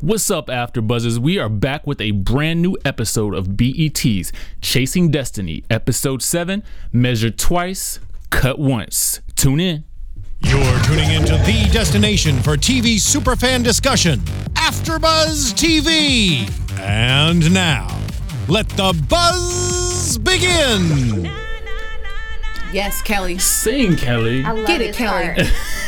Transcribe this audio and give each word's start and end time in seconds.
What's 0.00 0.30
up, 0.30 0.48
After 0.48 0.80
Buzzers? 0.80 1.18
We 1.18 1.38
are 1.38 1.50
back 1.50 1.86
with 1.86 2.00
a 2.00 2.12
brand 2.12 2.62
new 2.62 2.76
episode 2.86 3.34
of 3.34 3.56
BET's 3.56 4.32
Chasing 4.62 5.10
Destiny, 5.10 5.62
Episode 5.68 6.22
7 6.22 6.62
Measure 6.90 7.30
Twice, 7.30 8.00
Cut 8.30 8.58
Once. 8.58 9.20
Tune 9.36 9.60
in. 9.60 9.84
You're 10.40 10.78
tuning 10.84 11.10
into 11.10 11.32
the 11.44 11.68
destination 11.70 12.40
for 12.42 12.56
TV 12.56 12.94
superfan 12.96 13.62
discussion, 13.62 14.20
AfterBuzz 14.54 15.52
TV. 15.52 16.50
And 16.80 17.52
now, 17.52 17.94
let 18.48 18.70
the 18.70 18.98
buzz 19.10 20.16
begin. 20.16 21.30
Yes, 22.72 23.02
Kelly. 23.02 23.36
Sing, 23.36 23.96
Kelly. 23.96 24.44
I 24.44 24.52
love 24.52 24.66
Get 24.66 24.80
it, 24.80 24.86
this 24.88 24.96
Kelly. 24.96 25.34
part. 25.34 25.52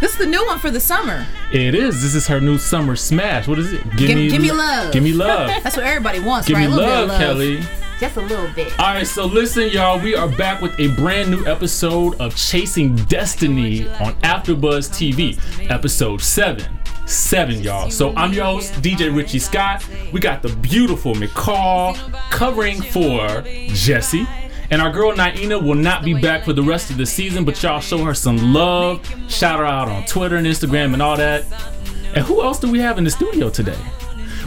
This 0.00 0.12
is 0.12 0.18
the 0.18 0.26
new 0.26 0.44
one 0.46 0.58
for 0.58 0.70
the 0.70 0.80
summer. 0.80 1.26
It 1.52 1.74
is. 1.74 2.02
This 2.02 2.14
is 2.14 2.26
her 2.26 2.40
new 2.40 2.56
summer 2.58 2.96
smash. 2.96 3.46
What 3.46 3.58
is 3.58 3.72
it? 3.72 3.82
Give, 3.96 4.08
Give- 4.08 4.30
give 4.32 4.42
me 4.42 4.50
love. 4.50 4.92
Give 4.92 5.02
me 5.02 5.12
love. 5.12 5.48
That's 5.62 5.76
what 5.76 5.84
everybody 5.84 6.20
wants, 6.20 6.48
give 6.48 6.56
right? 6.56 6.68
me 6.70 6.74
love, 6.74 7.08
love. 7.08 7.18
Kelly. 7.20 7.60
Just 7.98 8.16
a 8.16 8.22
little 8.22 8.48
bit. 8.54 8.72
All 8.80 8.94
right, 8.94 9.06
so 9.06 9.26
listen, 9.26 9.68
y'all. 9.68 10.00
We 10.00 10.14
are 10.16 10.26
back 10.26 10.62
with 10.62 10.78
a 10.80 10.88
brand 10.94 11.30
new 11.30 11.44
episode 11.44 12.18
of 12.18 12.34
Chasing 12.34 12.96
Destiny 12.96 13.86
on 13.88 14.14
AfterBuzz 14.22 14.88
TV, 14.88 15.38
episode 15.70 16.22
seven. 16.22 16.64
Seven, 17.04 17.60
y'all. 17.60 17.90
So 17.90 18.14
I'm 18.16 18.32
your 18.32 18.46
host, 18.46 18.72
DJ 18.74 19.14
Richie 19.14 19.38
Scott. 19.38 19.86
We 20.12 20.20
got 20.20 20.40
the 20.40 20.48
beautiful 20.48 21.12
McCall 21.14 21.94
covering 22.30 22.80
for 22.80 23.42
Jesse. 23.74 24.26
And 24.70 24.80
our 24.80 24.90
girl 24.90 25.12
Naina 25.12 25.60
will 25.62 25.74
not 25.74 26.04
be 26.04 26.14
back 26.14 26.44
for 26.44 26.52
the 26.52 26.62
rest 26.62 26.90
of 26.90 26.96
the 26.96 27.06
season, 27.06 27.44
but 27.44 27.60
y'all 27.62 27.80
show 27.80 28.04
her 28.04 28.14
some 28.14 28.52
love. 28.52 29.04
Shout 29.28 29.58
her 29.58 29.64
out 29.64 29.88
on 29.88 30.04
Twitter 30.06 30.36
and 30.36 30.46
Instagram 30.46 30.92
and 30.92 31.02
all 31.02 31.16
that. 31.16 31.44
And 32.14 32.24
who 32.24 32.42
else 32.42 32.58
do 32.60 32.70
we 32.70 32.78
have 32.80 32.96
in 32.98 33.04
the 33.04 33.10
studio 33.10 33.50
today? 33.50 33.78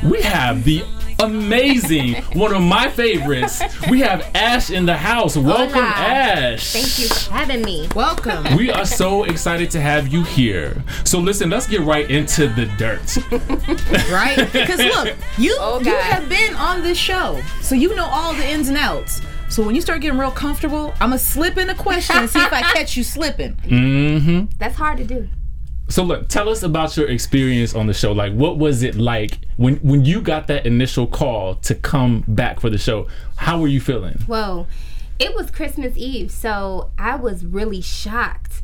We 0.04 0.22
have 0.22 0.64
the 0.64 0.84
amazing, 1.20 2.16
one 2.34 2.54
of 2.54 2.62
my 2.62 2.90
favorites. 2.90 3.62
We 3.90 4.00
have 4.02 4.30
Ash 4.36 4.70
in 4.70 4.86
the 4.86 4.96
house. 4.96 5.36
Welcome, 5.38 5.84
Hola. 5.84 5.88
Ash. 5.88 6.72
Thank 6.74 7.00
you 7.00 7.08
for 7.14 7.34
having 7.34 7.62
me. 7.62 7.88
Welcome. 7.96 8.56
We 8.58 8.72
are 8.72 8.86
so 8.86 9.24
excited 9.24 9.72
to 9.72 9.82
have 9.82 10.08
you 10.08 10.24
here. 10.24 10.82
So 11.04 11.20
listen, 11.20 11.50
let's 11.50 11.68
get 11.68 11.82
right 11.82 12.10
into 12.10 12.48
the 12.48 12.66
dirt. 12.78 13.18
right? 14.12 14.38
Because 14.52 14.80
look, 14.80 15.16
you 15.38 15.56
Oh, 15.60 15.80
you 15.82 15.96
have 15.96 16.28
been 16.30 16.56
on 16.56 16.82
this 16.82 16.98
show, 16.98 17.42
so 17.62 17.76
you 17.76 17.94
know 17.96 18.06
all 18.06 18.34
the 18.34 18.46
ins 18.50 18.70
and 18.70 18.78
outs. 18.78 19.22
So 19.54 19.62
when 19.62 19.76
you 19.76 19.82
start 19.82 20.02
getting 20.02 20.18
real 20.18 20.32
comfortable, 20.32 20.96
I'm 21.00 21.10
gonna 21.10 21.20
slip 21.20 21.58
in 21.58 21.70
a 21.70 21.76
question 21.76 22.18
and 22.18 22.28
see 22.28 22.40
if 22.40 22.52
I 22.52 22.62
catch 22.74 22.98
you 22.98 23.04
slipping. 23.04 23.54
Mm-hmm. 23.58 24.46
That's 24.58 24.76
hard 24.76 24.98
to 24.98 25.04
do. 25.04 25.30
So 25.90 26.04
look, 26.04 26.28
tell 26.28 26.50
us 26.50 26.64
about 26.64 26.98
your 26.98 27.08
experience 27.08 27.76
on 27.76 27.86
the 27.86 27.94
show. 27.94 28.14
Like, 28.14 28.34
what 28.34 28.58
was 28.58 28.82
it 28.82 28.96
like 28.96 29.38
when 29.58 29.76
when 29.78 30.06
you 30.06 30.22
got 30.22 30.48
that 30.48 30.66
initial 30.66 31.06
call 31.06 31.54
to 31.58 31.76
come 31.76 32.24
back 32.28 32.62
for 32.62 32.72
the 32.72 32.80
show? 32.80 33.08
How 33.36 33.60
were 33.60 33.68
you 33.68 33.80
feeling? 33.80 34.18
Well, 34.28 34.68
it 35.20 35.36
was 35.36 35.52
Christmas 35.52 35.96
Eve, 35.98 36.32
so 36.32 36.90
I 36.98 37.16
was 37.16 37.46
really 37.46 37.82
shocked 37.82 38.64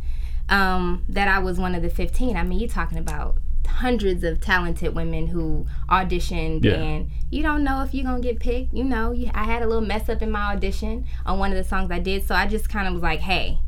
um, 0.50 1.04
that 1.08 1.28
I 1.28 1.38
was 1.38 1.60
one 1.60 1.76
of 1.76 1.84
the 1.84 1.92
15. 1.92 2.36
I 2.36 2.42
mean, 2.42 2.58
you're 2.58 2.68
talking 2.68 2.98
about 2.98 3.38
hundreds 3.70 4.24
of 4.24 4.40
talented 4.42 4.94
women 4.96 5.28
who 5.28 5.66
auditioned 5.90 6.64
Yeah. 6.66 6.74
and 6.74 7.10
you 7.30 7.42
don't 7.44 7.64
know 7.64 7.82
if 7.84 7.94
you're 7.94 8.04
gonna 8.04 8.22
get 8.22 8.40
picked 8.40 8.74
you 8.74 8.84
know 8.84 9.12
you, 9.12 9.30
i 9.34 9.44
had 9.46 9.62
a 9.62 9.68
little 9.68 9.86
mess 9.86 10.10
up 10.10 10.22
in 10.22 10.32
my 10.32 10.52
audition 10.54 11.06
on 11.26 11.40
one 11.40 11.52
of 11.52 11.58
the 11.58 11.64
songs 11.64 11.90
i 11.92 12.00
did 12.00 12.26
so 12.28 12.36
i 12.36 12.46
just 12.48 12.68
kind 12.70 12.88
of 12.88 12.94
was 12.94 13.04
like 13.04 13.20
hey 13.22 13.60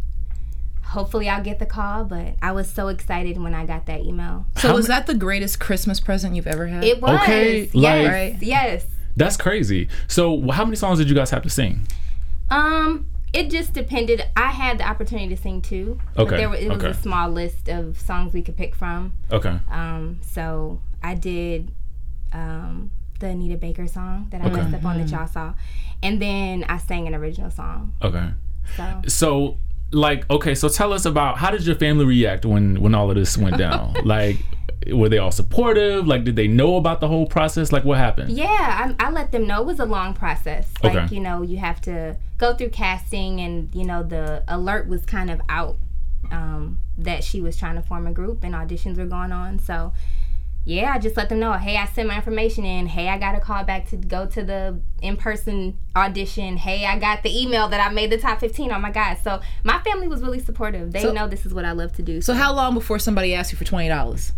hopefully 0.83 1.29
i'll 1.29 1.44
get 1.44 1.59
the 1.59 1.66
call 1.66 2.03
but 2.03 2.35
i 2.41 2.52
was 2.52 2.69
so 2.69 2.88
excited 2.89 3.38
when 3.38 3.53
i 3.53 3.66
got 3.66 3.85
that 3.85 4.02
email 4.02 4.45
So 4.57 4.73
was 4.75 4.88
that 4.88 5.07
the 5.07 5.13
greatest 5.13 5.59
Christmas 5.59 5.99
present 5.99 6.35
you've 6.35 6.47
ever 6.47 6.67
had? 6.67 6.83
it 6.83 7.02
was 7.02 7.22
Okay, 7.22 7.69
yes 7.73 7.73
like- 7.73 8.07
Right. 8.11 8.38
yes 8.41 8.85
That's 9.16 9.35
crazy. 9.38 9.89
So, 10.07 10.49
how 10.52 10.63
many 10.63 10.77
songs 10.77 10.97
did 10.99 11.09
you 11.09 11.16
guys 11.16 11.29
have 11.31 11.44
to 11.44 11.49
sing? 11.49 11.85
Um, 12.49 13.05
it 13.33 13.49
just 13.49 13.73
depended. 13.73 14.23
I 14.35 14.47
had 14.51 14.78
the 14.79 14.88
opportunity 14.88 15.33
to 15.35 15.41
sing 15.41 15.61
too. 15.61 16.00
Okay, 16.17 16.38
there 16.38 16.50
was, 16.50 16.59
it 16.59 16.69
was 16.69 16.78
okay. 16.79 16.89
a 16.89 16.94
small 16.94 17.29
list 17.29 17.69
of 17.69 18.00
songs 18.00 18.33
we 18.33 18.41
could 18.41 18.57
pick 18.57 18.75
from. 18.75 19.13
Okay. 19.31 19.57
Um, 19.69 20.19
so 20.22 20.79
I 21.01 21.16
did 21.16 21.72
um, 22.33 22.91
the 23.19 23.28
Anita 23.28 23.57
Baker 23.57 23.88
song 23.88 24.28
that 24.31 24.41
I 24.41 24.45
Okay. 24.45 24.56
messed 24.61 24.75
up 24.75 24.85
on 24.85 24.97
that 25.00 25.09
y'all 25.09 25.28
saw, 25.28 25.53
and 26.03 26.22
then 26.22 26.63
I 26.66 26.78
sang 26.78 27.07
an 27.07 27.16
original 27.16 27.51
song. 27.51 27.94
Okay. 28.01 28.29
So 28.75 29.01
So, 29.07 29.57
like, 29.91 30.29
okay, 30.29 30.56
so 30.56 30.69
tell 30.69 30.94
us 30.94 31.06
about 31.06 31.38
how 31.38 31.51
did 31.51 31.66
your 31.66 31.75
family 31.75 32.06
react 32.06 32.45
when 32.45 32.81
when 32.81 32.94
all 32.95 33.09
of 33.09 33.16
this 33.16 33.38
went 33.38 33.57
down? 33.57 33.95
like, 34.06 34.38
were 34.88 35.09
they 35.09 35.18
all 35.18 35.31
supportive? 35.31 36.08
Like, 36.08 36.24
did 36.24 36.36
they 36.36 36.47
know 36.47 36.75
about 36.78 37.00
the 37.02 37.08
whole 37.08 37.28
process? 37.28 37.72
Like, 37.72 37.84
what 37.86 37.97
happened? 37.97 38.31
yeah, 38.31 38.94
I, 39.00 39.08
I 39.08 39.12
let 39.12 39.31
them 39.31 39.46
know 39.47 39.62
it 39.62 39.66
was 39.66 39.80
a 39.80 39.86
long 39.86 40.14
process. 40.14 40.68
Like 40.84 40.96
Okay. 40.96 41.16
you 41.16 41.22
know, 41.22 41.42
you 41.42 41.58
have 41.58 41.81
to 41.81 42.18
go 42.38 42.53
through 42.56 42.69
casting, 42.69 43.40
and 43.40 43.74
you 43.75 43.86
know 43.86 44.02
the 44.03 44.44
alert 44.47 44.88
was 44.88 45.06
kind 45.06 45.30
of 45.30 45.40
out 45.50 45.78
um, 46.31 46.80
that 46.97 47.24
she 47.24 47.42
was 47.42 47.58
trying 47.58 47.75
to 47.75 47.81
form 47.81 48.08
a 48.08 48.12
group 48.12 48.44
and 48.44 48.53
auditions 48.53 48.97
were 48.97 49.06
going 49.06 49.31
on. 49.31 49.59
So 49.59 49.94
yeah, 50.64 50.94
I 50.94 51.00
just 51.00 51.18
let 51.18 51.28
them 51.30 51.40
know, 51.40 51.53
hey, 51.53 51.75
I 51.75 51.86
sent 51.88 52.08
my 52.08 52.16
information 52.16 52.66
in. 52.66 52.86
Hey, 52.86 53.08
I 53.09 53.18
got 53.18 53.34
a 53.34 53.40
call 53.40 53.63
back 53.63 53.90
to 53.90 53.98
go 53.98 54.28
to 54.28 54.44
the 54.44 54.80
in-person 55.02 55.75
audition. 55.96 56.56
Hey, 56.58 56.86
I 56.86 57.00
got 57.00 57.24
the 57.24 57.36
email 57.42 57.68
that 57.69 57.80
I 57.80 57.92
made 57.92 58.12
the 58.12 58.19
top 58.19 58.40
15. 58.40 58.72
Oh 58.72 58.78
my 58.78 58.92
God. 58.92 59.18
So 59.24 59.42
my 59.63 59.80
family 59.80 60.08
was 60.08 60.22
really 60.22 60.40
supportive. 60.40 60.92
They 60.92 61.02
So- 61.02 61.12
know 61.13 61.28
this 61.28 61.46
is 61.48 61.53
what 61.53 61.66
I 61.66 61.72
love 61.72 61.94
to 61.94 62.03
do. 62.03 62.22
So 62.22 62.36
how 62.36 62.53
long 62.53 62.75
before 62.75 63.00
somebody 63.00 63.34
asked 63.34 63.52
you 63.52 63.58
for 63.58 63.66
twenty 63.66 63.88
dollars? 63.88 64.34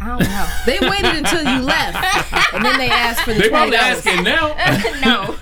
I 0.00 0.06
don't 0.06 0.20
know. 0.20 0.46
They 0.64 0.78
waited 0.78 1.16
until 1.16 1.42
you 1.42 1.60
left, 1.62 2.54
and 2.54 2.64
then 2.64 2.78
they 2.78 2.88
asked 2.88 3.22
for 3.22 3.34
the 3.34 3.40
They 3.40 3.48
twenty 3.48 3.70
probably 3.72 3.76
asking 3.76 4.22
now. 4.22 4.54
no. 5.04 5.36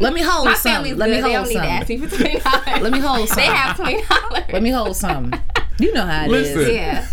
Let 0.00 0.14
me 0.14 0.22
hold 0.22 0.46
my 0.46 0.54
some. 0.54 0.72
family's 0.72 0.96
Let 0.96 1.06
good. 1.06 1.16
me 1.16 1.20
they 1.20 1.34
hold 1.34 1.46
don't 1.46 1.48
need 1.48 1.60
to 1.60 1.72
ask 1.72 1.88
me 1.88 1.96
for 1.98 2.06
$20. 2.06 2.80
Let 2.82 2.92
me 2.92 2.98
hold 2.98 3.28
some. 3.28 3.36
They 3.36 3.44
have 3.46 3.76
$20. 3.76 4.52
Let 4.52 4.62
me 4.62 4.70
hold 4.70 4.96
some. 4.96 5.34
You 5.78 5.92
know 5.92 6.06
how 6.06 6.24
it 6.24 6.32
is. 6.32 6.56
Listen. 6.56 6.74
Yeah. 6.74 7.08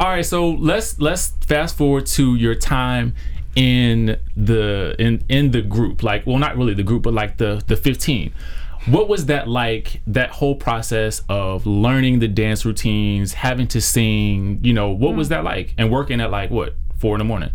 All 0.00 0.08
right, 0.08 0.26
so 0.26 0.50
let's 0.50 0.98
let's 0.98 1.28
fast 1.46 1.76
forward 1.76 2.06
to 2.06 2.34
your 2.34 2.54
time 2.56 3.14
in 3.54 4.18
the 4.36 4.96
in 4.98 5.22
in 5.28 5.52
the 5.52 5.62
group. 5.62 6.02
Like, 6.02 6.26
well, 6.26 6.38
not 6.38 6.56
really 6.56 6.74
the 6.74 6.82
group, 6.82 7.04
but 7.04 7.14
like 7.14 7.36
the 7.38 7.62
the 7.66 7.76
15. 7.76 8.32
What 8.86 9.08
was 9.08 9.26
that 9.26 9.48
like? 9.48 10.02
That 10.06 10.30
whole 10.30 10.56
process 10.56 11.22
of 11.28 11.66
learning 11.66 12.18
the 12.18 12.28
dance 12.28 12.64
routines, 12.64 13.32
having 13.32 13.66
to 13.68 13.80
sing. 13.80 14.60
You 14.62 14.72
know, 14.72 14.90
what 14.90 15.14
was 15.14 15.30
that 15.30 15.42
like? 15.44 15.74
And 15.78 15.90
working 15.90 16.20
at 16.20 16.30
like 16.30 16.50
what 16.50 16.74
four 16.98 17.14
in 17.14 17.18
the 17.18 17.24
morning? 17.24 17.50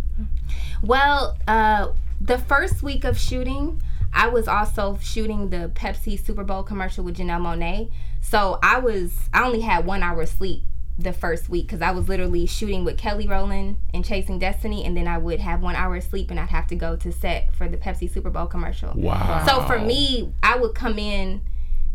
Well, 0.81 1.37
uh, 1.47 1.89
the 2.19 2.37
first 2.37 2.81
week 2.81 3.03
of 3.03 3.19
shooting, 3.19 3.81
I 4.13 4.27
was 4.27 4.47
also 4.47 4.97
shooting 5.01 5.49
the 5.49 5.71
Pepsi 5.75 6.19
Super 6.23 6.43
Bowl 6.43 6.63
commercial 6.63 7.03
with 7.03 7.17
Janelle 7.17 7.41
Monáe. 7.41 7.91
So 8.21 8.59
I 8.63 8.79
was, 8.79 9.29
I 9.33 9.45
only 9.45 9.61
had 9.61 9.85
one 9.85 10.03
hour 10.03 10.25
sleep 10.25 10.63
the 10.99 11.13
first 11.13 11.47
week 11.47 11.67
because 11.67 11.81
I 11.81 11.91
was 11.91 12.09
literally 12.09 12.45
shooting 12.45 12.83
with 12.83 12.97
Kelly 12.97 13.25
Rowland 13.27 13.77
and 13.93 14.03
Chasing 14.03 14.37
Destiny, 14.37 14.83
and 14.85 14.95
then 14.95 15.07
I 15.07 15.17
would 15.17 15.39
have 15.39 15.61
one 15.61 15.75
hour 15.75 15.95
of 15.95 16.03
sleep 16.03 16.29
and 16.29 16.39
I'd 16.39 16.49
have 16.49 16.67
to 16.67 16.75
go 16.75 16.95
to 16.97 17.11
set 17.11 17.55
for 17.55 17.69
the 17.69 17.77
Pepsi 17.77 18.11
Super 18.11 18.29
Bowl 18.29 18.47
commercial. 18.47 18.93
Wow. 18.95 19.45
So 19.47 19.63
for 19.63 19.79
me, 19.79 20.33
I 20.43 20.57
would 20.57 20.75
come 20.75 20.99
in 20.99 21.41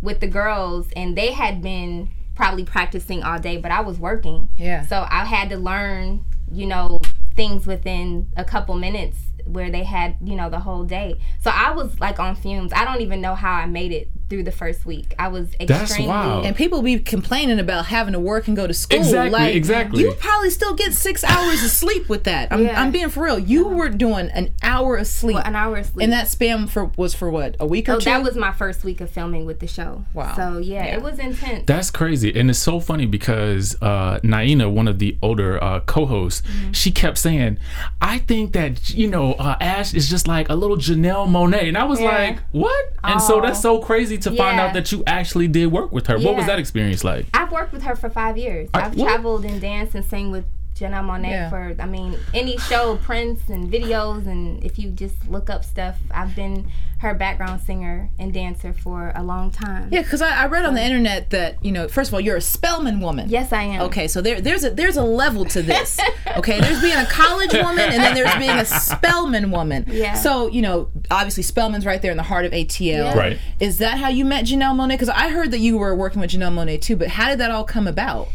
with 0.01 0.21
the 0.21 0.27
girls, 0.27 0.89
and 0.97 1.17
they 1.17 1.33
had 1.33 1.63
been 1.63 2.09
probably 2.35 2.65
practicing 2.65 3.23
all 3.23 3.39
day, 3.39 3.57
but 3.57 3.71
I 3.71 3.81
was 3.81 3.99
working. 3.99 4.49
Yeah. 4.57 4.87
So 4.87 5.07
I 5.09 5.25
had 5.25 5.51
to 5.51 5.57
learn, 5.57 6.25
you 6.51 6.67
know, 6.67 6.99
things 7.37 7.67
within 7.67 8.31
a 8.37 8.45
couple 8.45 8.75
minutes 8.75 9.19
where 9.45 9.71
they 9.71 9.85
had, 9.85 10.17
you 10.23 10.37
know, 10.37 10.49
the 10.49 10.61
whole 10.61 10.85
day. 10.85 11.19
So 11.41 11.51
I 11.51 11.73
was 11.73 12.01
like 12.01 12.19
on 12.19 12.35
fumes. 12.35 12.73
I 12.73 12.85
don't 12.85 13.03
even 13.03 13.21
know 13.21 13.35
how 13.35 13.53
I 13.53 13.67
made 13.67 13.93
it 13.93 14.09
through 14.29 14.43
the 14.45 14.53
first 14.53 14.87
week. 14.87 15.15
I 15.19 15.29
was 15.29 15.49
extremely 15.61 15.67
That's 15.67 15.99
wild. 16.01 16.47
And 16.47 16.57
people 16.57 16.83
be 16.83 16.99
complaining 16.99 17.59
about 17.59 17.87
having 17.87 18.13
to 18.15 18.21
work 18.21 18.49
and 18.49 18.57
go 18.57 18.67
to 18.67 18.75
school. 18.75 18.99
Exactly, 18.99 19.31
like, 19.31 19.55
exactly. 19.55 20.03
You 20.03 20.13
probably 20.13 20.51
still 20.51 20.75
get 20.75 20.93
six 20.95 21.23
hours 21.25 21.63
of 21.63 21.71
sleep 21.71 22.09
with 22.09 22.25
that. 22.25 22.53
I'm, 22.53 22.63
Yeah. 22.65 22.81
I'm 22.81 22.91
being 22.91 23.11
for 23.11 23.25
real. 23.25 23.39
You 23.39 23.69
were 23.69 23.89
doing 23.89 24.31
an 24.31 24.51
hour 24.63 24.97
of 24.97 25.07
sleep. 25.07 25.37
an 25.45 25.55
hour 25.55 25.77
of 25.79 25.87
sleep. 25.87 26.05
and 26.05 26.13
that 26.13 26.27
spam 26.27 26.69
for 26.69 26.91
was 26.97 27.15
for 27.15 27.31
what 27.31 27.57
a 27.61 27.67
week 27.67 27.89
or 27.89 27.93
so 27.95 27.99
two. 28.01 28.05
that 28.07 28.23
was 28.23 28.37
my 28.37 28.53
first 28.53 28.85
week 28.85 29.01
of 29.01 29.11
filming 29.11 29.45
with 29.45 29.61
the 29.61 29.67
show. 29.67 30.05
Wow. 30.15 30.35
So 30.37 30.59
yeah, 30.59 30.87
Yeah. 30.87 30.97
it 30.97 31.03
was 31.03 31.19
intense. 31.19 31.65
That's 31.67 31.91
crazy, 31.91 32.39
and 32.39 32.49
it's 32.51 32.59
so 32.59 32.81
funny 32.81 33.07
because 33.07 33.77
uh, 33.83 34.19
Naina, 34.21 34.71
one 34.71 34.89
of 34.89 34.99
the 34.99 35.17
older 35.23 35.63
uh, 35.63 35.81
co-hosts, 35.81 36.43
she 36.73 36.91
kept 36.91 37.19
saying, 37.19 37.59
"I 38.01 38.19
think 38.19 38.53
that 38.53 38.91
you 38.91 39.09
know 39.09 39.35
uh, 39.35 39.57
Ash 39.61 39.93
is 39.95 40.09
just 40.09 40.27
like 40.29 40.49
a 40.49 40.55
little 40.55 40.77
Janelle 40.77 41.29
Monáe," 41.29 41.69
and 41.69 41.77
I 41.79 41.85
was 41.85 42.01
Yeah. 42.01 42.07
like, 42.09 42.39
"What?" 42.53 42.93
And 43.03 43.21
so 43.21 43.39
Oh. 43.39 43.43
that's 43.43 43.61
so 43.61 43.81
crazy 43.81 44.14
to 44.19 44.31
find 44.31 44.57
Yeah. 44.57 44.67
out 44.67 44.75
that 44.75 44.91
you 44.93 45.03
actually 45.07 45.49
did 45.49 45.67
work 45.73 45.93
with 45.93 46.07
her. 46.07 46.19
What 46.19 46.37
was 46.37 46.47
that 46.47 46.59
experience 46.59 47.05
like? 47.05 47.27
I've 47.35 47.53
worked 47.53 47.73
with 47.73 47.83
her 47.83 47.95
for 47.97 48.11
five 48.11 48.37
years. 48.39 48.69
I- 48.75 48.83
I've 48.87 48.95
what? 48.97 49.07
traveled 49.07 49.45
and 49.45 49.61
danced 49.61 49.95
and 49.95 50.05
sang 50.05 50.31
with 50.31 50.45
Janelle 50.75 51.05
Monáe 51.05 51.31
Yeah. 51.31 51.51
for 51.51 51.75
I 51.79 51.87
mean 51.87 52.17
any 52.33 52.57
show 52.59 52.97
prints 52.97 53.49
and 53.49 53.73
videos 53.73 54.27
and 54.27 54.63
if 54.65 54.79
you 54.79 54.91
just 54.91 55.29
look 55.29 55.49
up 55.49 55.65
stuff 55.65 55.97
I've 56.11 56.35
been 56.35 56.69
her 56.99 57.13
background 57.15 57.61
singer 57.61 58.09
and 58.19 58.33
dancer 58.33 58.73
for 58.73 59.13
a 59.15 59.23
long 59.23 59.51
time. 59.51 59.91
Yeah, 59.93 60.01
because 60.01 60.23
I, 60.23 60.45
I 60.45 60.47
read 60.47 60.65
on 60.65 60.75
the 60.75 60.83
internet 60.83 61.29
that 61.31 61.63
you 61.63 61.71
know, 61.71 61.87
first 61.87 62.09
of 62.09 62.15
all, 62.15 62.21
you're 62.21 62.37
a 62.37 62.41
Spelman 62.41 62.99
woman. 63.01 63.29
Yes, 63.29 63.53
I 63.53 63.63
am. 63.65 63.83
Okay, 63.83 64.09
so 64.09 64.23
there, 64.23 64.41
there's 64.41 64.65
a 64.65 64.71
there's 64.71 64.97
a 64.97 65.03
level 65.03 65.45
to 65.47 65.63
this. 65.63 66.01
Okay, 66.37 66.59
there's 66.61 66.81
being 66.81 66.97
a 66.97 67.07
college 67.07 67.53
woman, 67.53 67.79
and 67.79 68.03
then 68.03 68.15
there's 68.15 68.35
being 68.37 68.51
a 68.59 68.65
Spelman 68.65 69.53
woman. 69.53 69.85
Yeah. 69.89 70.15
So 70.15 70.49
you 70.49 70.63
know, 70.63 70.89
obviously 71.11 71.43
Spelman's 71.45 71.87
right 71.87 72.01
there 72.03 72.11
in 72.11 72.17
the 72.17 72.25
heart 72.25 72.45
of 72.45 72.51
ATL. 72.53 72.81
Yeah. 72.81 73.17
Right. 73.17 73.39
Is 73.61 73.79
that 73.79 73.99
how 73.99 74.09
you 74.09 74.25
met 74.25 74.47
Janelle 74.47 74.75
Monáe? 74.75 74.89
Because 74.91 75.11
I 75.11 75.29
heard 75.29 75.51
that 75.53 75.59
you 75.61 75.79
were 75.79 75.95
working 75.95 76.21
with 76.21 76.31
Janelle 76.31 76.53
Monáe 76.53 76.81
too, 76.81 76.97
but 76.97 77.09
how 77.09 77.29
did 77.29 77.39
that 77.39 77.51
all 77.53 77.65
come 77.65 77.87
about? 77.87 78.29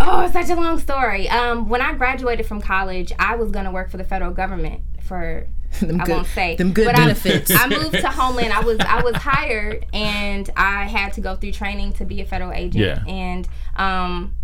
Oh, 0.00 0.22
it's 0.22 0.32
such 0.32 0.48
a 0.50 0.54
long 0.54 0.78
story. 0.78 1.28
Um, 1.28 1.68
when 1.68 1.80
I 1.82 1.92
graduated 1.94 2.46
from 2.46 2.60
college, 2.60 3.12
I 3.18 3.36
was 3.36 3.50
gonna 3.50 3.70
work 3.72 3.90
for 3.90 3.96
the 3.98 4.04
federal 4.04 4.32
government 4.32 4.80
for 5.02 5.46
Them 5.80 6.00
I 6.00 6.04
good, 6.04 6.12
won't 6.12 6.26
say 6.26 6.56
them 6.56 6.72
good 6.72 6.86
but 6.86 6.96
I- 6.96 7.02
benefits. 7.06 7.50
I, 7.54 7.68
moved 7.68 7.92
to 7.92 8.08
Homeland. 8.08 8.52
I 8.52 8.60
was 8.60 8.78
I 8.80 9.02
was 9.02 9.14
hired 9.16 9.86
and 9.92 10.50
I 10.56 10.84
had 10.88 11.12
to 11.12 11.20
go 11.20 11.36
through 11.36 11.52
training 11.52 11.92
to 11.94 12.04
be 12.04 12.20
a 12.20 12.24
federal 12.24 12.52
agent. 12.52 12.74
Yeah. 12.84 13.04
And 13.06 13.46
um, 13.76 14.34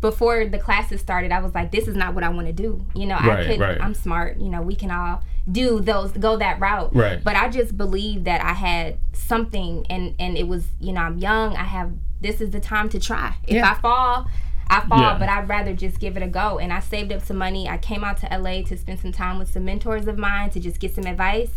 before 0.00 0.44
the 0.46 0.58
classes 0.58 1.00
started, 1.00 1.32
I 1.32 1.40
was 1.40 1.52
like, 1.54 1.72
this 1.72 1.88
is 1.88 1.96
not 1.96 2.14
what 2.14 2.22
I 2.22 2.28
want 2.28 2.46
to 2.46 2.52
do. 2.52 2.84
You 2.94 3.06
know, 3.06 3.16
Right, 3.16 3.40
I 3.40 3.46
could. 3.46 3.60
right. 3.60 3.80
I'm 3.80 3.94
smart. 3.94 4.36
You 4.38 4.48
know, 4.50 4.62
we 4.62 4.76
can 4.76 4.90
all 4.92 5.22
do 5.50 5.80
those 5.80 6.12
go 6.12 6.36
that 6.36 6.60
route. 6.60 6.94
Right. 6.94 7.22
But 7.24 7.34
I 7.34 7.48
just 7.48 7.76
believed 7.76 8.24
that 8.26 8.40
I 8.44 8.52
had 8.52 8.98
something, 9.14 9.84
and 9.90 10.14
and 10.20 10.36
it 10.38 10.46
was 10.46 10.66
you 10.80 10.92
know 10.92 11.00
I'm 11.00 11.18
young. 11.18 11.56
I 11.56 11.64
have 11.64 11.92
this 12.20 12.40
is 12.40 12.50
the 12.50 12.60
time 12.60 12.88
to 12.90 13.00
try. 13.00 13.34
If 13.48 13.56
Yeah. 13.56 13.72
I 13.72 13.74
fall. 13.80 14.26
I 14.68 14.80
fall, 14.80 14.98
Yeah. 14.98 15.18
but 15.18 15.28
I'd 15.28 15.48
rather 15.48 15.74
just 15.74 16.00
give 16.00 16.16
it 16.16 16.22
a 16.22 16.26
go. 16.26 16.58
And 16.58 16.72
I 16.72 16.80
saved 16.80 17.12
up 17.12 17.22
some 17.22 17.36
money. 17.38 17.68
I 17.68 17.78
came 17.78 18.02
out 18.02 18.16
to 18.18 18.26
LA 18.38 18.62
to 18.62 18.76
spend 18.76 18.98
some 19.00 19.12
time 19.12 19.38
with 19.38 19.50
some 19.50 19.64
mentors 19.64 20.06
of 20.06 20.18
mine 20.18 20.50
to 20.50 20.60
just 20.60 20.80
get 20.80 20.94
some 20.94 21.04
advice. 21.06 21.50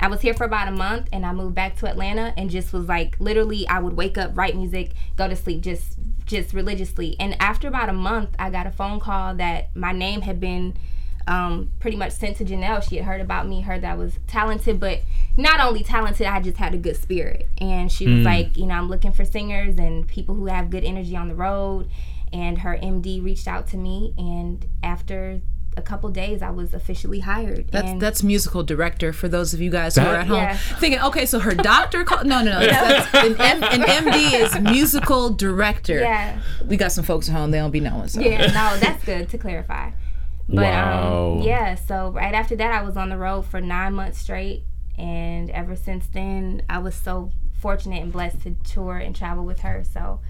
I 0.00 0.08
was 0.08 0.20
here 0.20 0.34
for 0.34 0.44
about 0.44 0.68
a 0.68 0.72
month 0.72 1.08
and 1.12 1.24
I 1.24 1.32
moved 1.32 1.54
back 1.54 1.76
to 1.76 1.86
Atlanta 1.88 2.34
and 2.36 2.50
just 2.50 2.72
was 2.72 2.86
like 2.86 3.16
literally 3.18 3.66
I 3.68 3.78
would 3.78 3.96
wake 3.96 4.18
up, 4.18 4.36
write 4.36 4.54
music, 4.56 4.92
go 5.16 5.26
to 5.28 5.36
sleep 5.36 5.62
just 5.62 5.96
just 6.26 6.52
religiously. 6.52 7.14
And 7.20 7.40
after 7.40 7.68
about 7.68 7.88
a 7.88 7.92
month, 7.94 8.30
I 8.38 8.50
got 8.50 8.66
a 8.66 8.72
phone 8.72 8.98
call 9.00 9.34
that 9.36 9.74
my 9.76 9.92
name 9.92 10.22
had 10.22 10.40
been 10.40 10.74
um, 11.28 11.70
pretty 11.80 11.96
much 11.96 12.12
sent 12.12 12.36
to 12.38 12.44
Janelle. 12.44 12.82
She 12.86 12.96
had 12.96 13.04
heard 13.04 13.20
about 13.20 13.46
me, 13.48 13.60
heard 13.62 13.82
that 13.82 13.92
I 13.92 13.94
was 13.94 14.18
talented, 14.26 14.78
but 14.80 15.00
not 15.36 15.60
only 15.60 15.82
talented, 15.82 16.26
I 16.26 16.40
just 16.40 16.56
had 16.56 16.74
a 16.74 16.78
good 16.78 16.96
spirit. 16.96 17.48
And 17.58 17.90
she 17.90 18.06
was 18.08 18.24
like, 18.24 18.56
you 18.56 18.66
know, 18.66 18.74
I'm 18.74 18.88
looking 18.88 19.12
for 19.12 19.24
singers 19.24 19.76
and 19.78 20.06
people 20.06 20.34
who 20.34 20.46
have 20.46 20.68
good 20.70 20.84
energy 20.84 21.16
on 21.16 21.28
the 21.28 21.34
road. 21.34 21.88
And 22.36 22.58
her 22.58 22.76
MD 22.76 23.22
reached 23.24 23.48
out 23.48 23.66
to 23.68 23.76
me, 23.76 24.12
and 24.18 24.66
after 24.82 25.40
a 25.76 25.82
couple 25.82 26.08
days, 26.10 26.40
I 26.42 26.50
was 26.50 26.72
officially 26.74 27.20
hired. 27.20 27.68
That's 27.70 27.88
and 27.90 28.00
that's 28.00 28.22
musical 28.22 28.62
director 28.62 29.12
for 29.12 29.28
those 29.28 29.54
of 29.54 29.60
you 29.60 29.70
guys 29.70 29.94
who 29.96 30.02
are 30.02 30.16
at 30.16 30.26
home 30.26 30.38
Yeah. 30.38 30.56
thinking, 30.56 31.00
okay, 31.02 31.24
so 31.26 31.38
her 31.38 31.54
doctor 31.54 32.02
called. 32.04 32.26
No, 32.26 32.42
no, 32.42 32.60
no. 32.60 32.66
That's, 32.66 33.14
an, 33.14 33.40
M, 33.40 33.62
an 33.62 33.82
MD 33.82 34.32
is 34.40 34.58
musical 34.60 35.30
director. 35.30 36.00
yeah, 36.00 36.40
We 36.66 36.76
got 36.76 36.92
some 36.92 37.04
folks 37.04 37.28
at 37.28 37.34
home; 37.34 37.50
they 37.52 37.58
don't 37.58 37.70
be 37.70 37.80
knowing. 37.80 38.08
So. 38.08 38.20
yeah, 38.20 38.46
no, 38.46 38.76
that's 38.78 39.04
good 39.04 39.28
to 39.30 39.38
clarify. 39.38 39.90
But 40.48 40.56
Wow. 40.64 41.32
um, 41.40 41.42
yeah, 41.42 41.74
so 41.74 42.10
right 42.10 42.34
after 42.34 42.54
that, 42.56 42.72
I 42.72 42.82
was 42.82 42.96
on 42.96 43.08
the 43.10 43.18
road 43.18 43.42
for 43.46 43.60
nine 43.60 43.94
months 43.94 44.18
straight, 44.18 44.62
and 44.98 45.50
ever 45.50 45.74
since 45.76 46.06
then, 46.06 46.62
I 46.68 46.78
was 46.78 46.94
so 46.94 47.32
fortunate 47.60 48.02
and 48.02 48.12
blessed 48.12 48.42
to 48.42 48.50
tour 48.64 48.96
and 48.98 49.14
travel 49.16 49.44
with 49.44 49.60
her. 49.60 49.82
So 49.84 50.20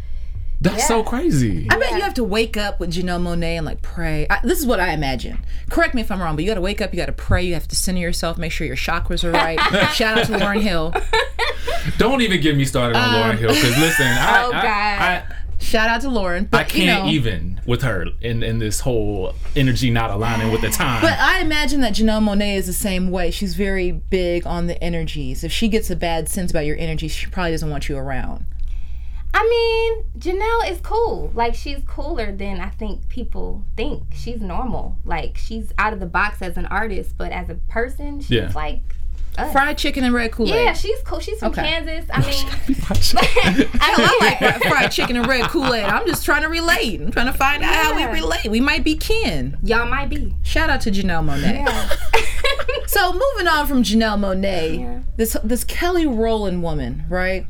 That's 0.61 0.79
Yeah. 0.79 0.87
so 0.87 1.03
crazy. 1.03 1.67
I 1.70 1.76
bet 1.79 1.93
you 1.93 2.00
have 2.00 2.14
to 2.14 2.25
wake 2.25 2.56
up 2.56 2.81
with 2.81 2.93
Janelle 2.93 3.20
Monáe 3.20 3.56
and 3.56 3.67
like 3.67 3.82
pray. 3.82 4.26
I, 4.31 4.41
this 4.43 4.58
is 4.58 4.67
what 4.67 4.81
I 4.81 4.93
imagine. 4.93 5.44
Correct 5.70 5.94
me 5.94 6.00
if 6.00 6.11
I'm 6.11 6.20
wrong, 6.20 6.35
but 6.35 6.44
you 6.44 6.50
got 6.50 6.55
to 6.55 6.61
wake 6.62 6.81
up, 6.81 6.93
you 6.93 6.97
got 6.97 7.06
to 7.06 7.12
pray, 7.12 7.43
you 7.44 7.55
have 7.55 7.69
to 7.69 7.76
center 7.76 8.00
yourself, 8.00 8.38
make 8.38 8.53
sure 8.53 8.67
your 8.67 8.76
chakras 8.76 9.23
are 9.23 9.32
right. 9.32 9.61
Shout 9.94 10.19
out 10.19 10.26
to 10.26 10.32
Lauryn 10.32 10.62
Hill. 10.62 10.94
Don't 11.99 12.20
even 12.23 12.41
get 12.41 12.56
me 12.56 12.64
started 12.64 12.97
on 12.97 13.08
Lauryn 13.14 13.38
Hill 13.38 13.49
because 13.50 13.79
listen, 13.79 14.06
I, 14.06 14.43
Oh, 14.44 14.49
I, 14.49 14.62
God. 14.62 14.62
I, 14.62 15.25
Shout 15.58 15.88
out 15.88 16.00
to 16.03 16.08
Lauryn. 16.08 16.49
But, 16.50 16.61
I 16.61 16.64
can't 16.64 16.75
you 16.79 16.87
know, 16.87 17.06
even 17.09 17.61
with 17.67 17.82
her 17.82 18.06
in, 18.20 18.43
in 18.43 18.59
this 18.59 18.81
whole 18.81 19.35
energy 19.56 19.91
not 19.91 20.11
aligning 20.11 20.52
with 20.52 20.61
the 20.61 20.69
time. 20.70 21.00
But 21.02 21.19
I 21.19 21.41
imagine 21.41 21.81
that 21.81 21.94
Janelle 21.94 22.23
Monáe 22.23 22.56
is 22.56 22.67
the 22.67 22.73
same 22.75 23.11
way. 23.11 23.31
She's 23.31 23.55
very 23.55 23.91
big 23.93 24.47
on 24.47 24.67
the 24.67 24.82
energies. 24.82 25.44
If 25.44 25.52
she 25.52 25.69
gets 25.69 25.91
a 25.91 25.97
bad 25.97 26.29
sense 26.29 26.50
about 26.50 26.67
your 26.67 26.76
energy, 26.79 27.09
she 27.09 27.26
probably 27.31 27.52
doesn't 27.52 27.70
want 27.70 27.88
you 27.88 27.97
around. 27.97 28.44
I 29.38 29.43
mean, 29.49 30.05
Janelle 30.19 30.71
is 30.71 30.81
cool. 30.81 31.31
Like 31.35 31.55
she's 31.55 31.81
cooler 31.87 32.33
than 32.35 32.59
I 32.61 32.71
think 32.71 33.06
people 33.09 33.65
think. 33.77 34.05
She's 34.15 34.41
normal. 34.41 34.97
Like 35.05 35.37
she's 35.37 35.73
out 35.79 35.93
of 35.93 36.00
the 36.00 36.06
box 36.06 36.41
as 36.41 36.56
an 36.56 36.65
artist, 36.67 37.17
but 37.19 37.33
as 37.33 37.50
a 37.50 37.55
person, 37.69 38.21
she's 38.21 38.31
Yeah. 38.31 38.53
like 38.55 38.81
us. 39.37 39.53
Fried 39.53 39.77
chicken 39.77 40.05
and 40.05 40.15
red 40.15 40.33
Kool 40.33 40.49
Aid. 40.49 40.55
yeah, 40.65 40.73
she's 40.73 40.99
cool. 41.03 41.21
She's 41.21 41.38
from 41.41 41.53
Okay. 41.53 41.62
Kansas. 41.67 42.09
I 42.11 42.21
mean, 42.21 42.47
I 42.88 43.69
I 43.81 44.17
like 44.21 44.38
fried- 44.38 44.62
fried 44.62 44.91
chicken 44.93 45.17
and 45.17 45.27
red 45.27 45.50
Kool 45.50 45.75
Aid. 45.75 45.85
I'm 45.85 46.06
just 46.06 46.25
trying 46.25 46.41
to 46.43 46.49
relate. 46.49 47.03
I'm 47.03 47.11
trying 47.12 47.27
to 47.27 47.35
find 47.35 47.62
out 47.62 47.75
how 47.75 47.94
we 47.94 48.05
relate. 48.05 48.49
We 48.49 48.61
might 48.61 48.85
be 48.85 48.97
kin. 48.97 49.59
y'all 49.62 49.87
might 49.87 50.09
be. 50.09 50.35
Shout 50.44 50.71
out 50.71 50.81
to 50.83 50.91
Janelle 50.91 51.23
Monáe. 51.25 51.67
Yeah. 51.67 51.91
So 52.88 53.12
moving 53.12 53.49
on 53.49 53.67
from 53.67 53.83
Janelle 53.83 54.17
Monáe, 54.19 54.81
Yeah. 54.81 55.00
this 55.17 55.37
this 55.44 55.65
Kelly 55.65 56.06
Rowland 56.06 56.62
woman, 56.62 57.05
right? 57.11 57.47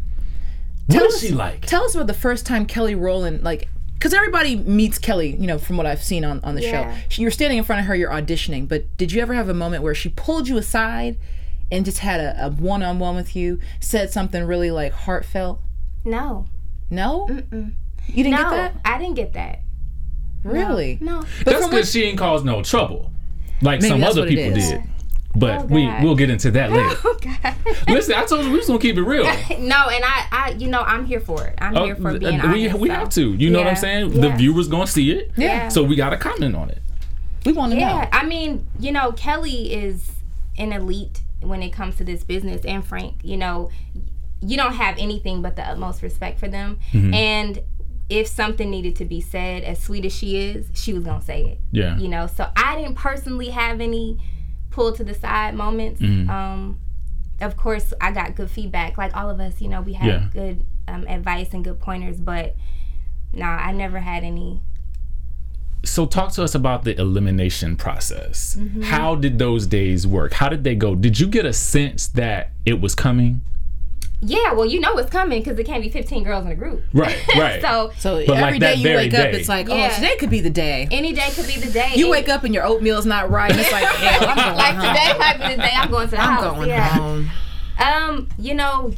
What 0.87 0.94
tell 0.97 1.06
is 1.06 1.15
us- 1.15 1.21
she 1.21 1.31
like? 1.33 1.67
Tell 1.67 1.85
us 1.85 1.94
about 1.94 2.06
the 2.06 2.15
first 2.15 2.47
time 2.47 2.67
Kelly 2.67 2.94
Rowland, 2.94 3.43
like, 3.43 3.69
because 3.94 4.12
everybody 4.12 4.56
meets 4.56 4.99
Kelly, 4.99 5.35
you 5.37 5.47
know, 5.47 5.59
from 5.59 5.77
what 5.77 5.87
I've 5.87 6.03
seen 6.03 6.25
on, 6.25 6.41
on 6.44 6.55
the 6.55 6.62
Yeah. 6.62 6.94
show. 6.94 7.00
She, 7.09 7.23
you're 7.23 7.31
standing 7.31 7.59
in 7.59 7.65
front 7.65 7.81
of 7.81 7.87
her, 7.87 7.94
you're 7.97 8.11
auditioning, 8.11 8.69
but 8.69 8.85
did 8.97 9.11
you 9.12 9.21
ever 9.23 9.35
have 9.35 9.49
a 9.49 9.55
moment 9.55 9.83
where 9.83 9.94
she 9.94 10.11
pulled 10.11 10.49
you 10.49 10.56
aside 10.59 11.17
and 11.73 11.85
just 11.85 11.99
had 12.00 12.21
a, 12.21 12.47
a 12.47 12.50
one-on-one 12.50 13.17
with 13.17 13.35
you, 13.35 13.59
said 13.81 14.11
something 14.12 14.44
really 14.44 14.71
like 14.71 14.93
heartfelt? 14.93 15.61
no. 16.05 16.47
No, 16.88 17.27
Mm-mm. 17.29 17.73
you 18.06 18.23
didn't 18.23 18.31
No, 18.41 18.43
get 18.43 18.50
that. 18.50 18.75
I 18.85 18.99
didn't 18.99 19.15
get 19.17 19.33
that. 19.33 19.59
Really? 20.44 20.99
No. 21.00 21.25
But 21.38 21.47
That's 21.47 21.62
from 21.62 21.71
because 21.71 21.91
she 21.91 22.05
ain't 22.05 22.17
caused 22.19 22.44
no 22.44 22.62
trouble, 22.62 23.11
like 23.61 23.81
Maybe 23.81 23.88
some 23.91 24.05
other 24.05 24.25
people 24.27 24.56
is. 24.56 24.71
did. 24.71 24.83
But 25.38 25.59
Oh, 25.61 25.65
we 25.67 25.87
we'll 26.03 26.15
get 26.17 26.31
into 26.31 26.50
that 26.53 26.71
later. 26.73 26.97
Oh 27.05 27.17
Listen, 27.88 28.15
I 28.15 28.25
told 28.25 28.44
you 28.44 28.50
we 28.53 28.59
was 28.59 28.67
gonna 28.67 28.79
keep 28.79 28.97
it 28.97 29.03
real. 29.03 29.25
no, 29.59 29.88
and 29.88 30.05
I, 30.05 30.27
I, 30.33 30.56
you 30.59 30.69
know, 30.69 30.81
I'm 30.81 31.05
here 31.05 31.21
for 31.21 31.44
it. 31.47 31.55
I'm 31.59 31.77
Oh, 31.77 31.85
here 31.85 31.97
for 31.97 32.19
being 32.19 32.41
uh, 32.41 32.53
we 32.53 32.67
honest. 32.69 32.79
we 32.81 32.88
so. 32.88 32.94
have 32.94 33.09
to. 33.11 33.35
You 33.35 33.50
know 33.50 33.59
what 33.59 33.67
I'm 33.67 33.75
Yeah. 33.75 33.81
saying? 33.81 34.21
The 34.21 34.31
viewers 34.31 34.69
gonna 34.69 34.87
see 34.87 35.11
it. 35.12 35.33
Yeah. 35.37 35.69
So 35.69 35.83
we 35.83 35.94
gotta 35.97 36.17
comment 36.17 36.55
on 36.56 36.71
it. 36.71 36.81
we 37.44 37.53
want 37.53 37.73
to 37.73 37.79
Yeah, 37.79 37.88
know. 37.93 37.99
Yeah, 38.03 38.09
I 38.12 38.25
mean, 38.27 38.67
you 38.81 38.93
know, 38.93 39.12
Kelly 39.12 39.73
is 39.73 40.11
an 40.59 40.73
elite 40.73 41.21
when 41.41 41.62
it 41.62 41.71
comes 41.71 41.97
to 41.97 42.05
this 42.05 42.25
business, 42.25 42.65
and 42.65 42.85
Frank, 42.85 43.17
you 43.23 43.37
know, 43.37 43.71
you 44.41 44.56
don't 44.56 44.75
have 44.75 44.97
anything 44.99 45.43
but 45.43 45.55
the 45.56 45.62
utmost 45.62 46.03
respect 46.03 46.38
for 46.41 46.49
them. 46.49 46.79
Mm-hmm. 46.93 47.15
And 47.15 47.61
if 48.09 48.27
something 48.27 48.71
needed 48.71 48.97
to 48.97 49.05
be 49.05 49.21
said, 49.21 49.65
as 49.65 49.81
sweet 49.81 50.05
as 50.05 50.12
she 50.15 50.37
is, 50.37 50.69
she 50.75 50.93
was 50.93 51.05
gonna 51.05 51.21
say 51.23 51.44
it. 51.44 51.59
Yeah. 51.73 51.99
You 51.99 52.09
know, 52.09 52.27
so 52.27 52.49
I 52.56 52.75
didn't 52.77 52.94
personally 52.97 53.50
have 53.50 53.81
any 53.81 54.19
pull 54.76 54.93
to 54.93 55.02
the 55.02 55.14
side 55.14 55.55
moments. 55.55 56.00
Mm-hmm. 56.02 56.28
Um, 56.30 56.78
of 57.40 57.56
course, 57.56 57.92
I 58.00 58.12
got 58.12 58.37
good 58.37 58.50
feedback, 58.50 58.97
like 58.99 59.16
all 59.16 59.30
of 59.30 59.40
us. 59.40 59.61
You 59.61 59.68
know, 59.68 59.80
we 59.80 59.95
had 59.95 60.06
Yeah. 60.06 60.28
good 60.33 60.64
um, 60.87 61.06
advice 61.09 61.52
and 61.54 61.64
good 61.64 61.80
pointers, 61.80 62.21
but 62.21 62.54
no, 63.33 63.47
I 63.47 63.73
never 63.73 63.99
had 64.00 64.23
any. 64.23 64.61
So 65.83 66.04
talk 66.04 66.33
to 66.33 66.42
us 66.42 66.54
about 66.54 66.85
the 66.85 66.99
elimination 67.00 67.76
process. 67.76 68.56
Mm-hmm. 68.59 68.83
How 68.83 69.14
did 69.14 69.38
those 69.38 69.66
days 69.66 70.06
work? 70.06 70.35
How 70.35 70.49
did 70.50 70.62
they 70.62 70.75
go? 70.75 70.95
Did 70.95 71.18
you 71.18 71.26
get 71.26 71.47
a 71.47 71.52
sense 71.52 72.06
that 72.09 72.50
it 72.66 72.80
was 72.80 72.95
coming? 72.95 73.40
Yeah, 74.23 74.54
well, 74.54 74.64
you 74.64 74.80
know 74.80 74.96
it's 74.96 75.11
coming 75.11 75.42
because 75.42 75.58
it 75.58 75.64
can't 75.64 75.82
be 75.82 75.90
15 75.90 76.25
girls 76.25 76.46
in 76.46 76.50
a 76.50 76.54
group. 76.54 76.82
Right, 76.94 77.16
right. 77.37 77.61
so 77.66 77.92
So 77.99 78.25
But 78.26 78.38
every 78.38 78.52
like 78.52 78.61
day 78.61 78.75
you 78.76 78.82
very 78.82 78.96
wake 78.96 79.14
up, 79.14 79.26
it's 79.35 79.49
like, 79.49 79.68
Yeah. 79.68 79.90
oh, 79.92 79.94
today 79.94 80.16
could 80.18 80.30
be 80.30 80.40
the 80.40 80.50
day. 80.50 80.88
any 80.90 81.12
day 81.12 81.28
could 81.35 81.46
be 81.46 81.56
the 81.61 81.70
day. 81.70 81.92
You 81.94 82.06
And, 82.06 82.11
wake 82.12 82.28
up 82.30 82.42
and 82.44 82.54
your 82.54 82.64
oatmeal's 82.64 83.04
not 83.06 83.30
right. 83.30 83.50
It's 83.54 83.70
like, 83.70 83.85
hell, 83.96 84.28
I'm 84.28 84.37
going 84.37 84.56
like 84.56 84.75
home. 84.75 84.94
today 84.94 85.18
might 85.18 85.38
be 85.49 85.54
the 85.56 85.62
day 85.62 85.73
I'm 85.75 85.90
going 85.90 86.08
to 86.08 86.16
the 86.16 86.20
I'm 86.23 86.28
house. 86.38 86.54
going 86.56 86.68
yeah. 86.70 86.88
home. 86.88 87.30
Um, 87.78 88.28
you 88.38 88.54
know, 88.54 88.94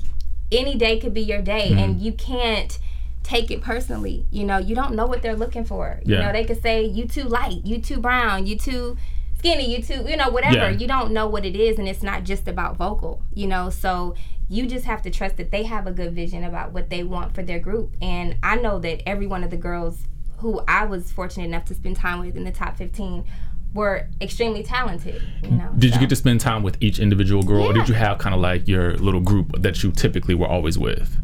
any 0.52 0.76
day 0.76 0.98
could 1.00 1.12
be 1.14 1.22
your 1.22 1.42
day, 1.42 1.70
Mm-hmm. 1.70 1.78
and 1.78 2.00
you 2.00 2.12
can't 2.12 2.78
take 3.25 3.50
it 3.50 3.60
personally. 3.60 4.25
You 4.30 4.44
know, 4.44 4.58
you 4.58 4.75
don't 4.76 4.94
know 4.94 5.04
what 5.06 5.20
they're 5.22 5.37
looking 5.37 5.64
for. 5.64 6.00
You 6.04 6.14
Yeah. 6.14 6.26
know, 6.26 6.32
they 6.32 6.44
could 6.44 6.62
say 6.62 6.84
you 6.84 7.06
too 7.06 7.25
light, 7.25 7.66
you 7.66 7.80
too 7.80 7.98
brown, 7.98 8.46
you 8.46 8.56
too 8.56 8.96
skinny, 9.38 9.75
you 9.75 9.83
too, 9.83 10.04
you 10.09 10.16
know, 10.16 10.28
whatever. 10.28 10.71
Yeah. 10.71 10.71
You 10.71 10.87
don't 10.87 11.12
know 11.12 11.26
what 11.26 11.45
it 11.45 11.57
is, 11.57 11.78
and 11.78 11.88
it's 11.88 12.02
not 12.02 12.25
just 12.25 12.49
about 12.49 12.76
vocal. 12.76 13.23
You 13.33 13.47
know, 13.47 13.71
so 13.71 14.14
you 14.49 14.66
just 14.66 14.85
have 14.87 15.02
to 15.02 15.11
trust 15.11 15.37
that 15.37 15.50
they 15.50 15.64
have 15.64 15.87
a 15.87 15.92
good 15.92 16.14
vision 16.14 16.45
about 16.45 16.73
what 16.73 16.90
they 16.90 17.02
want 17.02 17.35
for 17.35 17.42
their 17.42 17.59
group. 17.59 17.95
And 18.00 18.37
I 18.42 18.57
know 18.57 18.78
that 18.80 19.09
every 19.09 19.26
one 19.26 19.45
of 19.45 19.50
the 19.50 19.57
girls 19.57 20.07
who 20.38 20.62
I 20.68 20.85
was 20.85 21.11
fortunate 21.12 21.45
enough 21.45 21.64
to 21.66 21.75
spend 21.75 21.97
time 21.97 22.21
with 22.21 22.37
in 22.37 22.45
the 22.45 22.52
top 22.52 22.76
15 22.76 23.25
were 23.75 24.09
extremely 24.21 24.62
talented. 24.62 25.21
You 25.42 25.50
know, 25.50 25.71
Did 25.76 25.95
you 25.95 26.00
get 26.00 26.09
to 26.09 26.16
spend 26.16 26.40
time 26.40 26.62
with 26.62 26.78
each 26.80 26.99
individual 26.99 27.42
girl, 27.42 27.64
or 27.64 27.73
did 27.73 27.88
you 27.88 27.95
have 27.95 28.18
kind 28.18 28.35
of 28.35 28.40
like 28.40 28.66
your 28.66 28.97
little 28.97 29.21
group 29.21 29.61
that 29.61 29.83
you 29.83 29.92
typically 29.92 30.35
were 30.35 30.47
always 30.47 30.78
with? 30.78 31.16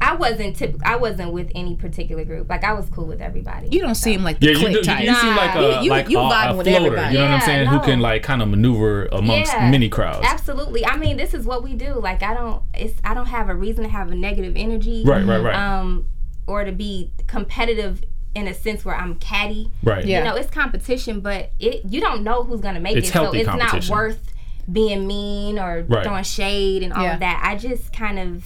I 0.00 0.14
wasn't 0.14 0.56
typ- 0.58 0.80
I 0.84 0.96
wasn't 0.96 1.32
with 1.32 1.50
any 1.54 1.74
particular 1.74 2.24
group. 2.24 2.48
Like 2.50 2.64
I 2.64 2.74
was 2.74 2.88
cool 2.90 3.06
with 3.06 3.20
everybody. 3.22 3.68
You 3.70 3.80
don't 3.80 3.94
seem 3.94 4.22
like 4.22 4.40
the 4.40 4.46
Yeah, 4.46 4.52
you, 4.52 4.58
click 4.58 4.72
do, 4.72 4.78
you, 4.78 4.84
type. 4.84 5.04
you 5.04 5.14
seem 5.14 5.34
like 5.36 5.54
a 5.54 5.60
You- 5.60 5.82
you- 5.84 5.90
like 5.90 6.08
you 6.10 6.18
a, 6.18 6.22
vibing 6.22 6.50
a 6.52 6.56
with 6.56 6.66
floater. 6.66 6.86
everybody. 6.86 7.14
You 7.14 7.18
know 7.20 7.24
what 7.26 7.30
I'm 7.34 7.40
Yeah, 7.40 7.46
saying? 7.46 7.66
Who 7.68 7.80
can 7.80 8.00
like 8.00 8.22
kind 8.22 8.42
of 8.42 8.48
maneuver 8.48 9.06
amongst 9.06 9.52
Yeah. 9.54 9.70
many 9.70 9.88
crowds. 9.88 10.26
Absolutely. 10.28 10.84
I 10.84 10.96
mean, 10.96 11.16
this 11.16 11.32
is 11.34 11.46
what 11.46 11.62
we 11.62 11.74
do. 11.74 11.94
Like 11.94 12.22
I 12.22 12.34
don't 12.34 12.62
it's 12.74 13.00
I 13.04 13.14
don't 13.14 13.26
have 13.26 13.48
a 13.48 13.54
reason 13.54 13.84
to 13.84 13.90
have 13.90 14.10
a 14.10 14.14
negative 14.14 14.52
energy. 14.56 15.02
Right, 15.04 15.24
right, 15.24 15.38
right. 15.42 15.54
Um 15.56 16.06
or 16.46 16.64
to 16.64 16.72
be 16.72 17.10
competitive 17.26 18.02
in 18.34 18.46
a 18.46 18.52
sense 18.54 18.84
where 18.84 18.94
I'm 18.94 19.14
catty. 19.14 19.70
right. 19.82 20.04
Yeah. 20.04 20.18
You 20.18 20.24
know, 20.24 20.36
it's 20.36 20.50
competition, 20.50 21.20
but 21.20 21.52
it 21.58 21.82
you 21.88 22.02
don't 22.02 22.22
know 22.22 22.44
who's 22.44 22.60
gonna 22.60 22.80
make 22.80 22.96
It's 22.96 23.08
it. 23.08 23.12
So 23.12 23.22
healthy 23.22 23.38
it's 23.40 23.46
not 23.46 23.88
worth 23.88 24.32
being 24.70 25.06
mean 25.06 25.58
or 25.58 25.84
Right. 25.88 26.04
throwing 26.04 26.24
shade 26.24 26.82
and 26.82 26.92
all 26.92 27.02
Yeah. 27.02 27.14
of 27.14 27.20
that. 27.20 27.40
I 27.42 27.56
just 27.56 27.92
kind 27.94 28.18
of 28.18 28.44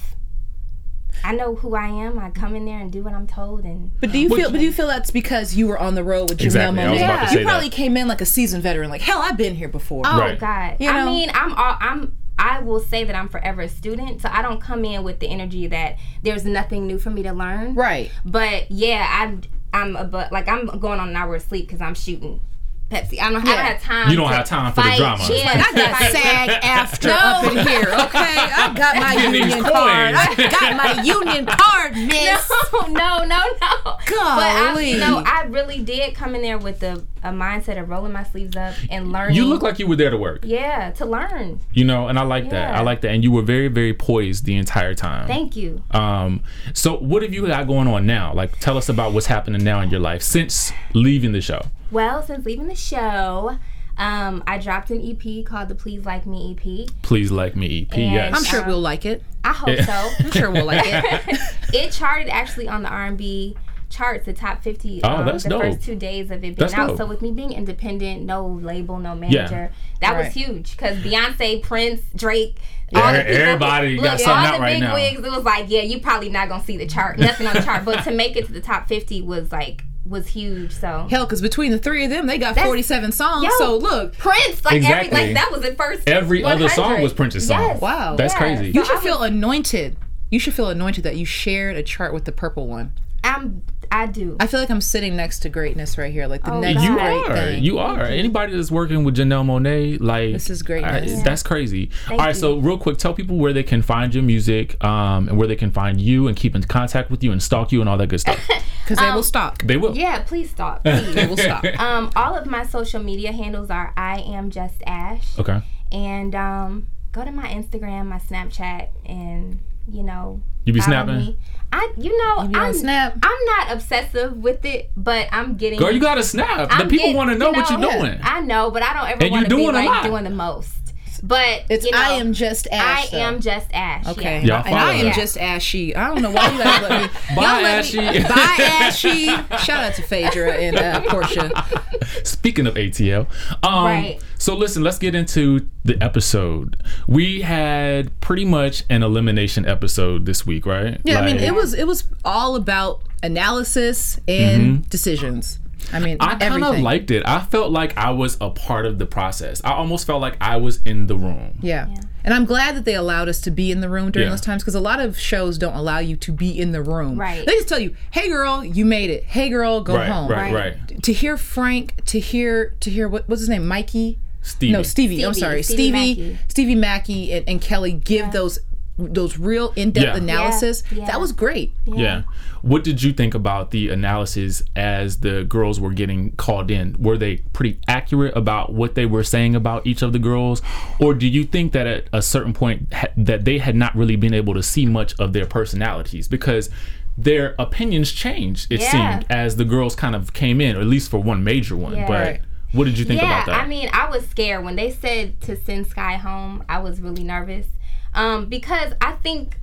I 1.24 1.32
know 1.32 1.54
who 1.54 1.74
I 1.74 1.86
am. 1.86 2.18
I 2.18 2.30
come 2.30 2.54
in 2.56 2.64
there 2.64 2.78
and 2.78 2.90
do 2.90 3.02
what 3.02 3.12
I'm 3.14 3.26
told 3.26 3.64
and 3.64 3.90
But 4.00 4.12
do 4.12 4.18
you 4.18 4.28
feel? 4.28 4.50
But 4.50 4.58
do 4.58 4.64
you 4.64 4.72
feel 4.72 4.86
that's 4.86 5.10
because 5.10 5.54
you 5.54 5.66
were 5.66 5.78
on 5.78 5.94
the 5.94 6.04
road 6.04 6.28
with 6.30 6.38
Janelle 6.38 6.46
Exactly, 6.46 6.82
I 6.82 6.90
was 6.90 7.00
Monáe? 7.00 7.04
about 7.04 7.32
you 7.32 7.44
probably 7.44 7.68
that. 7.68 7.76
came 7.76 7.96
in 7.96 8.08
like 8.08 8.20
a 8.20 8.26
seasoned 8.26 8.62
veteran. 8.62 8.90
Like 8.90 9.00
hell, 9.02 9.20
I've 9.22 9.36
been 9.36 9.54
here 9.54 9.68
before. 9.68 10.02
Oh 10.06 10.18
Right. 10.18 10.38
God! 10.38 10.76
You 10.80 10.92
know? 10.92 10.98
I 10.98 11.04
mean, 11.04 11.30
I'm 11.34 11.52
all, 11.54 11.76
I'm. 11.80 12.16
I 12.38 12.60
will 12.60 12.80
say 12.80 13.04
that 13.04 13.14
I'm 13.14 13.28
forever 13.28 13.60
a 13.62 13.68
student, 13.68 14.22
so 14.22 14.30
I 14.32 14.40
don't 14.40 14.62
come 14.62 14.84
in 14.86 15.02
with 15.02 15.20
the 15.20 15.28
energy 15.28 15.66
that 15.66 15.96
there's 16.22 16.46
nothing 16.46 16.86
new 16.86 16.98
for 16.98 17.10
me 17.10 17.22
to 17.24 17.32
learn. 17.32 17.74
Right. 17.74 18.10
But 18.24 18.70
yeah, 18.70 19.06
I'm. 19.10 19.42
I'm 19.72 19.94
a 19.94 20.04
but 20.04 20.32
like 20.32 20.48
I'm 20.48 20.66
going 20.80 20.98
on 21.00 21.10
an 21.10 21.16
hour 21.16 21.36
of 21.36 21.42
sleep 21.42 21.66
because 21.66 21.80
I'm 21.80 21.94
shooting 21.94 22.40
Pepsi. 22.90 23.20
I 23.20 23.30
don't, 23.30 23.44
I 23.46 23.50
Yeah. 23.50 23.56
don't 23.56 23.66
have 23.66 23.82
time. 23.82 24.10
You 24.10 24.16
don't 24.16 24.28
have 24.32 24.46
time 24.46 24.72
for 24.72 24.82
the 24.82 24.88
fight. 24.88 24.98
drama. 24.98 25.24
Yeah, 25.30 25.64
I 25.64 25.72
got. 25.76 26.12
SAG 26.12 26.48
after 26.64 27.10
up 27.10 27.44
in 27.44 27.58
here, 27.66 27.82
okay? 27.88 28.36
I 28.36 28.72
got 28.76 28.96
my 28.96 29.14
Getting 29.14 29.32
these 29.32 29.40
union 29.42 29.62
card. 29.64 30.14
I 30.16 30.34
got 30.34 30.76
my 30.76 31.02
union 31.04 31.46
card, 31.46 31.92
miss. 31.94 32.50
No, 32.72 32.86
no, 32.86 33.18
no, 33.24 33.24
no. 33.26 33.46
But 33.84 34.18
I, 34.18 34.70
Golly. 34.72 34.90
you 34.92 34.98
know, 34.98 35.22
I 35.24 35.42
really 35.48 35.82
did 35.82 36.14
come 36.14 36.34
in 36.34 36.42
there 36.42 36.58
with 36.58 36.80
the 36.80 37.04
a 37.22 37.28
mindset 37.30 37.78
of 37.80 37.88
rolling 37.90 38.12
my 38.12 38.22
sleeves 38.24 38.56
up 38.56 38.74
and 38.90 39.12
learning. 39.12 39.36
You 39.36 39.44
look 39.44 39.62
like 39.62 39.78
you 39.78 39.86
were 39.86 39.96
there 39.96 40.08
to 40.10 40.16
work. 40.16 40.40
yeah, 40.44 40.90
to 40.92 41.04
learn. 41.04 41.60
You 41.72 41.84
know, 41.84 42.08
and 42.08 42.18
I 42.18 42.22
like 42.22 42.48
that. 42.50 42.74
I 42.74 42.80
like 42.80 43.02
that. 43.02 43.10
And 43.10 43.22
you 43.22 43.30
were 43.30 43.42
very, 43.42 43.68
very 43.68 43.92
poised 43.92 44.44
the 44.46 44.56
entire 44.56 44.94
time. 44.94 45.26
Thank 45.26 45.54
you. 45.56 45.82
Um, 45.90 46.42
so 46.72 46.96
what 46.96 47.22
have 47.22 47.34
you 47.34 47.46
got 47.46 47.66
going 47.66 47.88
on 47.88 48.06
now? 48.06 48.32
Like, 48.32 48.58
tell 48.58 48.76
us 48.78 48.88
about 48.88 49.12
what's 49.12 49.26
happening 49.26 49.62
now 49.62 49.80
in 49.80 49.90
your 49.90 50.00
life 50.00 50.22
since 50.22 50.72
leaving 50.94 51.32
the 51.32 51.40
show. 51.42 51.60
Well, 51.90 52.22
since 52.22 52.44
leaving 52.46 52.68
the 52.68 52.74
show, 52.74 53.58
um, 53.98 54.42
I 54.46 54.58
dropped 54.58 54.90
an 54.90 55.00
EP 55.04 55.44
called 55.44 55.68
the 55.68 55.74
Please 55.74 56.04
Like 56.04 56.26
Me 56.26 56.56
EP. 56.56 56.88
Please 57.02 57.30
like 57.30 57.56
me, 57.56 57.82
EP. 57.82 57.98
And- 57.98 58.12
yes. 58.12 58.34
I'm 58.36 58.44
sure 58.44 58.64
we'll 58.64 58.80
like 58.80 59.04
it. 59.04 59.22
I 59.44 59.52
hope 59.52 59.68
Yeah. 59.70 59.84
so. 59.86 60.24
I'm 60.24 60.30
sure 60.32 60.50
we'll 60.50 60.66
like 60.66 60.82
it. 60.86 61.40
it 61.74 61.92
charted 61.92 62.28
actually 62.28 62.68
on 62.68 62.82
the 62.82 62.88
R&B 62.88 63.56
charts, 63.88 64.24
the 64.24 64.32
top 64.32 64.62
50. 64.62 65.00
Oh, 65.02 65.08
um, 65.08 65.26
that's 65.26 65.42
the 65.42 65.50
dope. 65.50 65.62
first 65.62 65.82
two 65.82 65.96
days 65.96 66.26
of 66.30 66.38
it 66.38 66.40
being 66.42 66.54
That's 66.54 66.74
out. 66.74 66.88
dope. 66.88 66.96
So 66.98 67.06
with 67.06 67.22
me 67.22 67.32
being 67.32 67.52
independent, 67.52 68.22
no 68.22 68.46
label, 68.46 68.98
no 68.98 69.16
manager, 69.16 69.72
that 70.00 70.12
Right. 70.12 70.24
was 70.26 70.34
huge 70.34 70.76
because 70.76 70.96
Beyonce, 70.98 71.60
Prince, 71.62 72.02
Drake. 72.14 72.58
Yeah, 72.92 73.00
all 73.00 73.12
the 73.12 73.18
people, 73.20 73.34
everybody 73.36 73.96
got 73.96 74.02
look, 74.02 74.10
something 74.20 74.30
all 74.30 74.36
out 74.46 74.54
the 74.54 74.60
right 74.60 74.72
big 74.74 74.80
now. 74.82 74.94
wigs. 74.94 75.18
It 75.24 75.30
was 75.30 75.44
like, 75.44 75.66
yeah, 75.68 75.82
you 75.82 76.00
probably 76.00 76.28
not 76.28 76.48
gonna 76.48 76.62
see 76.62 76.76
the 76.76 76.86
chart, 76.86 77.18
nothing 77.18 77.46
on 77.48 77.54
the 77.54 77.62
chart, 77.62 77.84
but 77.84 78.02
to 78.04 78.10
make 78.12 78.36
it 78.36 78.46
to 78.46 78.52
the 78.52 78.60
top 78.60 78.86
50 78.88 79.22
was 79.22 79.50
like 79.50 79.82
was 80.10 80.26
huge. 80.26 80.72
So 80.72 81.06
Hell, 81.08 81.24
because 81.24 81.40
between 81.40 81.70
the 81.72 81.78
three 81.78 82.04
of 82.04 82.10
them, 82.10 82.26
they 82.26 82.36
got 82.36 82.56
47 82.58 83.12
songs. 83.12 83.44
Yo. 83.44 83.50
so 83.58 83.76
look, 83.78 84.18
Prince, 84.18 84.64
like 84.64 84.74
Exactly. 84.76 85.10
every, 85.18 85.26
like 85.26 85.34
that 85.34 85.50
was 85.52 85.62
the 85.62 85.74
first. 85.74 86.08
Every 86.08 86.44
other 86.44 86.68
song 86.68 87.00
was 87.00 87.12
Prince's 87.12 87.46
song. 87.46 87.60
Yes. 87.60 87.80
Wow. 87.80 88.16
That's 88.16 88.34
Yeah. 88.34 88.38
crazy. 88.38 88.66
you 88.72 88.84
So 88.84 88.84
should 88.84 88.98
I 88.98 89.00
feel 89.02 89.22
anointed. 89.22 89.96
You 90.30 90.38
should 90.38 90.54
feel 90.54 90.68
anointed 90.68 91.04
that 91.04 91.16
you 91.16 91.24
shared 91.24 91.76
a 91.76 91.82
chart 91.82 92.12
with 92.12 92.24
the 92.24 92.32
purple 92.32 92.66
one. 92.66 92.92
I'm. 93.24 93.62
I 93.92 94.06
do. 94.06 94.36
I 94.38 94.46
feel 94.46 94.60
like 94.60 94.70
I'm 94.70 94.80
sitting 94.80 95.16
next 95.16 95.40
to 95.40 95.48
greatness 95.48 95.98
right 95.98 96.12
here, 96.12 96.26
like 96.28 96.44
the 96.44 96.52
Oh, 96.52 96.60
next 96.60 96.82
you 96.84 96.94
great 96.94 97.24
are. 97.28 97.34
thing. 97.34 97.62
You 97.64 97.78
are. 97.78 98.02
Anybody 98.04 98.54
that's 98.54 98.70
working 98.70 99.02
with 99.04 99.16
Janelle 99.16 99.44
Monáe, 99.44 100.00
like 100.00 100.32
This 100.32 100.48
is 100.48 100.62
greatness. 100.62 101.20
I- 101.20 101.22
that's 101.24 101.42
crazy. 101.42 101.90
Thank 102.06 102.20
All 102.20 102.26
right, 102.26 102.34
you. 102.34 102.40
so 102.40 102.58
real 102.58 102.78
quick, 102.78 102.98
tell 102.98 103.14
people 103.14 103.36
where 103.36 103.52
they 103.52 103.62
can 103.64 103.82
find 103.82 104.14
your 104.14 104.22
music, 104.22 104.82
um, 104.84 105.28
and 105.28 105.36
where 105.36 105.48
they 105.48 105.56
can 105.56 105.70
find 105.72 106.00
you 106.00 106.28
and 106.28 106.36
keep 106.36 106.54
in 106.54 106.62
contact 106.62 107.10
with 107.10 107.24
you 107.24 107.32
and 107.32 107.42
stalk 107.42 107.72
you 107.72 107.80
and 107.80 107.88
all 107.88 107.96
that 107.98 108.08
good 108.08 108.20
stuff. 108.20 108.38
Because 108.84 109.06
they 109.06 109.14
will 109.14 109.22
stalk. 109.22 109.62
they 109.62 109.76
will. 109.76 109.96
yeah, 109.96 110.20
please 110.22 110.50
stop. 110.50 110.82
Please. 110.84 111.14
They 111.14 111.24
will 111.28 111.36
stop. 111.36 111.64
um, 111.78 112.10
all 112.16 112.34
of 112.34 112.46
my 112.46 112.66
social 112.66 113.00
media 113.00 113.30
handles 113.30 113.70
are 113.70 113.92
I 113.96 114.18
am 114.20 114.50
just 114.50 114.82
Ash, 114.84 115.38
Okay. 115.38 115.60
and 115.92 116.34
um, 116.34 116.88
go 117.12 117.24
to 117.24 117.30
my 117.30 117.46
Instagram, 117.46 118.06
my 118.06 118.18
Snapchat, 118.18 118.88
and 119.06 119.60
you 119.88 120.02
know. 120.02 120.40
You 120.64 120.72
be 120.72 120.80
snapping? 120.80 121.16
me. 121.18 121.38
I, 121.72 121.92
you 121.96 122.16
know, 122.18 122.42
You 122.42 122.48
be 122.48 122.54
on 122.56 122.66
I'm 122.66 122.74
Snap? 122.74 123.16
I'm 123.22 123.44
not 123.46 123.72
obsessive 123.72 124.36
with 124.36 124.64
it, 124.64 124.90
but 124.96 125.28
I'm 125.30 125.56
getting. 125.56 125.78
Girl, 125.78 125.92
you 125.92 126.00
got 126.00 126.16
to 126.16 126.24
snap. 126.24 126.68
the 126.68 126.74
I'm 126.74 126.88
people 126.88 127.14
want 127.14 127.30
to 127.30 127.36
know 127.38 127.50
you 127.50 127.56
what 127.56 127.70
you're 127.70 127.80
doing. 127.80 128.18
I 128.22 128.40
know, 128.40 128.70
but 128.70 128.82
I 128.82 128.92
don't 128.92 129.08
ever 129.08 129.30
want 129.30 129.44
you 129.44 129.48
to 129.48 129.56
be 129.56 129.62
doing 129.62 129.76
a 129.76 129.88
like 129.88 130.04
doing 130.04 130.24
the 130.24 130.30
most. 130.30 130.89
But 131.22 131.64
It's 131.68 131.84
you 131.84 131.90
know, 131.92 131.98
I 131.98 132.10
am 132.12 132.32
just 132.32 132.66
Ash. 132.72 133.12
I 133.12 133.18
am 133.18 133.40
just 133.40 133.66
Ash. 133.72 134.06
Okay. 134.06 134.40
yeah. 134.44 134.58
Y'all 134.58 134.66
And 134.66 134.74
I 134.74 134.92
am 134.94 135.06
her. 135.08 135.12
just 135.12 135.36
ashy. 135.38 135.94
I 135.94 136.08
don't 136.08 136.22
know 136.22 136.30
why 136.30 136.50
you 136.50 136.58
guys 136.58 136.82
let 136.82 137.02
me. 137.02 137.08
Bye, 137.36 137.42
y'all 137.42 137.62
let 137.62 137.78
Ashy. 137.84 138.00
Me, 138.00 138.22
bye, 138.28 138.56
Ashy. 138.58 139.26
Shout 139.64 139.84
out 139.84 139.94
to 139.94 140.02
Phaedra 140.02 140.52
and 140.54 140.76
uh, 140.76 141.00
Portia. 141.02 141.50
Speaking 142.24 142.66
of 142.66 142.74
ATL, 142.74 143.26
um, 143.62 143.84
Right. 143.84 144.18
so 144.38 144.56
listen, 144.56 144.82
let's 144.82 144.98
get 144.98 145.14
into 145.14 145.68
the 145.84 146.02
episode. 146.02 146.82
We 147.06 147.42
had 147.42 148.18
pretty 148.20 148.44
much 148.44 148.84
an 148.90 149.02
elimination 149.02 149.66
episode 149.66 150.26
this 150.26 150.44
week, 150.46 150.66
right? 150.66 151.00
Yeah, 151.04 151.20
I 151.20 151.26
mean, 151.26 151.36
it 151.36 151.54
was 151.54 151.72
it 151.74 151.86
was 151.86 152.04
all 152.24 152.56
about 152.56 153.02
analysis 153.22 154.18
and 154.26 154.88
decisions. 154.90 155.58
I 155.92 155.98
mean. 156.00 156.16
I 156.20 156.34
kind 156.36 156.62
of 156.64 156.78
liked 156.80 157.10
it. 157.10 157.22
I 157.26 157.40
felt 157.40 157.70
like 157.72 157.96
I 157.96 158.10
was 158.10 158.36
a 158.40 158.50
part 158.50 158.86
of 158.86 158.98
the 158.98 159.06
process. 159.06 159.60
I 159.64 159.72
almost 159.72 160.06
felt 160.06 160.20
like 160.20 160.36
I 160.40 160.56
was 160.56 160.80
in 160.84 161.06
the 161.06 161.16
room. 161.16 161.58
Yeah. 161.62 161.88
And 162.22 162.34
I'm 162.34 162.44
glad 162.44 162.76
that 162.76 162.84
they 162.84 162.94
allowed 162.94 163.28
us 163.30 163.40
to 163.42 163.50
be 163.50 163.70
in 163.70 163.80
the 163.80 163.88
room 163.88 164.10
during 164.10 164.26
Yeah. 164.26 164.30
those 164.32 164.42
times 164.42 164.62
because 164.62 164.74
a 164.74 164.80
lot 164.80 165.00
of 165.00 165.18
shows 165.18 165.56
don't 165.56 165.74
allow 165.74 165.98
you 166.00 166.16
to 166.16 166.32
be 166.32 166.50
in 166.58 166.72
the 166.72 166.82
room. 166.82 167.18
Right. 167.18 167.46
They 167.46 167.52
just 167.54 167.68
tell 167.68 167.78
you, 167.78 167.94
"Hey, 168.10 168.28
girl, 168.28 168.62
you 168.62 168.84
made 168.84 169.08
it. 169.10 169.24
Hey, 169.24 169.48
girl, 169.48 169.80
go 169.80 169.96
Right, 169.96 170.08
home." 170.08 170.30
right, 170.30 170.52
Right. 170.52 170.76
right. 170.90 171.02
To 171.02 171.12
hear 171.14 171.36
Frank, 171.38 172.04
to 172.06 172.20
hear 172.20 172.74
to 172.80 172.90
hear 172.90 173.08
what 173.08 173.26
what's 173.28 173.40
his 173.40 173.48
name, 173.48 173.66
Mikey? 173.66 174.18
Stevie. 174.42 174.72
No, 174.72 174.82
Stevie. 174.82 175.22
I'm 175.22 175.34
sorry, 175.34 175.62
Stevie 175.62 175.82
Stevie. 175.82 175.92
Mackey. 176.32 176.38
Stevie 176.48 176.74
Mackey 176.74 177.32
and, 177.32 177.48
and 177.48 177.60
Kelly 177.60 177.92
give 177.92 178.32
those 178.32 178.58
those 178.98 179.38
real 179.38 179.72
in 179.76 179.90
depth 179.92 180.06
Yeah. 180.08 180.16
analysis. 180.16 180.82
Yeah, 180.90 180.98
yeah. 180.98 181.06
That 181.06 181.20
was 181.22 181.32
great. 181.32 181.72
Yeah. 181.86 182.22
What 182.62 182.84
did 182.84 183.02
you 183.02 183.12
think 183.12 183.34
about 183.34 183.70
the 183.70 183.88
analysis 183.88 184.62
as 184.76 185.20
the 185.20 185.44
girls 185.44 185.80
were 185.80 185.92
getting 185.92 186.32
called 186.32 186.70
in? 186.70 186.96
Were 186.98 187.16
they 187.16 187.38
pretty 187.52 187.78
accurate 187.88 188.36
about 188.36 188.72
what 188.72 188.94
they 188.94 189.06
were 189.06 189.24
saying 189.24 189.54
about 189.54 189.86
each 189.86 190.02
of 190.02 190.12
the 190.12 190.18
girls, 190.18 190.60
or 191.00 191.14
do 191.14 191.26
you 191.26 191.44
think 191.44 191.72
that 191.72 191.86
at 191.86 192.08
a 192.12 192.22
certain 192.22 192.52
point 192.52 192.92
ha- 192.92 193.08
that 193.16 193.44
they 193.44 193.58
had 193.58 193.76
not 193.76 193.94
really 193.96 194.16
been 194.16 194.34
able 194.34 194.54
to 194.54 194.62
see 194.62 194.86
much 194.86 195.18
of 195.18 195.32
their 195.32 195.46
personalities 195.46 196.28
because 196.28 196.70
their 197.16 197.54
opinions 197.58 198.12
changed? 198.12 198.70
It 198.70 198.80
Yeah. 198.80 198.90
seemed 198.90 199.26
as 199.30 199.56
the 199.56 199.64
girls 199.64 199.94
kind 199.94 200.14
of 200.14 200.32
came 200.32 200.60
in, 200.60 200.76
or 200.76 200.80
at 200.80 200.86
least 200.86 201.10
for 201.10 201.22
one 201.22 201.42
major 201.42 201.76
one. 201.76 201.94
Yeah. 201.94 202.06
But 202.06 202.40
what 202.72 202.84
did 202.84 202.98
you 202.98 203.04
think 203.04 203.20
yeah, 203.20 203.42
about 203.42 203.46
that? 203.46 203.64
I 203.64 203.66
mean, 203.66 203.88
I 203.92 204.08
was 204.08 204.28
scared 204.28 204.64
when 204.64 204.76
they 204.76 204.90
said 204.90 205.40
to 205.42 205.56
send 205.56 205.86
Sky 205.86 206.14
home. 206.16 206.62
I 206.68 206.78
was 206.78 207.00
really 207.00 207.24
nervous 207.24 207.66
um, 208.14 208.46
because 208.46 208.92
I 209.00 209.12
think 209.12 209.56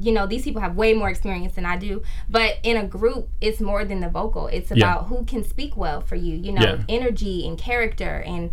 you 0.00 0.10
know 0.12 0.26
these 0.26 0.42
people 0.42 0.60
have 0.60 0.74
way 0.76 0.92
more 0.94 1.08
experience 1.08 1.54
than 1.54 1.64
I 1.66 1.76
do. 1.76 2.02
But 2.28 2.58
in 2.62 2.76
a 2.76 2.84
group, 2.86 3.28
it's 3.40 3.60
more 3.60 3.84
than 3.84 4.00
the 4.00 4.08
vocal. 4.08 4.48
It's 4.48 4.70
Yeah. 4.70 4.76
about 4.76 5.06
who 5.06 5.24
can 5.24 5.44
speak 5.44 5.76
well 5.76 6.00
for 6.00 6.16
you. 6.16 6.36
You 6.36 6.52
know, 6.52 6.62
Yeah. 6.62 6.82
energy 6.88 7.46
and 7.46 7.56
character 7.56 8.22
and 8.26 8.50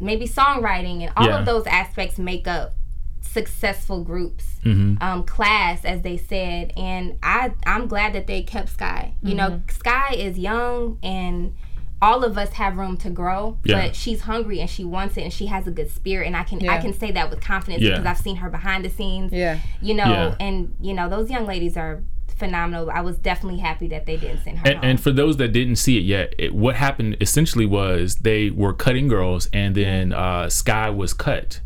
maybe 0.00 0.26
songwriting 0.26 1.02
and 1.02 1.12
all 1.16 1.26
Yeah. 1.28 1.38
of 1.38 1.46
those 1.46 1.66
aspects 1.66 2.18
make 2.18 2.48
up 2.48 2.74
successful 3.20 4.02
groups 4.04 4.58
Mm-hmm. 4.64 5.02
um, 5.02 5.24
class 5.24 5.84
as 5.84 6.02
they 6.02 6.16
said 6.16 6.72
and 6.76 7.16
i 7.22 7.50
i'm 7.66 7.86
glad 7.88 8.12
that 8.12 8.26
they 8.28 8.42
kept 8.42 8.68
sky 8.68 9.14
you 9.22 9.34
know 9.34 9.50
Mm-hmm. 9.50 9.70
sky 9.70 10.14
is 10.14 10.38
young 10.38 10.98
and 11.02 11.54
all 12.02 12.24
of 12.24 12.36
us 12.36 12.50
have 12.54 12.76
room 12.76 12.96
to 12.98 13.08
grow 13.08 13.56
Yeah. 13.64 13.86
but 13.86 13.96
she's 13.96 14.22
hungry 14.22 14.60
and 14.60 14.68
she 14.68 14.84
wants 14.84 15.16
it 15.16 15.22
and 15.22 15.32
she 15.32 15.46
has 15.46 15.66
a 15.66 15.70
good 15.70 15.90
spirit 15.90 16.26
and 16.26 16.36
i 16.36 16.42
can 16.42 16.68
i 16.68 16.78
can 16.80 16.92
say 16.92 17.10
that 17.12 17.30
with 17.30 17.40
confidence 17.40 17.82
Yeah. 17.82 17.90
because 17.92 18.06
i've 18.06 18.18
seen 18.18 18.36
her 18.36 18.50
behind 18.50 18.84
the 18.84 18.90
scenes 18.90 19.32
Yeah. 19.32 19.58
you 19.80 19.94
know 19.94 20.04
Yeah. 20.04 20.34
and 20.40 20.74
you 20.80 20.92
know 20.92 21.08
those 21.08 21.30
young 21.30 21.46
ladies 21.46 21.76
are 21.76 22.02
phenomenal 22.36 22.90
i 22.90 23.00
was 23.00 23.16
definitely 23.18 23.60
happy 23.60 23.86
that 23.88 24.04
they 24.04 24.16
didn't 24.16 24.42
send 24.42 24.58
her 24.58 24.66
And, 24.66 24.76
home. 24.80 24.84
and 24.90 25.00
for 25.00 25.12
those 25.12 25.36
that 25.36 25.52
didn't 25.52 25.76
see 25.76 25.96
it 25.96 26.02
yet, 26.02 26.34
it, 26.38 26.52
what 26.54 26.74
happened 26.76 27.16
essentially 27.20 27.66
was 27.66 28.16
they 28.16 28.50
were 28.50 28.72
cutting 28.72 29.06
girls, 29.06 29.48
and 29.52 29.74
then 29.76 30.12
uh, 30.12 30.48
Sky 30.48 30.90
was 30.90 31.12
cut. 31.14 31.60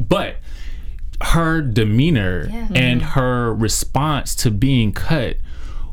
But 0.00 0.36
her 1.20 1.60
demeanor 1.60 2.48
Yeah. 2.50 2.68
and 2.74 3.02
her 3.02 3.54
response 3.54 4.34
to 4.36 4.50
being 4.50 4.92
cut 4.92 5.36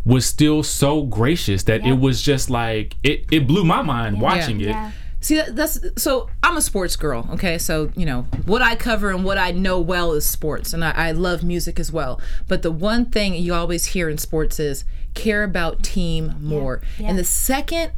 was 0.05 0.25
still 0.25 0.61
so 0.63 1.01
gracious 1.03 1.63
that 1.63 1.83
Yeah. 1.83 1.93
it 1.93 1.99
was 1.99 2.21
just 2.21 2.49
like 2.49 2.95
it, 3.03 3.25
it 3.31 3.47
blew 3.47 3.63
my 3.65 3.81
mind 3.81 4.21
watching 4.21 4.61
it. 4.61 4.67
yeah 4.69 4.91
See, 5.21 5.41
that's 5.41 5.79
so. 5.97 6.29
I'm 6.43 6.55
a 6.55 6.61
sports 6.61 6.95
girl. 6.95 7.27
Okay, 7.31 7.57
so 7.57 7.91
you 7.95 8.05
know 8.05 8.23
what 8.45 8.61
I 8.61 8.75
cover 8.75 9.09
and 9.09 9.25
what 9.25 9.39
I 9.39 9.49
know 9.49 9.79
well 9.79 10.11
is 10.13 10.23
sports, 10.23 10.71
and 10.71 10.85
I, 10.85 10.91
I 10.91 11.11
love 11.13 11.43
music 11.43 11.79
as 11.79 11.91
well. 11.91 12.21
But 12.47 12.61
the 12.61 12.69
one 12.69 13.05
thing 13.05 13.33
you 13.33 13.51
always 13.55 13.87
hear 13.87 14.07
in 14.07 14.19
sports 14.19 14.59
is 14.59 14.85
care 15.15 15.43
about 15.43 15.81
team 15.81 16.35
more. 16.39 16.81
yeah. 16.99 17.07
And 17.09 17.17
the 17.17 17.23
second, 17.23 17.93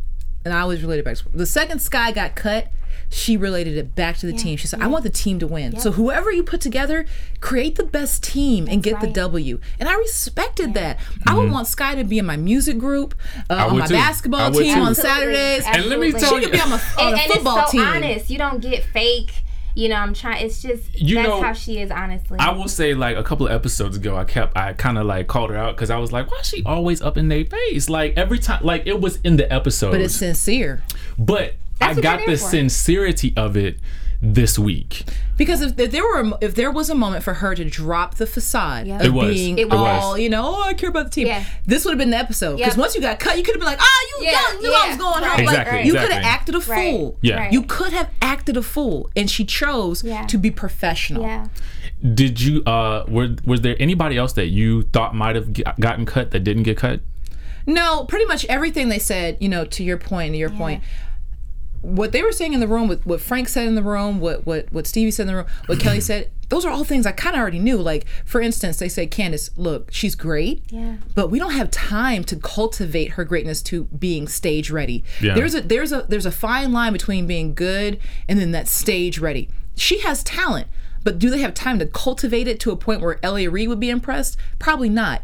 and 0.46 0.54
I 0.54 0.62
always 0.62 0.82
related 0.82 1.04
back. 1.04 1.18
to 1.18 1.26
The 1.34 1.46
second 1.46 1.80
Sky 1.82 2.14
got 2.14 2.38
cut, 2.38 2.70
she 3.10 3.38
related 3.38 3.78
it 3.78 3.96
back 3.96 4.18
to 4.18 4.26
the 4.26 4.34
team. 4.34 4.58
She 4.58 4.68
said, 4.68 4.82
"I 4.82 4.88
want 4.88 5.04
the 5.04 5.10
team 5.10 5.40
to 5.40 5.48
win. 5.48 5.80
So 5.80 5.92
whoever 5.92 6.32
you 6.32 6.44
put 6.44 6.62
together, 6.62 7.06
create 7.40 7.76
the 7.76 7.84
best 7.84 8.24
team 8.24 8.68
and 8.70 8.84
get 8.84 9.00
the. 9.02 9.08
W." 9.08 9.60
And 9.80 9.88
I 9.90 9.96
respected 9.96 10.74
that. 10.74 11.00
I 11.26 11.34
would 11.36 11.52
want 11.52 11.68
Sky 11.68 11.96
to 11.96 12.04
be 12.04 12.20
in 12.20 12.26
my 12.26 12.38
music 12.38 12.78
group, 12.78 13.16
uh, 13.50 13.68
on 13.70 13.80
my 13.80 13.88
too. 13.88 13.94
Basketball 13.94 14.52
team 14.52 14.76
too. 14.76 14.82
on 14.82 14.88
Absolutely. 14.90 14.94
Saturdays. 14.94 15.64
And 15.68 15.86
let 15.86 16.00
me 16.00 16.12
tell 16.12 16.36
She 16.36 16.44
could 16.44 16.52
be 16.52 16.60
on, 16.60 16.70
my, 16.70 16.76
on 16.76 16.82
and, 17.08 17.16
a 17.16 17.22
and 17.22 17.32
it's 17.32 17.44
so 17.44 17.66
team. 17.72 17.82
honest. 17.82 18.30
You 18.30 18.38
don't 18.38 18.62
get 18.62 18.84
fake. 18.84 19.32
You 19.76 19.90
know, 19.90 19.96
I'm 19.96 20.14
trying. 20.16 20.44
It's 20.44 20.62
just 20.62 21.00
You 21.00 21.16
that's 21.16 21.28
know, 21.28 21.40
how 21.42 21.54
she 21.54 21.80
is. 21.80 21.92
Honestly, 21.92 22.40
I 22.40 22.52
will 22.52 22.68
say, 22.68 22.96
like 22.96 23.16
a 23.16 23.24
couple 23.24 23.46
of 23.46 23.52
episodes 23.54 23.96
ago, 23.96 24.18
I 24.18 24.24
kept, 24.24 24.58
I 24.58 24.74
kind 24.74 24.98
of 24.98 25.06
like 25.06 25.28
called 25.28 25.52
her 25.52 25.56
out 25.58 25.76
because 25.76 25.92
I 25.92 25.98
was 25.98 26.12
like, 26.12 26.32
"Why 26.32 26.40
is 26.40 26.48
she 26.48 26.64
always 26.66 27.00
up 27.00 27.16
in 27.16 27.28
their 27.28 27.46
face?" 27.46 27.88
Like 27.88 28.14
every 28.18 28.40
time, 28.40 28.64
like 28.66 28.88
it 28.88 29.00
was 29.00 29.20
in 29.24 29.38
the 29.38 29.52
episode, 29.54 29.92
But 29.92 30.02
it's 30.02 30.16
sincere. 30.16 30.82
but 31.20 31.54
I 31.54 31.54
That's 31.80 31.96
what 31.96 32.04
got 32.04 32.20
the 32.26 32.34
for. 32.34 32.38
sincerity 32.38 33.34
of 33.36 33.56
it 33.58 33.78
this 34.20 34.58
week. 34.58 35.04
Because 35.38 35.62
if, 35.62 35.80
if 35.80 35.92
there 35.92 36.02
were 36.04 36.22
a, 36.22 36.38
if 36.42 36.56
there 36.56 36.72
was 36.72 36.90
a 36.90 36.96
moment 36.96 37.24
for 37.24 37.36
her 37.36 37.54
to 37.54 37.64
drop 37.64 38.16
the 38.16 38.26
facade 38.26 38.88
Yeah. 38.88 38.96
of 38.96 39.02
It 39.06 39.14
was. 39.14 39.36
being 39.36 39.60
It 39.60 39.70
was. 39.70 39.78
all 40.04 40.18
you 40.18 40.28
know, 40.30 40.44
oh 40.58 40.64
I 40.64 40.74
care 40.74 40.90
about 40.90 41.06
the 41.06 41.12
team. 41.12 41.28
Yeah. 41.28 41.44
This 41.68 41.86
would 41.86 41.92
have 41.92 42.00
been 42.00 42.10
the 42.10 42.18
episode. 42.18 42.58
Because 42.58 42.76
Yeah. 42.76 42.82
once 42.82 42.96
you 42.96 43.02
got 43.02 43.20
cut, 43.20 43.38
you 43.38 43.44
could 43.44 43.54
have 43.54 43.60
been 43.60 43.68
like, 43.68 43.78
oh, 43.80 44.08
you, 44.20 44.26
Yeah, 44.26 44.32
y'all 44.54 44.62
knew 44.62 44.70
I 44.74 44.88
was 44.88 44.96
yeah. 44.96 44.98
going 44.98 45.14
home. 45.14 45.22
Right, 45.24 45.46
Like 45.46 45.58
Exactly, 45.60 45.84
you 45.86 45.94
could 45.94 46.12
have 46.12 46.24
acted 46.24 46.56
a 46.56 46.60
Right. 46.62 46.92
fool. 46.92 47.18
Yeah. 47.22 47.36
Right. 47.42 47.54
You 47.54 47.62
could 47.62 47.94
have 47.94 48.10
acted 48.20 48.58
a 48.58 48.64
fool, 48.64 49.12
and 49.16 49.30
she 49.30 49.46
chose 49.46 50.04
Yeah. 50.04 50.26
to 50.26 50.38
be 50.40 50.50
professional. 50.50 51.22
yeah. 51.22 51.48
Did 52.14 52.42
you? 52.42 52.64
uh 52.66 53.04
were 53.08 53.36
Was 53.46 53.62
there 53.62 53.76
anybody 53.80 54.18
else 54.18 54.34
that 54.34 54.48
you 54.48 54.84
thought 54.94 55.14
might 55.16 55.36
have 55.36 55.54
g- 55.54 55.64
gotten 55.80 56.06
cut 56.08 56.32
that 56.32 56.40
didn't 56.40 56.64
get 56.64 56.78
cut? 56.78 57.02
No, 57.68 58.06
pretty 58.06 58.26
much 58.26 58.46
everything 58.46 58.90
they 58.90 59.00
said, 59.00 59.38
you 59.42 59.50
know, 59.50 59.66
to 59.66 59.84
your 59.84 59.98
point, 59.98 60.34
to 60.34 60.38
your 60.38 60.50
point, 60.50 60.82
what 61.88 62.12
they 62.12 62.22
were 62.22 62.32
saying 62.32 62.54
in 62.54 62.60
the 62.60 62.68
room, 62.68 62.88
what, 62.88 63.06
what 63.06 63.22
Frank 63.22 63.48
said 63.48 63.68
in 63.68 63.76
the 63.76 63.84
room, 63.84 64.20
what 64.20 64.46
what 64.46 64.72
what 64.72 64.86
Stevie 64.88 65.12
said 65.12 65.24
in 65.24 65.28
the 65.28 65.36
room, 65.36 65.46
what 65.68 65.80
Kelly 65.80 66.02
said, 66.02 66.30
those 66.50 66.66
are 66.66 66.72
all 66.72 66.84
things 66.84 67.06
I 67.06 67.12
kind 67.12 67.36
of 67.36 67.40
already 67.42 67.60
knew. 67.60 67.78
Like, 67.78 68.06
for 68.26 68.42
instance, 68.42 68.78
they 68.80 68.90
say, 68.90 69.06
Candace, 69.08 69.50
look, 69.58 69.92
she's 69.92 70.16
great, 70.16 70.64
Yeah. 70.70 70.98
but 71.16 71.30
we 71.30 71.40
don't 71.40 71.52
have 71.52 71.72
time 71.72 72.24
to 72.26 72.36
cultivate 72.38 73.12
her 73.12 73.24
greatness 73.26 73.62
to 73.64 73.86
being 73.86 74.28
stage 74.28 74.70
ready. 74.70 75.04
Yeah. 75.22 75.34
There's 75.34 75.56
a 75.56 75.62
there's 75.62 75.92
a 75.92 76.04
there's 76.10 76.26
a 76.26 76.32
fine 76.32 76.72
line 76.74 76.94
between 76.94 77.28
being 77.28 77.54
good 77.54 78.00
and 78.28 78.38
then 78.40 78.52
that 78.52 78.68
stage 78.68 79.20
ready. 79.20 79.50
She 79.76 80.00
has 80.00 80.24
talent, 80.24 80.68
but 81.04 81.20
do 81.20 81.30
they 81.30 81.40
have 81.40 81.54
time 81.54 81.80
to 81.80 81.86
cultivate 81.86 82.48
it 82.48 82.60
to 82.62 82.72
a 82.72 82.76
point 82.76 83.02
where 83.02 83.20
L.A. 83.24 83.48
Reid 83.48 83.70
would 83.70 83.80
be 83.80 83.90
impressed? 83.90 84.36
Probably 84.60 84.90
not. 84.90 85.22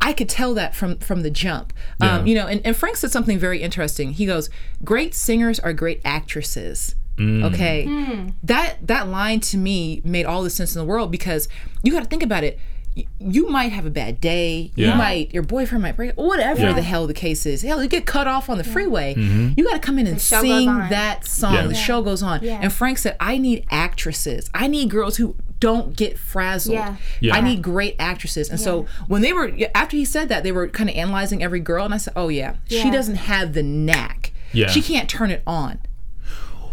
I 0.00 0.12
could 0.12 0.28
tell 0.28 0.54
that 0.54 0.74
from 0.74 0.98
from 0.98 1.22
the 1.22 1.30
jump. 1.30 1.72
Um, 2.00 2.06
yeah. 2.08 2.16
Um, 2.18 2.26
you 2.26 2.34
know, 2.34 2.46
and, 2.46 2.60
and 2.64 2.76
Frank 2.76 2.96
said 2.96 3.10
something 3.10 3.38
very 3.38 3.62
interesting. 3.62 4.12
He 4.12 4.26
goes, 4.26 4.50
"Great 4.84 5.14
singers 5.14 5.58
are 5.60 5.72
great 5.72 6.00
actresses." 6.04 6.94
Mm. 7.16 7.44
Okay, 7.54 8.32
that 8.42 8.86
that 8.86 9.08
line 9.08 9.40
to 9.40 9.56
me 9.56 10.02
made 10.04 10.26
all 10.26 10.42
the 10.42 10.50
sense 10.50 10.74
in 10.74 10.80
the 10.80 10.84
world 10.84 11.10
because 11.12 11.48
you 11.82 11.92
got 11.92 12.02
to 12.02 12.08
think 12.08 12.22
about 12.24 12.42
it. 12.44 12.58
Y- 12.96 13.06
You 13.18 13.48
might 13.48 13.72
have 13.72 13.86
a 13.86 13.90
bad 13.90 14.20
day. 14.20 14.70
Yeah. 14.76 14.92
You 14.92 14.94
might, 14.98 15.34
your 15.34 15.42
boyfriend 15.42 15.82
might 15.82 15.96
break, 15.96 16.12
whatever 16.14 16.60
Yeah. 16.60 16.72
the 16.74 16.82
hell 16.82 17.08
the 17.08 17.14
case 17.14 17.44
is. 17.44 17.62
Hell, 17.62 17.82
you 17.82 17.88
get 17.88 18.06
cut 18.06 18.28
off 18.28 18.48
on 18.48 18.56
the 18.58 18.62
freeway. 18.64 19.14
Mm-hmm. 19.14 19.52
You 19.56 19.64
got 19.64 19.72
to 19.74 19.78
come 19.80 19.98
in 19.98 20.06
and 20.06 20.20
sing 20.20 20.66
that 20.66 21.24
song. 21.26 21.54
Yeah. 21.54 21.66
The 21.66 21.74
show 21.74 22.02
goes 22.02 22.22
on. 22.22 22.40
Yeah. 22.44 22.60
And 22.62 22.72
Frank 22.72 22.98
said, 22.98 23.16
I 23.18 23.36
need 23.38 23.64
actresses. 23.70 24.48
I 24.54 24.68
need 24.68 24.90
girls 24.90 25.16
who 25.16 25.34
don't 25.60 25.96
get 25.96 26.18
frazzled. 26.18 26.74
Yeah. 26.74 26.96
Yeah. 27.20 27.34
I 27.36 27.40
need 27.40 27.62
great 27.62 27.96
actresses. 27.98 28.48
And 28.50 28.60
so 28.60 28.86
when 29.08 29.22
they 29.22 29.32
were 29.32 29.50
after 29.74 29.96
he 29.96 30.04
said 30.04 30.28
that, 30.28 30.42
they 30.42 30.52
were 30.52 30.68
kind 30.68 30.90
of 30.90 30.96
analyzing 30.96 31.42
every 31.42 31.60
girl, 31.60 31.84
and 31.84 31.94
I 31.94 31.98
said, 31.98 32.12
"Oh 32.16 32.28
yeah, 32.28 32.56
she 32.66 32.90
doesn't 32.90 33.16
have 33.16 33.52
the 33.54 33.62
knack. 33.62 34.32
Yeah. 34.52 34.68
She 34.68 34.82
can't 34.82 35.08
turn 35.08 35.30
it 35.30 35.42
on." 35.46 35.78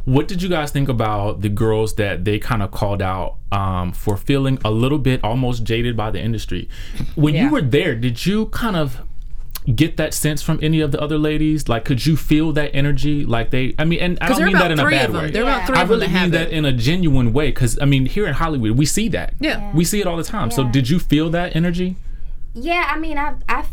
What 0.04 0.28
did 0.28 0.42
you 0.42 0.50
guys 0.50 0.72
think 0.72 0.90
about 0.90 1.42
the 1.42 1.50
girls 1.50 1.94
that 1.96 2.26
they 2.26 2.40
kind 2.40 2.64
of 2.64 2.72
called 2.72 3.04
out 3.04 3.36
um, 3.52 3.92
for 3.92 4.18
feeling 4.18 4.58
a 4.66 4.72
little 4.72 4.98
bit 4.98 5.24
almost 5.24 5.64
jaded 5.64 5.96
by 5.96 6.10
the 6.10 6.20
industry? 6.20 6.68
When 7.16 7.36
Yeah. 7.36 7.46
you 7.46 7.50
were 7.52 7.62
there, 7.62 7.94
did 7.96 8.26
you 8.26 8.48
kind 8.48 8.76
of 8.76 9.04
get 9.76 9.98
that 9.98 10.14
sense 10.14 10.42
from 10.42 10.60
any 10.62 10.80
of 10.82 10.92
the 10.92 11.00
other 11.02 11.18
ladies? 11.18 11.70
Like, 11.70 11.86
could 11.86 12.06
you 12.06 12.16
feel 12.18 12.52
that 12.54 12.72
energy? 12.74 13.26
Like 13.26 13.52
they, 13.52 13.74
I 13.78 13.86
mean, 13.86 14.00
and 14.00 14.18
I 14.22 14.30
don't 14.30 14.44
mean 14.46 14.54
that 14.58 14.72
in 14.72 14.80
a 14.80 14.90
bad 14.90 15.12
way. 15.14 15.32
There 15.32 15.44
are 15.44 15.50
about 15.50 15.68
three 15.68 15.78
I 15.78 15.82
of 15.84 15.90
them 15.90 16.00
really 16.00 16.12
that 16.14 16.22
mean 16.24 16.32
that 16.32 16.48
it. 16.48 16.54
in 16.54 16.66
a 16.66 16.72
genuine 16.74 17.34
way 17.34 17.48
because 17.50 17.78
I 17.82 17.86
mean, 17.86 18.06
here 18.06 18.26
in 18.28 18.34
Hollywood, 18.34 18.72
we 18.72 18.86
see 18.86 19.08
that. 19.10 19.34
Yeah. 19.40 19.72
we 19.76 19.86
see 19.86 20.00
it 20.02 20.08
all 20.08 20.18
the 20.18 20.24
time. 20.24 20.52
So, 20.52 20.64
did 20.64 20.90
you 20.90 21.00
feel 21.00 21.30
that 21.32 21.56
energy? 21.56 21.96
Yeah, 22.54 22.92
I 22.94 23.00
mean, 23.00 23.18
I 23.18 23.36
I 23.48 23.64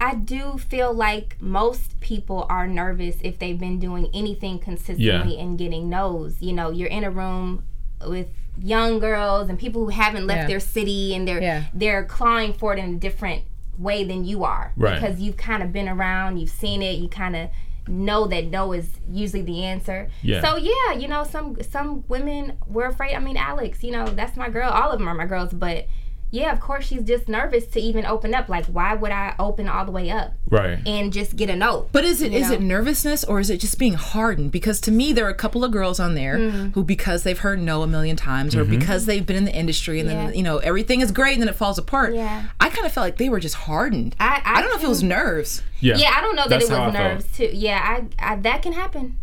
I 0.00 0.14
do 0.14 0.56
feel 0.56 0.92
like 0.94 1.36
most 1.40 2.00
people 2.00 2.46
are 2.48 2.66
nervous 2.66 3.16
if 3.22 3.38
they've 3.38 3.58
been 3.58 3.78
doing 3.78 4.08
anything 4.14 4.58
consistently 4.58 5.38
and 5.38 5.58
getting 5.58 5.90
no's. 5.90 6.40
You 6.40 6.52
know, 6.54 6.70
you're 6.70 6.88
in 6.88 7.04
a 7.04 7.10
room 7.10 7.64
with 8.06 8.28
young 8.62 8.98
girls 8.98 9.48
and 9.50 9.58
people 9.58 9.82
who 9.84 9.90
haven't 9.90 10.26
left 10.26 10.42
Yeah. 10.42 10.46
their 10.46 10.60
city 10.60 11.14
and 11.14 11.26
they're 11.28 11.42
Yeah. 11.42 11.64
they're 11.74 12.04
clawing 12.04 12.52
for 12.54 12.72
it 12.72 12.78
in 12.78 12.94
a 12.94 12.98
different 12.98 13.42
way 13.78 14.04
than 14.04 14.24
you 14.24 14.44
are 14.44 14.72
Right. 14.76 15.00
because 15.00 15.20
you've 15.20 15.36
kind 15.36 15.62
of 15.62 15.72
been 15.72 15.88
around, 15.88 16.38
you've 16.38 16.50
seen 16.50 16.82
it, 16.82 16.98
you 16.98 17.08
kind 17.08 17.36
of 17.36 17.50
know 17.86 18.26
that 18.26 18.46
no 18.46 18.72
is 18.72 18.88
usually 19.10 19.42
the 19.42 19.62
answer. 19.64 20.08
Yeah. 20.22 20.40
So 20.40 20.56
yeah, 20.56 20.92
you 20.98 21.06
know, 21.08 21.24
some 21.24 21.56
some 21.62 22.04
women 22.08 22.54
were 22.66 22.86
afraid. 22.86 23.14
I 23.14 23.18
mean, 23.18 23.36
Alex, 23.36 23.82
you 23.84 23.90
know, 23.90 24.06
that's 24.06 24.36
my 24.36 24.48
girl. 24.48 24.70
All 24.70 24.90
of 24.90 24.98
them 24.98 25.08
are 25.08 25.14
my 25.14 25.26
girls, 25.26 25.52
but 25.52 25.86
yeah, 26.34 26.52
of 26.52 26.58
course 26.60 26.84
she's 26.86 27.02
just 27.02 27.28
nervous 27.28 27.66
to 27.68 27.80
even 27.80 28.04
open 28.04 28.34
up. 28.34 28.48
Like, 28.48 28.66
why 28.66 28.94
would 28.94 29.12
I 29.12 29.34
open 29.38 29.68
all 29.68 29.84
the 29.84 29.92
way 29.92 30.10
up 30.10 30.34
Right. 30.50 30.78
and 30.86 31.12
just 31.12 31.36
get 31.36 31.48
a 31.48 31.54
no? 31.56 31.88
But 31.92 32.04
is 32.04 32.20
it 32.20 32.32
is 32.34 32.48
know? 32.48 32.54
it 32.54 32.60
nervousness 32.60 33.22
or 33.24 33.38
is 33.38 33.50
it 33.50 33.58
just 33.60 33.78
being 33.78 33.94
hardened? 33.94 34.50
Because 34.50 34.80
to 34.82 34.90
me, 34.90 35.12
there 35.12 35.24
are 35.26 35.30
a 35.30 35.34
couple 35.34 35.62
of 35.64 35.70
girls 35.70 36.00
on 36.00 36.14
there 36.14 36.36
Mm. 36.38 36.74
who, 36.74 36.82
because 36.82 37.22
they've 37.22 37.38
heard 37.38 37.60
no 37.60 37.82
a 37.82 37.86
million 37.86 38.16
times, 38.16 38.56
or 38.56 38.64
because 38.64 39.06
they've 39.06 39.24
been 39.24 39.36
in 39.36 39.44
the 39.44 39.54
industry 39.54 40.00
and 40.00 40.10
Yeah. 40.10 40.26
then 40.26 40.34
you 40.34 40.42
know 40.42 40.58
everything 40.58 41.00
is 41.00 41.12
great 41.12 41.34
and 41.34 41.42
then 41.42 41.48
it 41.48 41.54
falls 41.54 41.78
apart. 41.78 42.14
Yeah. 42.14 42.44
I 42.58 42.68
kind 42.68 42.84
of 42.86 42.92
felt 42.92 43.04
like 43.06 43.16
they 43.18 43.28
were 43.28 43.40
just 43.40 43.54
hardened. 43.54 44.16
I- 44.18 44.42
I 44.44 44.60
don't 44.60 44.70
know 44.70 44.76
if 44.76 44.84
it 44.84 44.88
was 44.88 45.02
nerves. 45.04 45.62
Yeah. 45.80 45.96
yeah, 45.96 46.12
I 46.16 46.20
don't 46.20 46.34
know 46.34 46.42
that 46.48 46.50
That's 46.60 46.64
it 46.64 46.70
was 46.70 46.78
I 46.80 46.82
felt. 46.82 46.94
nerves 46.94 47.26
too. 47.36 47.50
Yeah, 47.52 47.80
I, 48.18 48.32
I 48.32 48.36
that 48.36 48.62
can 48.62 48.72
happen. 48.72 49.16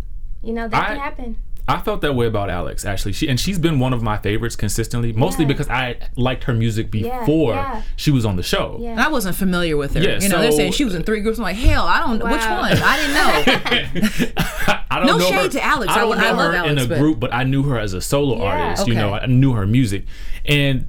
You 0.44 0.54
know, 0.54 0.68
that 0.68 0.84
I- 0.84 0.88
can 0.88 0.98
happen. 1.00 1.38
I 1.68 1.80
felt 1.80 2.02
that 2.02 2.16
way 2.16 2.26
about 2.28 2.50
Alex 2.50 2.84
actually. 2.86 3.14
She 3.14 3.28
and 3.30 3.40
she's 3.40 3.58
been 3.60 3.80
one 3.80 3.94
of 3.94 4.02
my 4.02 4.18
favorites 4.18 4.56
consistently, 4.56 5.14
mostly 5.14 5.46
Yeah. 5.46 5.48
because 5.50 5.70
I 5.70 5.98
liked 6.16 6.44
her 6.46 6.54
music 6.54 6.92
before 6.92 7.54
yeah. 7.54 7.82
she 7.96 8.12
was 8.12 8.26
on 8.26 8.36
the 8.36 8.44
show. 8.44 8.78
Yeah. 8.82 8.90
And 8.92 9.00
I 9.00 9.08
wasn't 9.08 9.36
familiar 9.36 9.78
with 9.78 9.94
her. 9.94 10.02
Yeah, 10.02 10.20
you 10.20 10.28
know, 10.30 10.40
they're 10.42 10.52
saying 10.52 10.74
she 10.74 10.84
was 10.86 10.96
in 10.96 11.04
three 11.04 11.22
groups. 11.22 11.38
I'm 11.38 11.44
like, 11.44 11.56
hell, 11.56 11.86
I 11.86 12.00
don't 12.00 12.18
know 12.20 12.26
which 12.26 12.42
one. 12.42 12.72
I 12.84 12.98
didn't 12.98 14.24
know. 14.26 14.32
I 14.92 14.98
don't 14.98 15.08
No 15.08 15.18
know 15.18 15.26
shade 15.30 15.36
her, 15.44 15.50
to 15.50 15.64
Alex. 15.64 15.92
I 15.94 16.00
don't 16.00 16.18
I- 16.18 16.28
I 16.28 16.32
know 16.32 16.38
love 16.38 16.52
her 16.52 16.58
Alex, 16.58 16.72
in 16.72 16.78
a 16.80 16.88
but- 16.88 16.98
group, 17.00 17.20
but 17.20 17.34
I 17.34 17.44
knew 17.44 17.64
her 17.64 17.80
as 17.80 17.94
a 17.94 18.02
solo 18.02 18.38
Yeah. 18.38 18.44
artist. 18.44 18.88
You 18.88 18.96
know, 18.96 19.14
I 19.14 19.26
knew 19.28 19.54
her 19.54 19.66
music, 19.66 20.06
and 20.46 20.88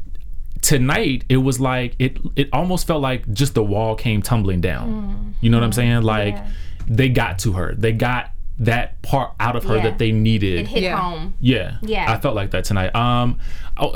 tonight 0.61 1.25
it 1.29 1.39
was 1.39 1.61
like 1.61 1.95
it. 1.99 2.19
It 2.37 2.49
almost 2.53 2.87
felt 2.87 3.03
like 3.03 3.31
just 3.33 3.55
the 3.55 3.63
wall 3.65 3.95
came 3.95 4.23
tumbling 4.23 4.61
down. 4.61 5.35
You 5.41 5.51
know 5.51 5.59
what 5.59 5.65
I'm 5.65 5.73
saying? 5.73 6.03
Like 6.03 6.35
Mm. 6.37 6.39
Yeah. 6.39 6.51
they 6.89 7.09
got 7.09 7.39
to 7.41 7.53
her. 7.53 7.75
They 7.77 7.93
got 7.93 8.31
that 8.65 9.01
part 9.03 9.33
out 9.41 9.57
of 9.57 9.65
her 9.65 9.77
Yeah. 9.77 9.83
that 9.85 9.99
they 9.99 10.13
needed. 10.13 10.61
It 10.61 10.69
hit 10.69 10.83
Yeah. 10.85 10.97
home. 10.97 11.35
Yeah. 11.41 11.77
Yeah. 11.83 12.11
I 12.13 12.19
felt 12.19 12.35
like 12.35 12.51
that 12.53 12.65
tonight. 12.65 12.95
Um, 12.95 13.39
oh, 13.77 13.89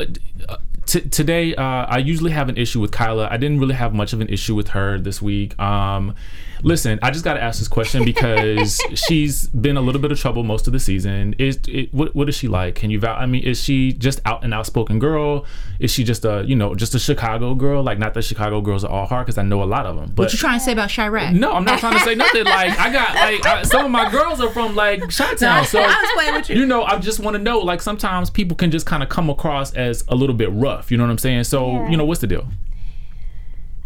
uh, 0.49 0.57
t- 0.87 1.01
today, 1.03 1.55
uh, 1.55 1.63
I 1.63 1.99
usually 1.99 2.33
have 2.33 2.49
an 2.49 2.57
issue 2.57 2.81
with 2.81 2.91
Kyla. 2.91 3.29
I 3.31 3.37
didn't 3.37 3.61
really 3.61 3.75
have 3.75 3.95
much 3.95 4.13
of 4.13 4.21
an 4.21 4.29
issue 4.29 4.55
with 4.55 4.69
her 4.69 4.99
this 4.99 5.21
week. 5.23 5.59
Um, 5.61 6.15
listen, 6.63 6.99
I 7.03 7.11
just 7.11 7.25
got 7.25 7.35
to 7.35 7.43
ask 7.43 7.59
this 7.59 7.69
question 7.69 8.05
because 8.05 8.81
she's 8.95 9.47
been 9.49 9.77
a 9.77 9.81
little 9.81 10.01
bit 10.01 10.13
of 10.13 10.19
trouble 10.19 10.43
most 10.43 10.67
of 10.67 10.73
the 10.73 10.81
season. 10.81 11.35
Is 11.39 11.59
it, 11.69 11.93
what, 11.93 12.15
what 12.15 12.29
is 12.29 12.35
she 12.35 12.49
like? 12.49 12.75
Can 12.75 12.91
you 12.91 12.99
vouch? 13.01 13.19
I 13.21 13.27
mean, 13.27 13.43
is 13.45 13.63
she 13.63 13.93
just 13.93 14.21
out 14.25 14.45
an 14.45 14.53
outspoken 14.53 14.99
girl? 14.99 15.45
Is 15.79 15.91
she 15.91 16.05
just 16.05 16.25
a, 16.25 16.45
you 16.47 16.57
know, 16.57 16.75
just 16.75 16.95
a 16.95 16.99
Chicago 16.99 17.55
girl? 17.55 17.83
Like, 17.83 17.99
not 17.99 18.15
that 18.15 18.23
Chicago 18.23 18.61
girls 18.61 18.85
are 18.85 18.91
all 18.91 19.07
hard 19.07 19.27
because 19.27 19.39
I 19.39 19.43
know 19.43 19.63
a 19.63 19.65
lot 19.65 19.87
of 19.87 19.97
them. 19.97 20.13
But 20.15 20.25
what 20.25 20.33
you 20.33 20.39
trying 20.39 20.59
to 20.59 20.65
say 20.65 20.73
about 20.73 20.89
Chiraq? 20.91 21.33
no, 21.35 21.53
I'm 21.53 21.65
not 21.65 21.79
trying 21.81 21.95
to 21.95 22.01
say 22.01 22.15
nothing. 22.17 22.45
Like, 22.45 22.79
I 22.79 22.93
got, 22.93 23.15
like, 23.15 23.47
I, 23.47 23.63
some 23.63 23.85
of 23.85 23.91
my 23.91 24.11
girls 24.11 24.41
are 24.41 24.51
from, 24.51 24.75
like, 24.75 25.01
Chi-Town. 25.11 25.65
So, 25.67 25.81
I 25.81 25.87
was 25.87 26.11
playing 26.15 26.35
with 26.35 26.49
you. 26.51 26.57
you 26.57 26.67
know, 26.67 26.85
I 26.85 26.99
just 26.99 27.21
want 27.21 27.37
to 27.37 27.43
know, 27.43 27.59
like, 27.59 27.81
sometimes 27.83 28.31
people 28.31 28.57
can 28.57 28.71
just 28.71 28.87
kind 28.87 29.03
of 29.03 29.09
come 29.09 29.29
across 29.31 29.73
as 29.75 30.05
a 30.09 30.15
little 30.15 30.35
bit 30.37 30.51
rough. 30.53 30.91
You 30.91 30.97
know 30.97 31.05
what 31.05 31.11
I'm 31.11 31.19
saying? 31.19 31.45
So, 31.45 31.73
Yeah. 31.73 31.91
you 31.91 31.97
know, 31.97 32.05
what's 32.05 32.21
the 32.21 32.27
deal? 32.27 32.47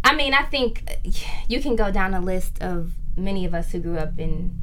I 0.03 0.15
mean, 0.15 0.33
I 0.33 0.43
think 0.43 0.83
you 1.47 1.61
can 1.61 1.75
go 1.75 1.91
down 1.91 2.13
a 2.13 2.21
list 2.21 2.61
of 2.61 2.93
many 3.17 3.45
of 3.45 3.53
us 3.53 3.71
who 3.71 3.79
grew 3.79 3.97
up 3.97 4.17
in 4.19 4.57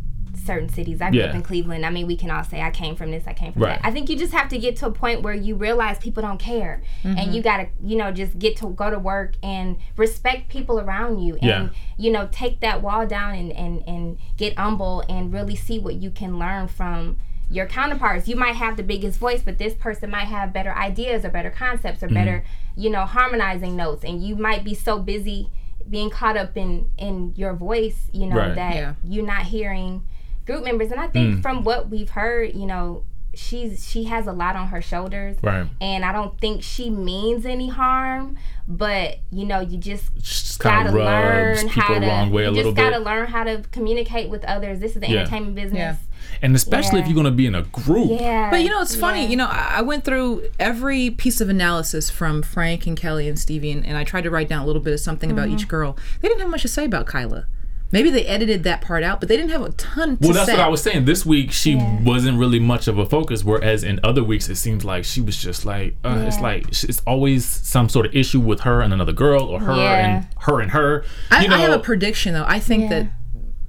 certain 0.44 0.68
cities. 0.68 1.02
I 1.02 1.10
grew 1.10 1.20
up 1.22 1.34
in 1.34 1.42
Cleveland. 1.42 1.84
I 1.84 1.90
mean, 1.90 2.06
we 2.06 2.16
can 2.16 2.30
all 2.30 2.44
say 2.44 2.62
I 2.62 2.70
came 2.70 2.96
from 2.96 3.10
this, 3.10 3.26
I 3.26 3.32
came 3.34 3.52
from 3.52 3.62
Right. 3.62 3.82
that. 3.82 3.86
I 3.86 3.90
think 3.90 4.08
you 4.08 4.16
just 4.16 4.32
have 4.32 4.48
to 4.50 4.58
get 4.58 4.76
to 4.76 4.86
a 4.86 4.90
point 4.90 5.22
where 5.22 5.34
you 5.34 5.56
realize 5.56 5.98
people 5.98 6.22
don't 6.22 6.38
care, 6.38 6.80
Mm-hmm. 7.02 7.18
and 7.18 7.34
you 7.34 7.42
gotta, 7.42 7.68
you 7.82 7.96
know, 7.96 8.12
just 8.12 8.38
get 8.38 8.56
to 8.58 8.68
go 8.70 8.88
to 8.88 8.98
work 8.98 9.34
and 9.42 9.76
respect 9.96 10.48
people 10.48 10.80
around 10.80 11.20
you, 11.20 11.34
and 11.36 11.42
Yeah. 11.42 11.68
you 11.96 12.10
know, 12.12 12.28
take 12.32 12.60
that 12.60 12.82
wall 12.82 13.06
down 13.06 13.34
and 13.34 13.52
and 13.52 13.82
and 13.86 14.18
get 14.36 14.56
humble 14.58 15.02
and 15.08 15.32
really 15.32 15.56
see 15.56 15.78
what 15.78 15.96
you 15.96 16.10
can 16.10 16.38
learn 16.38 16.68
from 16.68 17.18
your 17.50 17.66
counterparts. 17.66 18.28
You 18.28 18.36
might 18.36 18.56
have 18.56 18.76
the 18.76 18.82
biggest 18.82 19.18
voice, 19.18 19.42
but 19.42 19.58
this 19.58 19.74
person 19.74 20.10
might 20.10 20.26
have 20.26 20.52
better 20.52 20.72
ideas 20.74 21.24
or 21.24 21.30
better 21.30 21.50
concepts 21.50 22.02
or 22.02 22.06
mm-hmm. 22.06 22.14
better, 22.16 22.44
you 22.76 22.90
know, 22.90 23.04
harmonizing 23.06 23.74
notes. 23.76 24.04
And 24.04 24.22
you 24.22 24.36
might 24.36 24.64
be 24.64 24.74
so 24.74 24.98
busy 24.98 25.50
being 25.88 26.10
caught 26.10 26.36
up 26.36 26.56
in 26.56 26.90
in 26.98 27.32
your 27.36 27.54
voice, 27.54 28.08
you 28.12 28.26
know, 28.26 28.36
Right. 28.36 28.54
that 28.54 28.74
Yeah. 28.74 28.94
you're 29.02 29.26
not 29.26 29.44
hearing 29.44 30.02
group 30.46 30.64
members. 30.64 30.90
And 30.90 31.00
I 31.00 31.06
think 31.08 31.36
mm. 31.36 31.42
from 31.42 31.64
what 31.64 31.88
we've 31.88 32.10
heard, 32.10 32.54
you 32.54 32.66
know, 32.66 33.04
she's 33.34 33.88
she 33.88 34.04
has 34.04 34.26
a 34.26 34.32
lot 34.32 34.54
on 34.56 34.66
her 34.68 34.82
shoulders. 34.82 35.36
Right. 35.42 35.66
And 35.80 36.04
I 36.04 36.12
don't 36.12 36.38
think 36.40 36.62
she 36.62 36.90
means 36.90 37.46
any 37.46 37.68
harm, 37.68 38.36
but 38.66 39.18
you 39.30 39.46
know, 39.46 39.60
you 39.60 39.78
just 39.78 40.14
Just 40.16 40.58
gotta 40.58 40.76
kind 40.76 40.88
of 40.88 40.94
rubs 40.94 41.62
learn 41.62 41.68
how 41.68 41.98
to. 41.98 42.06
wrong 42.06 42.30
way 42.30 42.44
a 42.44 42.50
you 42.50 42.56
just 42.62 42.74
bit. 42.74 42.82
gotta 42.82 42.98
learn 42.98 43.26
how 43.28 43.44
to 43.44 43.62
communicate 43.70 44.28
with 44.28 44.44
others. 44.44 44.80
This 44.80 44.94
is 44.94 45.00
the 45.00 45.08
Yeah. 45.08 45.20
entertainment 45.20 45.54
business. 45.54 45.96
And 46.42 46.54
especially 46.54 47.00
if 47.00 47.06
you're 47.06 47.16
gonna 47.16 47.30
be 47.30 47.46
in 47.46 47.54
a 47.54 47.62
group. 47.62 48.20
Yeah. 48.20 48.50
But 48.50 48.62
you 48.62 48.70
know, 48.70 48.80
it's 48.82 48.94
funny. 48.96 49.22
Yeah. 49.24 49.28
You 49.28 49.36
know, 49.36 49.46
I 49.46 49.76
I 49.78 49.82
went 49.82 50.04
through 50.04 50.48
every 50.58 51.10
piece 51.10 51.40
of 51.40 51.48
analysis 51.48 52.10
from 52.10 52.42
Frank 52.42 52.86
and 52.86 52.96
Kelly 52.96 53.28
and 53.28 53.38
Stevie, 53.38 53.70
and, 53.70 53.84
and 53.86 53.96
I 53.96 54.04
tried 54.04 54.22
to 54.24 54.30
write 54.30 54.48
down 54.48 54.62
a 54.62 54.66
little 54.66 54.82
bit 54.82 54.92
of 54.94 55.00
something 55.00 55.30
about 55.30 55.46
Mm-hmm. 55.48 55.54
each 55.56 55.68
girl. 55.68 55.96
They 56.20 56.28
didn't 56.28 56.40
have 56.40 56.50
much 56.50 56.62
to 56.62 56.68
say 56.68 56.84
about 56.84 57.06
Kyla. 57.06 57.46
Maybe 57.90 58.10
they 58.10 58.26
edited 58.26 58.64
that 58.64 58.82
part 58.82 59.02
out, 59.02 59.18
but 59.18 59.30
they 59.30 59.36
didn't 59.38 59.50
have 59.50 59.62
a 59.62 59.70
ton 59.70 60.18
to 60.18 60.26
Well, 60.26 60.34
that's 60.34 60.44
say. 60.46 60.52
what 60.52 60.60
I 60.60 60.68
was 60.68 60.82
saying. 60.82 61.06
This 61.06 61.24
week 61.24 61.52
she 61.52 61.72
Yeah. 61.72 62.02
wasn't 62.02 62.38
really 62.38 62.58
much 62.60 62.86
of 62.86 62.98
a 62.98 63.06
focus, 63.06 63.44
whereas 63.44 63.82
in 63.82 63.98
other 64.04 64.22
weeks 64.22 64.50
it 64.50 64.56
seems 64.56 64.84
like 64.84 65.04
she 65.06 65.22
was 65.22 65.36
just 65.42 65.64
like 65.64 65.96
uh, 66.04 66.24
it's 66.26 66.38
like 66.38 66.68
it's 66.68 67.00
always 67.06 67.46
some 67.46 67.88
sort 67.88 68.04
of 68.04 68.14
issue 68.14 68.40
with 68.40 68.60
her 68.60 68.82
and 68.82 68.92
another 68.92 69.14
girl, 69.14 69.42
or 69.44 69.60
her 69.60 69.74
Yeah. 69.74 70.06
and 70.06 70.26
her 70.40 70.60
and 70.60 70.72
her. 70.72 71.02
I, 71.30 71.46
know, 71.46 71.54
I 71.56 71.60
have 71.60 71.72
a 71.72 71.78
prediction 71.78 72.34
though. 72.34 72.44
I 72.46 72.58
think 72.58 72.82
Yeah. 72.82 72.88
that 72.90 73.06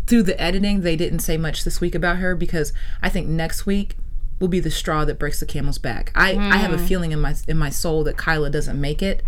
through 0.09 0.23
the 0.23 0.39
editing, 0.41 0.81
they 0.81 0.95
didn't 0.95 1.19
say 1.19 1.37
much 1.37 1.63
this 1.63 1.79
week 1.79 1.95
about 1.95 2.17
her 2.17 2.35
because 2.35 2.73
I 3.01 3.09
think 3.09 3.27
next 3.27 3.65
week 3.65 3.95
will 4.39 4.47
be 4.47 4.59
the 4.59 4.71
straw 4.71 5.05
that 5.05 5.19
breaks 5.19 5.39
the 5.39 5.45
camel's 5.45 5.77
back. 5.77 6.11
I, 6.15 6.31
I 6.31 6.57
have 6.57 6.73
a 6.73 6.77
Hmm. 6.77 6.85
feeling 6.85 7.11
in 7.11 7.19
my 7.21 7.35
in 7.47 7.57
my 7.57 7.69
soul 7.69 8.03
that 8.05 8.17
Kyla 8.17 8.49
doesn't 8.49 8.79
make 8.79 9.01
it, 9.03 9.21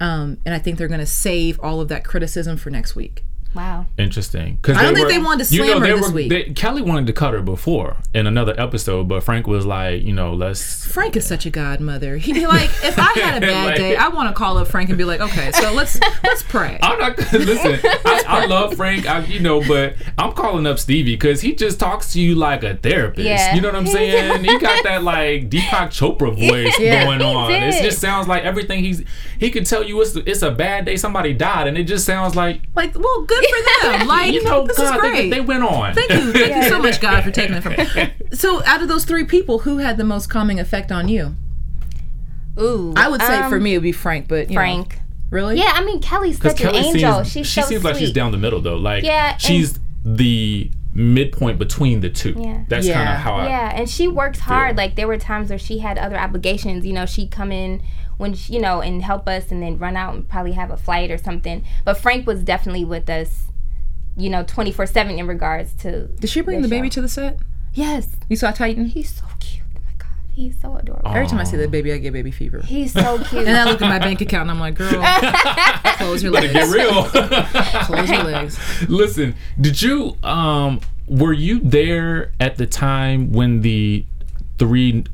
um, 0.00 0.38
and 0.46 0.54
I 0.54 0.58
think 0.58 0.78
they're 0.78 0.88
going 0.88 1.00
to 1.00 1.06
save 1.06 1.58
all 1.60 1.80
of 1.80 1.88
that 1.88 2.04
criticism 2.04 2.56
for 2.56 2.70
next 2.70 2.94
week. 2.94 3.24
Wow. 3.54 3.86
Interesting. 3.96 4.58
Cause 4.62 4.76
I 4.76 4.82
don't 4.82 4.94
think 4.94 5.06
were- 5.06 5.12
they 5.12 5.18
wanted 5.18 5.46
to 5.46 5.54
you 5.54 5.64
slam 5.64 5.80
her 5.80 5.86
they 5.86 6.00
this 6.00 6.10
week. 6.12 6.30
They, 6.30 6.44
Kelly 6.54 6.82
wanted 6.82 7.06
to 7.08 7.12
cut 7.12 7.32
her 7.34 7.42
before 7.42 7.96
in 8.14 8.26
another 8.26 8.54
episode, 8.58 9.08
but 9.08 9.22
Frank 9.22 9.46
was 9.46 9.66
like, 9.66 10.02
you 10.02 10.12
know, 10.12 10.32
let's. 10.34 10.84
Frank 10.86 11.16
is 11.16 11.26
such 11.26 11.46
a 11.46 11.50
godmother. 11.50 12.16
He'd 12.16 12.34
be 12.34 12.46
like 12.46 12.70
if 12.82 12.98
I 12.98 13.12
had 13.18 13.42
a 13.42 13.46
bad 13.46 13.66
Like- 13.66 13.76
day, 13.76 13.96
I 13.96 14.08
want 14.08 14.28
to 14.28 14.34
call 14.34 14.58
up 14.58 14.68
Frank 14.68 14.88
and 14.90 14.98
be 14.98 15.04
like, 15.04 15.20
okay, 15.20 15.50
so 15.52 15.72
let's 15.72 15.98
let's 16.22 16.42
pray. 16.42 16.78
I'm 16.82 16.98
not 16.98 17.18
listen. 17.32 17.80
I, 18.04 18.22
I 18.26 18.46
love 18.46 18.74
Frank, 18.74 19.06
I, 19.06 19.24
you 19.24 19.40
know, 19.40 19.66
but 19.66 19.94
I'm 20.16 20.32
calling 20.32 20.66
up 20.66 20.78
Stevie 20.78 21.14
because 21.14 21.40
he 21.40 21.54
just 21.54 21.78
talks 21.80 22.12
to 22.12 22.20
you 22.20 22.34
like 22.34 22.62
a 22.64 22.76
therapist. 22.76 23.26
Yeah. 23.26 23.54
You 23.54 23.60
know 23.60 23.68
what 23.68 23.76
I'm 23.76 23.86
saying? 23.86 24.44
he 24.44 24.58
got 24.58 24.84
that 24.84 25.02
like 25.02 25.48
Deepak 25.50 25.88
Chopra 25.88 26.34
voice 26.48 26.78
Yeah. 26.78 27.04
going 27.04 27.22
on. 27.22 27.50
It 27.52 27.82
just 27.82 27.98
sounds 28.00 28.28
like 28.28 28.44
everything 28.44 28.84
he's. 28.84 29.02
He 29.38 29.50
could 29.50 29.66
tell 29.66 29.82
you 29.84 30.00
it's 30.02 30.16
it's 30.16 30.42
a 30.42 30.50
bad 30.50 30.84
day, 30.84 30.96
somebody 30.96 31.32
died, 31.32 31.66
and 31.68 31.78
it 31.78 31.84
just 31.84 32.04
sounds 32.04 32.34
like 32.36 32.62
Like, 32.74 32.94
well, 32.98 33.22
good 33.22 33.37
for 33.44 33.86
them. 33.98 34.06
Like, 34.08 34.32
you 34.32 34.42
know, 34.44 34.66
this 34.66 34.76
God, 34.76 34.84
is 34.96 35.02
they, 35.02 35.08
great. 35.10 35.30
they 35.30 35.40
went 35.40 35.62
on. 35.64 35.94
Thank 35.94 36.10
you. 36.10 36.32
Thank 36.32 36.56
you 36.56 36.68
so 36.68 36.78
much, 36.82 37.00
God, 37.00 37.22
for 37.24 37.30
taking 37.30 37.56
it 37.56 37.62
from 37.62 37.72
me. 37.74 38.12
So, 38.36 38.62
out 38.64 38.82
of 38.82 38.88
those 38.88 39.04
three 39.04 39.24
people, 39.24 39.60
who 39.60 39.78
had 39.78 39.96
the 39.96 40.04
most 40.04 40.28
calming 40.28 40.58
effect 40.60 40.90
on 40.92 41.08
you? 41.08 41.36
Ooh. 42.58 42.92
I 42.96 43.08
would 43.08 43.22
say 43.22 43.36
um, 43.36 43.50
for 43.50 43.60
me, 43.60 43.74
it 43.74 43.78
would 43.78 43.82
be 43.84 43.92
Frank, 43.92 44.28
but 44.28 44.48
you 44.48 44.54
know. 44.56 44.60
Frank. 44.60 44.98
really? 45.30 45.56
Yeah, 45.58 45.72
I 45.74 45.84
mean 45.84 46.00
Kelly's 46.00 46.38
Because 46.38 46.58
such 46.58 46.66
an 46.68 46.74
angel. 46.74 47.14
seems 47.24 47.30
she's 47.32 47.46
she 47.46 47.60
so 47.60 47.66
seems 47.68 47.84
like 47.84 47.96
she's 47.96 48.12
down 48.12 48.32
the 48.32 48.38
middle 48.38 48.60
though. 48.60 48.76
Like 48.76 49.04
Yeah, 49.04 49.32
and- 49.32 49.40
she's 49.40 49.78
the 50.04 50.70
midpoint 50.92 51.58
between 51.58 52.00
the 52.00 52.10
two. 52.10 52.34
Yeah. 52.36 52.64
That's 52.68 52.88
kind 52.88 53.08
of 53.08 53.16
how 53.16 53.34
I. 53.36 53.46
Yeah, 53.46 53.72
and 53.76 53.88
she 53.88 54.08
works 54.08 54.40
hard. 54.40 54.70
feel. 54.70 54.76
Like 54.84 54.96
there 54.96 55.06
were 55.06 55.18
times 55.18 55.50
where 55.50 55.58
she 55.58 55.78
had 55.78 55.98
other 55.98 56.18
obligations. 56.18 56.84
You 56.84 56.94
know, 56.94 57.06
she'd 57.06 57.30
come 57.30 57.52
in 57.52 57.80
when 58.18 58.34
she, 58.34 58.52
you 58.52 58.60
know 58.60 58.80
and 58.82 59.02
help 59.02 59.26
us, 59.26 59.50
and 59.50 59.62
then 59.62 59.78
run 59.78 59.96
out 59.96 60.14
and 60.14 60.28
probably 60.28 60.52
have 60.52 60.70
a 60.70 60.76
flight 60.76 61.10
or 61.10 61.16
something. 61.18 61.64
But 61.84 61.94
Frank 61.98 62.26
was 62.26 62.42
definitely 62.42 62.84
with 62.84 63.08
us. 63.08 63.46
You 64.16 64.28
know, 64.30 64.42
twenty 64.42 64.72
four 64.72 64.84
seven 64.86 65.18
in 65.18 65.26
regards 65.26 65.72
to. 65.82 66.08
Did 66.08 66.28
she 66.28 66.40
bring 66.42 66.60
the 66.62 66.68
baby 66.68 66.90
to 66.90 67.00
the 67.00 67.08
set? 67.08 67.38
Yes, 67.72 68.16
You 68.28 68.34
saw 68.36 68.50
Titan? 68.50 68.86
he's 68.86 69.14
so 69.14 69.24
cute. 69.38 69.62
Oh 69.76 69.80
my 69.84 69.92
god, 69.98 70.08
he's 70.34 70.60
so 70.60 70.74
adorable. 70.76 71.08
Every 71.08 71.28
time 71.28 71.38
I 71.38 71.44
see 71.44 71.56
that 71.58 71.70
baby, 71.70 71.92
I 71.92 71.98
get 71.98 72.12
baby 72.12 72.32
fever. 72.32 72.60
He's 72.64 72.92
so 72.92 73.18
cute. 73.24 73.46
And 73.46 73.56
I 73.56 73.64
look 73.70 73.80
at 73.80 73.88
my 73.88 74.00
bank 74.00 74.20
account 74.20 74.42
and 74.42 74.50
I'm 74.50 74.58
like, 74.58 74.74
girl, 74.74 74.90
close 75.98 76.22
your 76.22 76.32
legs. 76.32 76.52
Get 76.52 76.68
real. 76.74 77.04
Close 77.84 78.10
your 78.10 78.24
legs. 78.24 78.58
Listen, 78.88 79.34
did 79.60 79.80
you 79.80 80.16
um 80.24 80.80
were 81.06 81.32
you 81.32 81.60
there 81.60 82.32
at 82.40 82.56
the 82.56 82.66
time 82.66 83.30
when 83.32 83.60
the 83.60 84.04
three 84.58 85.04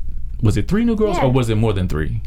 was 0.41 0.57
it 0.57 0.67
three 0.67 0.83
new 0.83 0.95
girls 0.95 1.17
Yeah. 1.17 1.25
or 1.25 1.31
was 1.31 1.49
it 1.49 1.55
more 1.55 1.73
than 1.73 1.87
three? 1.87 2.21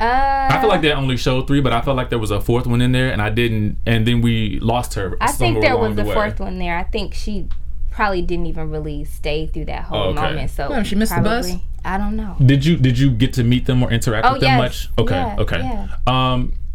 Uh, 0.00 0.48
I 0.50 0.58
feel 0.60 0.68
like 0.68 0.82
they 0.82 0.92
only 0.92 1.16
showed 1.16 1.46
three, 1.46 1.60
but 1.60 1.72
I 1.72 1.80
felt 1.80 1.96
like 1.96 2.10
there 2.10 2.18
was 2.18 2.30
a 2.30 2.40
fourth 2.40 2.66
one 2.66 2.80
in 2.80 2.92
there, 2.92 3.10
and 3.10 3.20
I 3.22 3.30
didn't. 3.30 3.78
And 3.86 4.06
then 4.06 4.20
we 4.20 4.58
lost 4.60 4.94
her. 4.94 5.16
I 5.20 5.32
think 5.32 5.60
there 5.60 5.76
was 5.76 5.96
the 5.96 6.02
the 6.02 6.08
way. 6.08 6.14
fourth 6.14 6.40
one 6.40 6.58
there. 6.58 6.76
I 6.78 6.84
think 6.84 7.14
she 7.14 7.48
probably 7.90 8.20
didn't 8.22 8.46
even 8.46 8.70
really 8.70 9.04
stay 9.04 9.46
through 9.46 9.64
that 9.66 9.84
whole 9.84 9.98
Oh, 9.98 10.08
okay. 10.10 10.20
moment. 10.20 10.50
So 10.50 10.68
Well, 10.68 10.82
she 10.82 10.94
missed 10.96 11.14
the 11.14 11.22
bus? 11.22 11.50
I 11.84 11.96
don't 11.96 12.16
know. 12.16 12.36
Did 12.44 12.64
you 12.64 12.76
did 12.76 12.98
you 12.98 13.10
get 13.10 13.32
to 13.34 13.44
meet 13.44 13.64
them 13.64 13.82
or 13.82 13.90
interact 13.90 14.26
Oh, 14.26 14.32
with 14.32 14.42
them 14.42 14.58
much? 14.58 14.88
Okay, 14.98 15.14
Yeah, 15.14 15.36
okay. 15.38 15.58
yeah. 15.60 15.96
Um, 16.06 16.52
i 16.52 16.58
i 16.58 16.65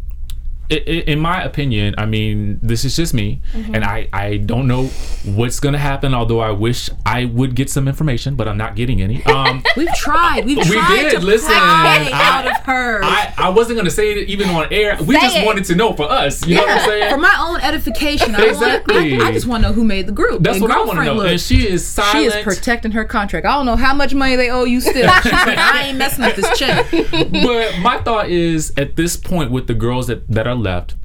in 0.70 1.18
my 1.20 1.42
opinion, 1.42 1.94
I 1.98 2.06
mean, 2.06 2.58
this 2.62 2.84
is 2.84 2.96
just 2.96 3.12
me, 3.14 3.40
Mm-hmm. 3.52 3.74
and 3.74 3.84
I 3.84 4.08
I 4.12 4.38
don't 4.38 4.66
know 4.66 4.86
what's 5.24 5.60
gonna 5.60 5.78
happen. 5.78 6.14
Although 6.14 6.40
I 6.40 6.50
wish 6.50 6.88
I 7.04 7.26
would 7.26 7.54
get 7.54 7.68
some 7.70 7.86
information, 7.88 8.34
but 8.34 8.48
I'm 8.48 8.56
not 8.56 8.76
getting 8.76 9.02
any. 9.02 9.22
Um, 9.32 9.62
We've 9.76 9.92
tried. 9.94 10.44
We've 10.44 10.58
We 10.58 10.64
tried 10.64 11.02
did, 11.10 11.20
to 11.20 11.26
listen, 11.26 11.48
pry 11.52 12.10
I- 12.12 12.38
out 12.38 12.46
of 12.46 12.56
her. 12.64 13.02
I 13.02 13.32
I 13.38 13.48
wasn't 13.48 13.78
gonna 13.78 13.90
say 13.90 14.12
it 14.12 14.28
even 14.28 14.48
on 14.50 14.66
air. 14.72 14.96
We 15.02 15.14
Say 15.14 15.20
just 15.20 15.36
it. 15.38 15.46
wanted 15.46 15.64
to 15.66 15.74
know 15.74 15.92
for 15.94 16.10
us. 16.10 16.46
You 16.46 16.56
know 16.56 16.62
what 16.62 16.70
I'm 16.80 16.88
saying? 16.88 17.10
For 17.12 17.18
my 17.18 17.36
own 17.40 17.60
edification, 17.60 18.34
I, 18.34 18.42
Exactly. 18.46 19.12
want, 19.12 19.24
I, 19.24 19.28
I 19.28 19.32
just 19.32 19.46
want 19.46 19.62
to 19.62 19.68
know 19.70 19.74
who 19.74 19.84
made 19.84 20.06
the 20.06 20.12
group. 20.12 20.42
That's 20.42 20.56
And 20.56 20.62
what 20.62 20.70
I 20.70 20.84
want 20.84 20.98
to 20.98 21.04
know. 21.04 21.14
look, 21.14 21.30
And 21.30 21.40
she 21.40 21.66
is 21.68 21.86
silent. 21.86 22.12
she 22.32 22.38
is 22.38 22.44
protecting 22.44 22.92
her 22.92 23.04
contract. 23.04 23.46
I 23.46 23.54
don't 23.56 23.66
know 23.66 23.76
how 23.76 23.94
much 23.94 24.12
money 24.14 24.36
they 24.36 24.50
owe 24.50 24.64
you 24.64 24.80
still. 24.80 25.08
I 25.10 25.84
ain't 25.88 25.98
messing 25.98 26.24
with 26.24 26.36
this 26.36 26.58
check. 26.58 26.86
but 26.90 27.78
my 27.80 28.00
thought 28.04 28.28
is 28.28 28.72
at 28.76 28.96
this 28.96 29.16
point 29.16 29.50
with 29.50 29.66
the 29.66 29.74
girls 29.74 30.06
that, 30.08 30.26
that 30.28 30.46
are 30.46 30.51
left 30.52 30.96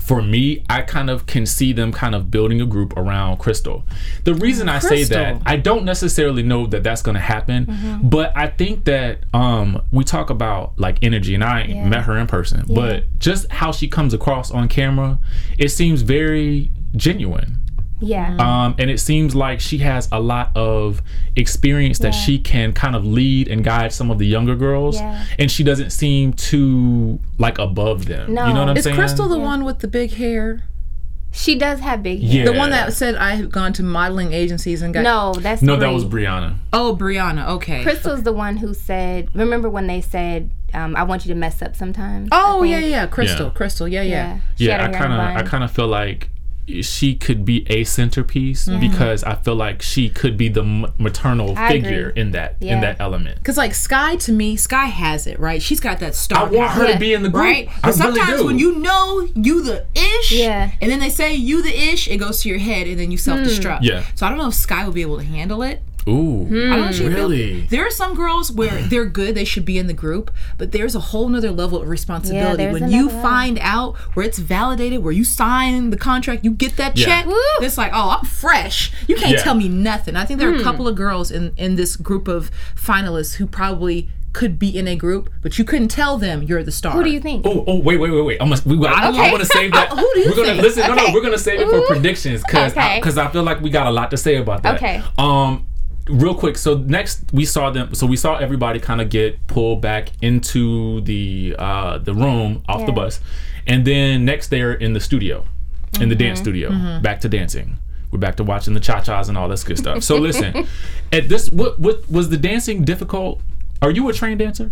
for 0.00 0.20
me 0.20 0.62
i 0.68 0.82
kind 0.82 1.08
of 1.08 1.24
can 1.26 1.46
see 1.46 1.72
them 1.72 1.90
kind 1.92 2.14
of 2.14 2.30
building 2.30 2.60
a 2.60 2.66
group 2.66 2.94
around 2.96 3.38
crystal 3.38 3.84
the 4.24 4.34
reason 4.34 4.68
i 4.68 4.78
say 4.78 5.04
that 5.04 5.40
i 5.46 5.56
don't 5.56 5.84
necessarily 5.84 6.42
know 6.42 6.66
that 6.66 6.82
that's 6.82 7.00
going 7.00 7.14
to 7.14 7.20
happen 7.20 7.66
Mm-hmm. 7.66 8.08
but 8.08 8.36
i 8.36 8.48
think 8.48 8.84
that 8.84 9.20
um 9.32 9.80
we 9.90 10.04
talk 10.04 10.28
about 10.30 10.78
like 10.78 10.98
energy 11.02 11.34
and 11.34 11.42
i 11.44 11.64
Yeah. 11.64 11.86
met 11.86 12.02
her 12.04 12.16
in 12.18 12.26
person 12.26 12.64
but 12.68 13.04
just 13.18 13.50
how 13.50 13.72
she 13.72 13.88
comes 13.88 14.12
across 14.12 14.50
on 14.50 14.68
camera 14.68 15.18
it 15.58 15.68
seems 15.70 16.02
very 16.02 16.70
genuine 16.96 17.60
Yeah. 18.04 18.36
um, 18.38 18.74
and 18.78 18.90
it 18.90 19.00
seems 19.00 19.34
like 19.34 19.60
she 19.60 19.78
has 19.78 20.08
a 20.12 20.20
lot 20.20 20.50
of 20.56 21.02
experience 21.36 21.98
that 22.00 22.14
Yeah. 22.14 22.20
she 22.20 22.38
can 22.38 22.72
kind 22.72 22.94
of 22.94 23.04
lead 23.04 23.48
and 23.48 23.64
guide 23.64 23.92
some 23.92 24.10
of 24.10 24.18
the 24.18 24.26
younger 24.26 24.54
girls 24.56 24.96
Yeah. 24.96 25.24
and 25.38 25.50
she 25.50 25.64
doesn't 25.64 25.90
seem 25.90 26.32
too 26.32 27.18
like 27.38 27.58
above 27.58 28.06
them 28.06 28.34
No. 28.34 28.46
you 28.46 28.54
know 28.54 28.60
what 28.60 28.68
i'm 28.70 28.76
Is 28.76 28.84
saying 28.84 28.94
Is 28.94 28.98
Crystal 29.00 29.28
the 29.28 29.38
one 29.38 29.64
with 29.64 29.80
the 29.80 29.88
big 29.88 30.12
hair? 30.14 30.64
she 31.32 31.56
does 31.58 31.80
have 31.80 32.00
big 32.02 32.22
hair. 32.22 32.44
yeah 32.44 32.52
The 32.52 32.56
one 32.56 32.70
that 32.70 32.92
said 32.92 33.16
I 33.16 33.34
have 33.34 33.50
gone 33.50 33.72
to 33.74 33.82
modeling 33.82 34.32
agencies 34.32 34.82
and 34.82 34.94
got. 34.94 35.02
No, 35.02 35.32
that's 35.34 35.62
no 35.62 35.74
that 35.76 35.88
was 35.92 36.04
brianna 36.04 36.54
Oh, 36.72 36.96
Brianna. 36.98 37.48
Okay. 37.56 37.82
Crystal's 37.82 38.22
the 38.22 38.32
one 38.32 38.56
who 38.58 38.72
said. 38.74 39.28
Remember 39.34 39.68
when 39.68 39.86
they 39.88 40.00
said, 40.00 40.50
um, 40.72 40.94
"I 40.96 41.02
want 41.02 41.24
you 41.26 41.34
to 41.34 41.38
mess 41.38 41.60
up 41.62 41.74
sometimes." 41.76 42.28
Oh 42.30 42.62
yeah, 42.62 42.78
yeah. 42.78 43.06
Crystal. 43.06 43.46
Yeah. 43.46 43.52
Crystal. 43.52 43.88
Yeah, 43.88 44.02
yeah. 44.02 44.38
Yeah. 44.58 44.78
Yeah 44.78 44.84
i 44.84 44.92
kind 44.92 45.12
of 45.12 45.18
in 45.18 45.26
a 45.26 45.30
i 45.30 45.34
bun. 45.42 45.46
kind 45.46 45.64
of 45.64 45.70
feel 45.72 45.88
like 45.88 46.30
she 46.82 47.14
could 47.14 47.44
be 47.44 47.66
a 47.70 47.84
centerpiece 47.84 48.66
mm-hmm. 48.66 48.80
because 48.80 49.22
i 49.24 49.34
feel 49.34 49.54
like 49.54 49.82
she 49.82 50.08
could 50.08 50.36
be 50.36 50.48
the 50.48 50.62
m- 50.62 50.86
maternal 50.98 51.54
I 51.56 51.68
figure 51.68 52.08
agree. 52.08 52.20
in 52.22 52.30
that 52.32 52.56
Yeah. 52.60 52.74
in 52.74 52.80
that 52.80 53.00
element 53.00 53.42
Cause 53.44 53.56
like 53.56 53.74
Sky 53.74 54.16
to 54.16 54.32
me, 54.32 54.56
Sky 54.56 54.86
has 54.86 55.26
it 55.26 55.38
right. 55.38 55.60
She's 55.62 55.80
got 55.80 55.98
that 56.00 56.14
star. 56.14 56.46
i 56.46 56.50
want 56.50 56.70
her 56.72 56.84
power, 56.84 56.92
to 56.92 56.98
be 56.98 57.12
in 57.12 57.22
the 57.22 57.28
group 57.28 57.42
right. 57.44 57.68
I 57.82 57.88
But 57.88 57.94
sometimes 57.94 58.28
really 58.30 58.40
do. 58.42 58.46
when 58.46 58.58
you 58.58 58.76
know 58.78 59.28
you 59.34 59.62
the 59.62 59.86
ish, 59.94 60.32
Yeah. 60.32 60.70
and 60.80 60.90
then 60.90 61.00
they 61.00 61.10
say 61.10 61.34
you 61.34 61.62
the 61.62 61.74
ish, 61.92 62.08
it 62.08 62.16
goes 62.18 62.42
to 62.42 62.48
your 62.48 62.58
head, 62.58 62.86
and 62.86 62.98
then 62.98 63.10
you 63.10 63.18
self 63.18 63.40
destruct. 63.40 63.80
Yeah. 63.82 64.04
So 64.14 64.26
I 64.26 64.28
don't 64.30 64.38
know 64.38 64.48
if 64.48 64.54
Sky 64.54 64.84
will 64.84 64.92
be 64.92 65.02
able 65.02 65.18
to 65.18 65.24
handle 65.24 65.62
it. 65.62 65.82
Ooh 66.08 66.46
I 66.46 66.48
don't 66.50 66.80
know 66.80 66.88
if 66.88 66.94
she'll 66.96 67.08
be 67.08 67.14
able- 67.14 67.28
really 67.30 67.60
There 67.70 67.86
are 67.86 67.90
some 67.90 68.14
girls 68.14 68.52
where 68.52 68.82
they're 68.82 69.06
good, 69.06 69.34
they 69.34 69.44
should 69.44 69.64
be 69.64 69.78
in 69.78 69.86
the 69.86 69.92
group, 69.94 70.30
but 70.58 70.72
there's 70.72 70.94
a 70.94 71.00
whole 71.00 71.28
nother 71.28 71.50
level 71.50 71.80
of 71.82 71.88
responsibility. 71.88 72.56
there's 72.56 72.80
when 72.80 72.90
you 72.90 73.06
level. 73.06 73.22
find 73.22 73.58
out 73.62 73.96
where 74.14 74.26
it's 74.26 74.38
validated, 74.38 75.02
where 75.02 75.12
you 75.12 75.24
sign 75.24 75.90
the 75.90 75.96
contract, 75.96 76.44
you 76.44 76.50
get 76.50 76.76
that 76.76 76.96
Yeah. 76.98 77.06
check, 77.06 77.26
Woo. 77.26 77.34
it's 77.60 77.78
like, 77.78 77.92
oh, 77.94 78.18
I'm 78.20 78.26
fresh. 78.26 78.92
You 79.08 79.16
can't 79.16 79.32
Yeah. 79.32 79.42
tell 79.42 79.54
me 79.54 79.68
nothing. 79.68 80.16
I 80.16 80.24
think 80.24 80.40
there 80.40 80.48
are 80.50 80.54
a 80.54 80.58
Hmm. 80.58 80.64
couple 80.64 80.86
of 80.88 80.94
girls 80.94 81.30
in, 81.30 81.52
in 81.56 81.76
this 81.76 81.96
group 81.96 82.28
of 82.28 82.50
finalists 82.76 83.34
who 83.36 83.46
probably 83.46 84.08
could 84.32 84.58
be 84.58 84.76
in 84.76 84.88
a 84.88 84.96
group, 84.96 85.30
but 85.42 85.58
you 85.58 85.64
couldn't 85.64 85.88
tell 85.88 86.18
them 86.18 86.42
you're 86.42 86.64
the 86.64 86.72
star. 86.72 86.92
Who 86.92 87.04
do 87.04 87.10
you 87.10 87.20
think? 87.20 87.46
Oh, 87.46 87.62
oh, 87.68 87.78
wait, 87.78 87.98
wait, 87.98 88.10
wait, 88.10 88.22
wait. 88.22 88.38
I'm 88.42 88.48
gonna, 88.50 88.60
we, 88.66 88.84
I, 88.84 89.08
Okay. 89.10 89.28
I 89.28 89.30
want 89.30 89.42
to 89.44 89.48
save 89.48 89.70
that. 89.72 89.90
Who 89.92 89.96
do 90.14 90.20
you 90.20 90.26
we're 90.30 90.34
gonna 90.36 90.48
think? 90.48 90.62
listen. 90.62 90.82
No, 90.88 90.94
no, 90.94 91.12
we're 91.14 91.20
gonna 91.22 91.38
save 91.38 91.60
it 91.60 91.68
for 91.70 91.80
predictions 91.86 92.42
because 92.42 92.72
Okay. 92.72 92.96
because 92.98 93.16
I, 93.16 93.28
feel 93.28 93.44
like 93.44 93.60
we 93.60 93.70
got 93.70 93.86
a 93.86 93.92
lot 93.92 94.10
to 94.10 94.16
say 94.16 94.34
about 94.36 94.64
that. 94.64 94.74
Okay. 94.76 95.00
Um, 95.18 95.66
real 96.08 96.34
quick. 96.34 96.56
So 96.58 96.76
next 96.78 97.24
we 97.32 97.44
saw 97.44 97.70
them. 97.70 97.94
So 97.94 98.06
we 98.06 98.16
saw 98.16 98.36
everybody 98.36 98.80
kind 98.80 99.00
of 99.00 99.08
get 99.10 99.46
pulled 99.46 99.80
back 99.80 100.10
into 100.22 101.00
the 101.02 101.54
uh, 101.58 101.98
the 101.98 102.14
room 102.14 102.62
off 102.68 102.86
the 102.86 102.92
bus, 102.92 103.20
and 103.66 103.84
then 103.86 104.24
next 104.24 104.48
they're 104.48 104.72
in 104.74 104.92
the 104.92 105.00
studio, 105.00 105.44
in 106.00 106.08
the 106.08 106.14
Mm-hmm. 106.14 106.24
dance 106.24 106.38
studio, 106.40 107.00
back 107.00 107.20
to 107.20 107.28
dancing. 107.28 107.78
We're 108.10 108.18
back 108.20 108.36
to 108.36 108.44
watching 108.44 108.74
the 108.74 108.80
cha 108.80 109.00
chas 109.00 109.28
and 109.28 109.36
all 109.36 109.48
this 109.48 109.64
good 109.64 109.76
stuff. 109.78 110.04
So 110.04 110.16
listen, 110.18 110.66
at 111.12 111.28
this, 111.28 111.50
what 111.50 111.78
what 111.80 112.08
was 112.10 112.28
the 112.30 112.36
dancing 112.36 112.84
difficult? 112.84 113.40
Are 113.82 113.90
you 113.90 114.08
a 114.08 114.12
trained 114.12 114.38
dancer? 114.38 114.70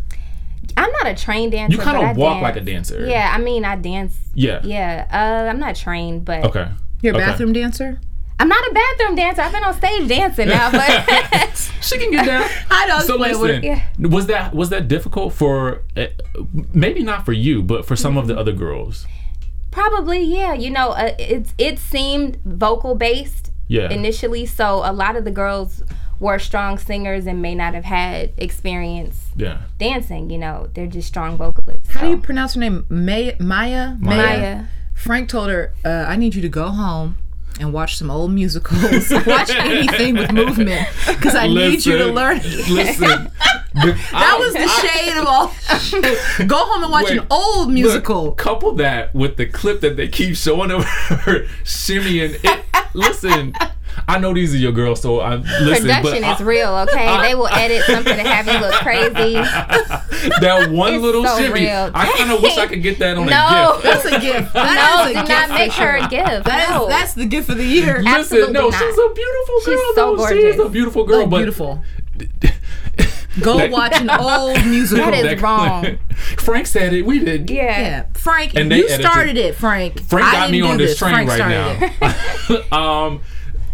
I'm 0.76 0.90
not 0.92 1.06
a 1.08 1.14
trained 1.14 1.52
dancer. 1.52 1.76
You 1.76 1.82
kind 1.82 1.98
but 1.98 2.10
of 2.12 2.16
walk 2.16 2.34
dance. 2.34 2.42
like 2.44 2.56
a 2.56 2.60
dancer. 2.60 3.04
Yeah, 3.06 3.32
I 3.34 3.38
mean, 3.38 3.64
I 3.64 3.74
dance. 3.76 4.16
Yeah. 4.34 4.60
Yeah, 4.62 5.06
uh, 5.12 5.50
I'm 5.50 5.58
not 5.58 5.74
trained, 5.74 6.24
but 6.24 6.44
Okay. 6.44 6.68
You're 7.02 7.14
a 7.14 7.16
Okay. 7.16 7.26
bathroom 7.26 7.52
dancer? 7.52 8.00
I'm 8.40 8.48
not 8.48 8.64
a 8.70 8.74
bathroom 8.74 9.14
dancer. 9.14 9.42
I've 9.42 9.52
been 9.52 9.62
on 9.64 9.74
stage 9.74 10.08
dancing 10.08 10.48
now, 10.48 10.70
but 10.72 11.70
She 11.82 11.98
can 11.98 12.10
get 12.10 12.26
down. 12.26 12.48
I 12.70 12.86
don't 12.86 13.00
know. 13.00 13.04
so 13.06 13.18
wait, 13.18 13.36
wait. 13.38 13.62
listen, 13.62 13.64
Yeah. 13.64 14.08
was 14.08 14.26
that 14.26 14.54
was 14.54 14.70
that 14.70 14.88
difficult 14.88 15.32
for 15.32 15.82
uh, 15.96 16.06
maybe 16.72 17.02
not 17.02 17.24
for 17.24 17.32
you, 17.32 17.62
but 17.62 17.84
for 17.86 17.94
some 17.96 18.16
of 18.16 18.24
Mm-hmm. 18.24 18.34
the 18.34 18.40
other 18.40 18.52
girls? 18.52 19.06
probably 19.70 20.22
yeah. 20.22 20.52
You 20.54 20.70
know, 20.70 20.90
uh, 20.90 21.14
it's 21.18 21.54
it 21.58 21.78
seemed 21.78 22.36
vocal 22.44 22.94
based 22.94 23.50
Yeah. 23.68 23.90
initially, 23.90 24.44
so 24.46 24.82
a 24.84 24.92
lot 24.92 25.16
of 25.16 25.24
the 25.24 25.30
girls 25.30 25.82
were 26.20 26.38
strong 26.38 26.78
singers 26.78 27.26
and 27.26 27.40
may 27.42 27.54
not 27.54 27.74
have 27.74 27.84
had 27.84 28.32
experience 28.38 29.26
Yeah. 29.36 29.62
dancing. 29.78 30.30
You 30.30 30.38
know, 30.38 30.68
they're 30.74 30.86
just 30.86 31.08
strong 31.08 31.36
vocalists. 31.36 31.90
How 31.90 32.02
do 32.02 32.10
you 32.10 32.18
pronounce 32.18 32.54
her 32.54 32.60
name? 32.60 32.86
Maya? 32.88 33.34
Maya? 33.40 33.94
Maya. 33.98 34.64
Frank 34.94 35.28
told 35.28 35.48
her, 35.50 35.72
uh, 35.84 36.04
I 36.06 36.14
need 36.16 36.34
you 36.34 36.42
to 36.42 36.48
go 36.48 36.68
home 36.68 37.16
and 37.60 37.72
watch 37.72 37.96
some 37.96 38.10
old 38.10 38.32
musicals. 38.32 39.10
watch 39.26 39.50
anything 39.50 40.14
with 40.14 40.32
movement 40.32 40.88
because 41.06 41.34
I 41.34 41.46
need 41.46 41.84
you 41.84 41.98
to 41.98 42.06
learn. 42.06 42.38
Listen. 42.68 43.30
that 43.74 44.36
was 44.38 44.52
the 44.52 44.68
shade 44.68 45.16
of 45.16 45.26
all. 45.26 46.46
Go 46.46 46.56
home 46.56 46.82
and 46.82 46.92
watch 46.92 47.06
Wait, 47.06 47.18
an 47.18 47.26
old 47.30 47.70
musical. 47.70 48.32
couple 48.32 48.72
that 48.72 49.14
with 49.14 49.36
the 49.36 49.46
clip 49.46 49.80
that 49.80 49.96
they 49.96 50.08
keep 50.08 50.36
showing 50.36 50.70
of 50.70 50.84
her 50.84 51.46
shimmying. 51.64 52.38
It, 52.42 52.64
listen, 52.94 53.54
I 54.08 54.18
know 54.18 54.34
these 54.34 54.52
are 54.54 54.58
your 54.58 54.72
girls, 54.72 55.00
so 55.00 55.20
I 55.20 55.36
listen. 55.36 55.86
Production 55.86 56.02
but 56.22 56.34
is 56.34 56.40
I- 56.40 56.44
real, 56.44 56.74
okay? 56.88 57.22
they 57.28 57.34
will 57.34 57.48
edit 57.48 57.82
something 57.84 58.16
to 58.16 58.22
have 58.22 58.46
you 58.46 58.58
look 58.58 58.74
crazy. 58.82 59.34
that 60.40 60.70
one 60.70 60.94
It's 60.94 61.02
little 61.02 61.24
so 61.24 61.38
shimmy. 61.38 61.60
real. 61.62 61.90
I 61.94 62.12
kind 62.16 62.30
of 62.32 62.42
wish 62.42 62.56
I 62.58 62.66
could 62.66 62.82
get 62.82 62.98
that 62.98 63.16
on 63.16 63.26
No. 63.26 63.78
a 63.78 63.82
gift. 63.82 63.84
That's 63.84 64.04
a 64.06 64.20
gift. 64.20 64.52
That 64.62 65.04
No, 65.04 65.04
is 65.04 65.10
a 65.10 65.20
do 65.20 65.26
gift 65.26 65.28
not 65.28 65.48
for 65.48 65.54
make 65.54 65.72
her 65.72 65.96
a 65.96 66.08
gift. 66.08 66.44
That 66.46 66.62
is, 66.64 66.68
no. 66.70 66.88
that's 66.88 67.14
the 67.14 67.26
gift 67.26 67.48
of 67.48 67.56
the 67.58 67.64
year. 67.64 67.98
Listen, 67.98 68.08
absolutely 68.08 68.52
no, 68.52 68.68
not. 68.68 68.78
she's 68.80 68.98
a 68.98 69.08
beautiful 69.14 69.54
girl. 69.64 69.76
She's 69.76 69.94
so 69.94 70.16
though. 70.16 70.28
She 70.28 70.38
is 70.44 70.58
a 70.58 70.68
beautiful 70.68 71.04
girl, 71.04 71.26
but 71.26 71.36
beautiful. 71.38 71.82
Go 73.40 73.56
That- 73.56 73.70
watch 73.70 73.98
an 73.98 74.10
old 74.10 74.62
musical. 74.66 75.06
That 75.06 75.14
is 75.14 75.22
that- 75.22 75.40
wrong. 75.40 75.98
Frank 76.38 76.66
said 76.66 76.92
it. 76.92 77.06
We 77.06 77.18
did. 77.18 77.48
yeah. 77.48 77.62
Yeah, 77.80 78.02
Frank, 78.14 78.54
And 78.54 78.70
you 78.70 78.84
edited- 78.84 79.00
started 79.06 79.36
it, 79.38 79.54
Frank. 79.54 80.00
Frank 80.02 80.26
I 80.26 80.32
got 80.32 80.50
me 80.50 80.60
on 80.60 80.76
do 80.76 80.86
this 80.86 80.98
train 80.98 81.14
Frank 81.26 81.30
right 81.30 82.62
now. 82.70 83.06
um, 83.06 83.22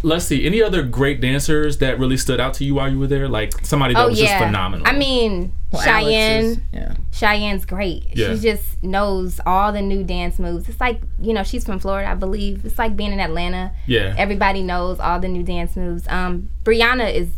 let's 0.02 0.24
see. 0.24 0.46
Any 0.46 0.62
other 0.62 0.82
great 0.82 1.20
dancers 1.20 1.78
that 1.78 1.98
really 1.98 2.16
stood 2.16 2.40
out 2.40 2.54
to 2.54 2.64
you 2.64 2.74
while 2.74 2.90
you 2.90 2.98
were 2.98 3.06
there? 3.06 3.28
Like 3.28 3.52
somebody 3.64 3.94
that 3.94 4.04
Oh 4.04 4.08
was 4.08 4.20
yeah. 4.20 4.26
just 4.38 4.44
phenomenal. 4.44 4.86
I 4.86 4.92
mean, 4.92 5.52
Well, 5.72 5.82
Cheyenne. 5.82 6.44
is- 6.44 6.58
yeah. 6.72 6.94
Cheyenne's 7.12 7.64
great. 7.64 8.04
Yeah. 8.14 8.34
She 8.34 8.40
just 8.40 8.82
knows 8.82 9.40
all 9.44 9.72
the 9.72 9.82
new 9.82 10.04
dance 10.04 10.38
moves. 10.38 10.68
It's 10.68 10.80
like, 10.80 11.00
you 11.20 11.32
know, 11.32 11.42
she's 11.42 11.64
from 11.64 11.78
Florida, 11.80 12.08
I 12.10 12.14
believe. 12.14 12.64
It's 12.64 12.78
like 12.78 12.96
being 12.96 13.12
in 13.12 13.20
Atlanta. 13.20 13.72
yeah. 13.86 14.14
Everybody 14.16 14.62
knows 14.62 15.00
all 15.00 15.18
the 15.20 15.28
new 15.28 15.42
dance 15.42 15.74
moves. 15.76 16.06
Um, 16.08 16.48
Brianna 16.64 17.12
is 17.12 17.28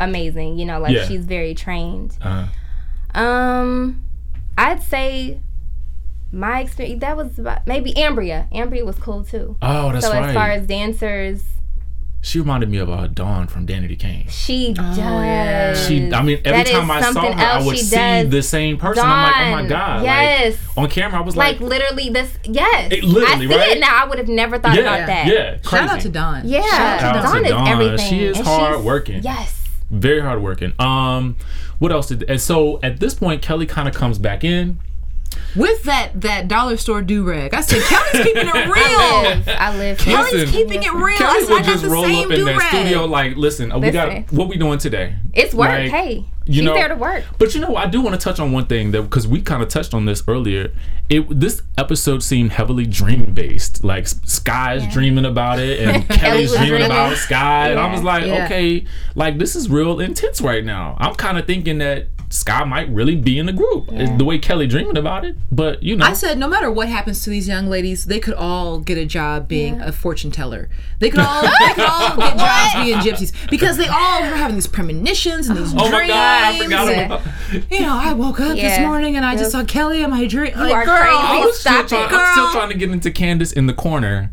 amazing, 0.00 0.58
you 0.58 0.64
know, 0.66 0.80
like 0.80 0.92
Yeah. 0.92 1.06
she's 1.06 1.24
very 1.24 1.54
trained. 1.54 2.16
uh, 2.20 2.46
Um, 3.14 4.02
I'd 4.58 4.82
say 4.82 5.38
my 6.32 6.60
experience 6.60 7.00
that 7.00 7.16
was 7.16 7.38
about 7.38 7.64
maybe 7.66 7.92
Ambria. 7.94 8.50
Ambria 8.52 8.84
was 8.84 8.96
cool 8.98 9.22
too. 9.24 9.56
oh, 9.62 9.92
that's 9.92 10.04
so 10.04 10.12
right. 10.12 10.24
as 10.30 10.34
far 10.34 10.50
as 10.50 10.66
dancers, 10.66 11.44
she 12.24 12.38
reminded 12.40 12.70
me 12.70 12.78
of 12.78 12.88
uh, 12.88 13.06
Dawn 13.06 13.46
from 13.48 13.66
Danity 13.66 13.98
Kane. 13.98 14.26
she 14.28 14.72
does. 14.72 14.96
yeah. 14.96 15.74
She, 15.74 16.10
I 16.10 16.22
mean, 16.22 16.40
every 16.44 16.62
That 16.64 16.66
time 16.66 16.90
I 16.90 17.02
saw 17.12 17.30
her, 17.32 17.38
I 17.38 17.62
would 17.62 17.76
see 17.78 17.94
does. 17.94 18.30
the 18.30 18.42
same 18.42 18.78
person. 18.78 19.04
I'm 19.04 19.22
like, 19.30 19.46
oh 19.58 19.62
my 19.62 19.68
god! 19.68 20.02
Yes. 20.04 20.56
Like, 20.68 20.78
on 20.84 20.90
camera, 20.90 21.20
I 21.20 21.22
was 21.22 21.36
like 21.36 21.60
like, 21.60 21.68
literally 21.70 22.08
this 22.08 22.36
yes 22.44 22.90
It 22.92 23.04
literally, 23.04 23.46
i 23.46 23.48
see 23.50 23.54
right? 23.58 23.76
it 23.76 23.80
now 23.80 24.02
i 24.04 24.08
would 24.08 24.18
have 24.18 24.28
never 24.28 24.58
thought 24.58 24.74
yeah, 24.74 24.80
about 24.80 25.06
that 25.06 25.26
yeah, 25.26 25.58
crazy. 25.58 25.86
Shout 25.86 25.88
out 25.90 26.00
to 26.00 26.08
Dawn. 26.08 26.42
yeah 26.48 26.62
Shout 26.62 26.72
out 27.04 27.12
to 27.12 27.20
Shout 27.22 27.32
dawn 27.34 27.44
is 27.44 27.50
Dawn. 27.50 27.68
everything 27.68 28.08
She 28.10 28.24
is 28.24 28.38
And 28.38 28.46
hard 28.46 28.80
working. 28.84 29.22
yes 29.22 29.60
very 29.90 30.20
hard 30.20 30.42
working. 30.42 30.72
Um, 30.78 31.36
what 31.78 31.92
else 31.92 32.08
did? 32.08 32.24
And 32.28 32.40
so 32.40 32.80
at 32.82 32.98
this 33.00 33.14
point, 33.14 33.42
Kelly 33.42 33.66
kind 33.66 33.86
of 33.86 33.94
comes 33.94 34.18
back 34.18 34.42
in. 34.42 34.80
With 35.56 35.84
that 35.84 36.20
that 36.22 36.48
dollar 36.48 36.76
store 36.76 37.00
do 37.02 37.22
rag. 37.24 37.54
I 37.54 37.60
said, 37.60 37.80
Kelly's 37.82 38.24
keeping 38.26 38.48
it 38.48 38.54
real. 39.46 39.56
i 39.58 39.76
live 39.76 39.98
Kelly's 39.98 40.32
Listen, 40.32 40.48
keeping 40.50 40.82
it 40.82 40.92
real. 40.92 41.16
Kelly 41.16 41.38
I 41.38 41.40
said, 41.42 41.50
would 41.50 41.62
I 41.62 41.66
got 41.66 41.70
just 41.72 41.82
the 41.84 41.90
roll 41.90 42.04
same 42.04 42.32
up 42.32 42.38
in 42.38 42.44
that 42.44 42.68
studio 42.72 43.04
like, 43.04 43.36
listen, 43.36 43.70
uh, 43.72 43.78
we 43.78 43.90
got 43.90 44.32
what 44.32 44.48
we 44.48 44.56
doing 44.56 44.78
today. 44.78 45.14
it's 45.32 45.54
work 45.54 45.68
Like, 45.68 45.90
hey 45.90 46.24
you 46.46 46.54
she's 46.54 46.62
know- 46.64 46.74
there 46.74 46.88
to 46.88 46.96
work 46.96 47.24
But 47.38 47.54
you 47.54 47.60
know, 47.60 47.74
I 47.76 47.86
do 47.86 48.00
want 48.00 48.18
to 48.18 48.22
touch 48.22 48.38
on 48.40 48.50
one 48.52 48.66
thing 48.66 48.90
that 48.90 49.02
because 49.02 49.26
we 49.28 49.40
kind 49.42 49.62
of 49.62 49.68
touched 49.68 49.94
on 49.94 50.04
this 50.06 50.22
earlier. 50.28 50.72
It 51.08 51.26
this 51.40 51.62
episode 51.78 52.22
seemed 52.22 52.52
heavily 52.52 52.86
dream 52.86 53.32
based. 53.34 53.84
Like 53.84 54.06
Sky's 54.08 54.90
dreaming 54.92 55.24
about 55.26 55.58
it, 55.58 55.80
and 55.80 56.08
Kelly's 56.08 56.50
dreaming 56.50 56.68
dreaming. 56.68 56.86
about 56.86 57.16
Sky, 57.16 57.68
and 57.70 57.78
I 57.78 57.92
was 57.92 58.02
like, 58.02 58.24
Yeah. 58.26 58.44
okay, 58.46 58.86
like 59.14 59.38
this 59.38 59.54
is 59.54 59.68
real 59.70 60.00
intense 60.00 60.40
right 60.40 60.64
now. 60.64 60.96
I'm 60.98 61.14
kind 61.14 61.38
of 61.38 61.46
thinking 61.46 61.78
that 61.78 62.08
Sky 62.34 62.64
might 62.64 62.88
really 62.88 63.14
be 63.14 63.38
in 63.38 63.46
the 63.46 63.52
group. 63.52 63.90
It's 63.92 64.10
The 64.18 64.24
way 64.24 64.38
Kelly 64.38 64.66
dreaming 64.66 64.96
about 64.96 65.24
it, 65.24 65.36
but 65.52 65.84
you 65.84 65.94
know, 65.94 66.04
I 66.04 66.14
said, 66.14 66.36
no 66.36 66.48
matter 66.48 66.68
what 66.68 66.88
happens 66.88 67.22
to 67.24 67.30
these 67.30 67.46
young 67.46 67.68
ladies, 67.68 68.06
they 68.06 68.18
could 68.18 68.34
all 68.34 68.80
get 68.80 68.98
a 68.98 69.06
job 69.06 69.46
being 69.46 69.80
a 69.80 69.92
fortune 69.92 70.32
teller. 70.32 70.68
They 70.98 71.10
could 71.10 71.20
all, 71.20 71.42
they 71.42 71.74
could 71.74 71.84
all 71.84 72.16
get 72.16 72.36
jobs 72.36 72.74
being 72.74 72.98
gypsies 72.98 73.50
because 73.50 73.76
they 73.76 73.86
all 73.86 74.20
were 74.22 74.36
having 74.36 74.56
these 74.56 74.66
premonitions 74.66 75.48
and 75.48 75.56
these 75.56 75.72
oh 75.74 75.88
dreams. 75.88 75.92
my 75.92 76.06
god, 76.08 76.54
I 76.54 76.58
forgot 76.58 76.92
about. 76.92 77.22
You 77.70 77.80
know, 77.80 77.96
I 77.96 78.12
woke 78.14 78.40
up 78.40 78.56
this 78.56 78.80
morning 78.80 79.16
and 79.16 79.24
I 79.24 79.36
just 79.36 79.52
saw 79.52 79.64
Kelly 79.64 80.02
in 80.02 80.10
my 80.10 80.26
dream. 80.26 80.52
You 80.56 80.60
like, 80.60 80.74
are 80.74 80.84
girl, 80.84 80.96
crazy. 80.96 81.16
I 81.16 81.44
was 81.44 81.60
still 81.60 81.72
Stop 81.72 81.88
trying, 81.88 82.04
it, 82.10 82.12
I'm 82.12 82.32
still 82.32 82.50
trying 82.50 82.70
to 82.70 82.76
get 82.76 82.90
into 82.90 83.12
Candace 83.12 83.52
in 83.52 83.66
the 83.66 83.74
corner. 83.74 84.30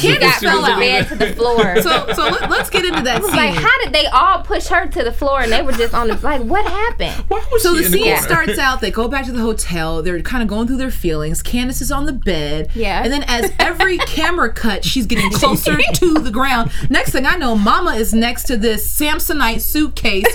She 0.00 0.08
Candace 0.08 0.20
got 0.20 0.40
fell 0.40 0.64
from 0.64 0.74
the 0.74 0.80
bed 0.80 1.08
to 1.08 1.14
the 1.16 1.26
floor 1.34 1.76
So, 1.82 2.12
so 2.14 2.22
let, 2.28 2.42
us 2.50 2.70
get 2.70 2.84
into 2.84 3.02
that 3.02 3.22
scene. 3.22 3.34
like 3.36 3.54
how 3.54 3.84
did 3.84 3.92
they 3.92 4.06
all 4.06 4.42
push 4.42 4.66
her 4.68 4.86
to 4.86 5.02
the 5.04 5.12
floor 5.12 5.40
and 5.40 5.52
they 5.52 5.62
were 5.62 5.72
just 5.72 5.94
on 5.94 6.08
the 6.08 6.16
like 6.18 6.42
what 6.42 6.64
happened 6.66 7.24
Why 7.28 7.44
was 7.52 7.62
So 7.62 7.74
she 7.74 7.80
the 7.80 7.86
in 7.86 7.90
the 7.92 7.98
scene 7.98 8.04
corner? 8.14 8.22
starts 8.22 8.58
out. 8.58 8.80
They 8.80 8.90
go 8.90 9.08
back 9.08 9.24
to 9.26 9.32
the 9.32 9.40
hotel. 9.40 10.02
They're 10.02 10.20
kind 10.22 10.42
of 10.42 10.48
going 10.48 10.66
through 10.66 10.76
their 10.78 10.90
feelings. 10.90 11.42
Candace 11.42 11.80
is 11.80 11.92
on 11.92 12.06
the 12.06 12.12
bed. 12.12 12.70
Yeah. 12.74 13.02
And 13.02 13.12
then 13.12 13.24
as 13.26 13.52
every 13.58 13.98
camera 14.16 14.52
cut, 14.52 14.84
she's 14.84 15.06
getting 15.06 15.30
closer 15.30 15.76
to 15.94 16.14
the 16.14 16.30
ground. 16.30 16.70
Next 16.90 17.10
thing 17.12 17.26
I 17.26 17.36
know, 17.36 17.56
Mama 17.56 17.92
is 17.94 18.12
next 18.14 18.44
to 18.44 18.56
this 18.56 18.86
Samsonite 18.98 19.60
suitcase, 19.60 20.26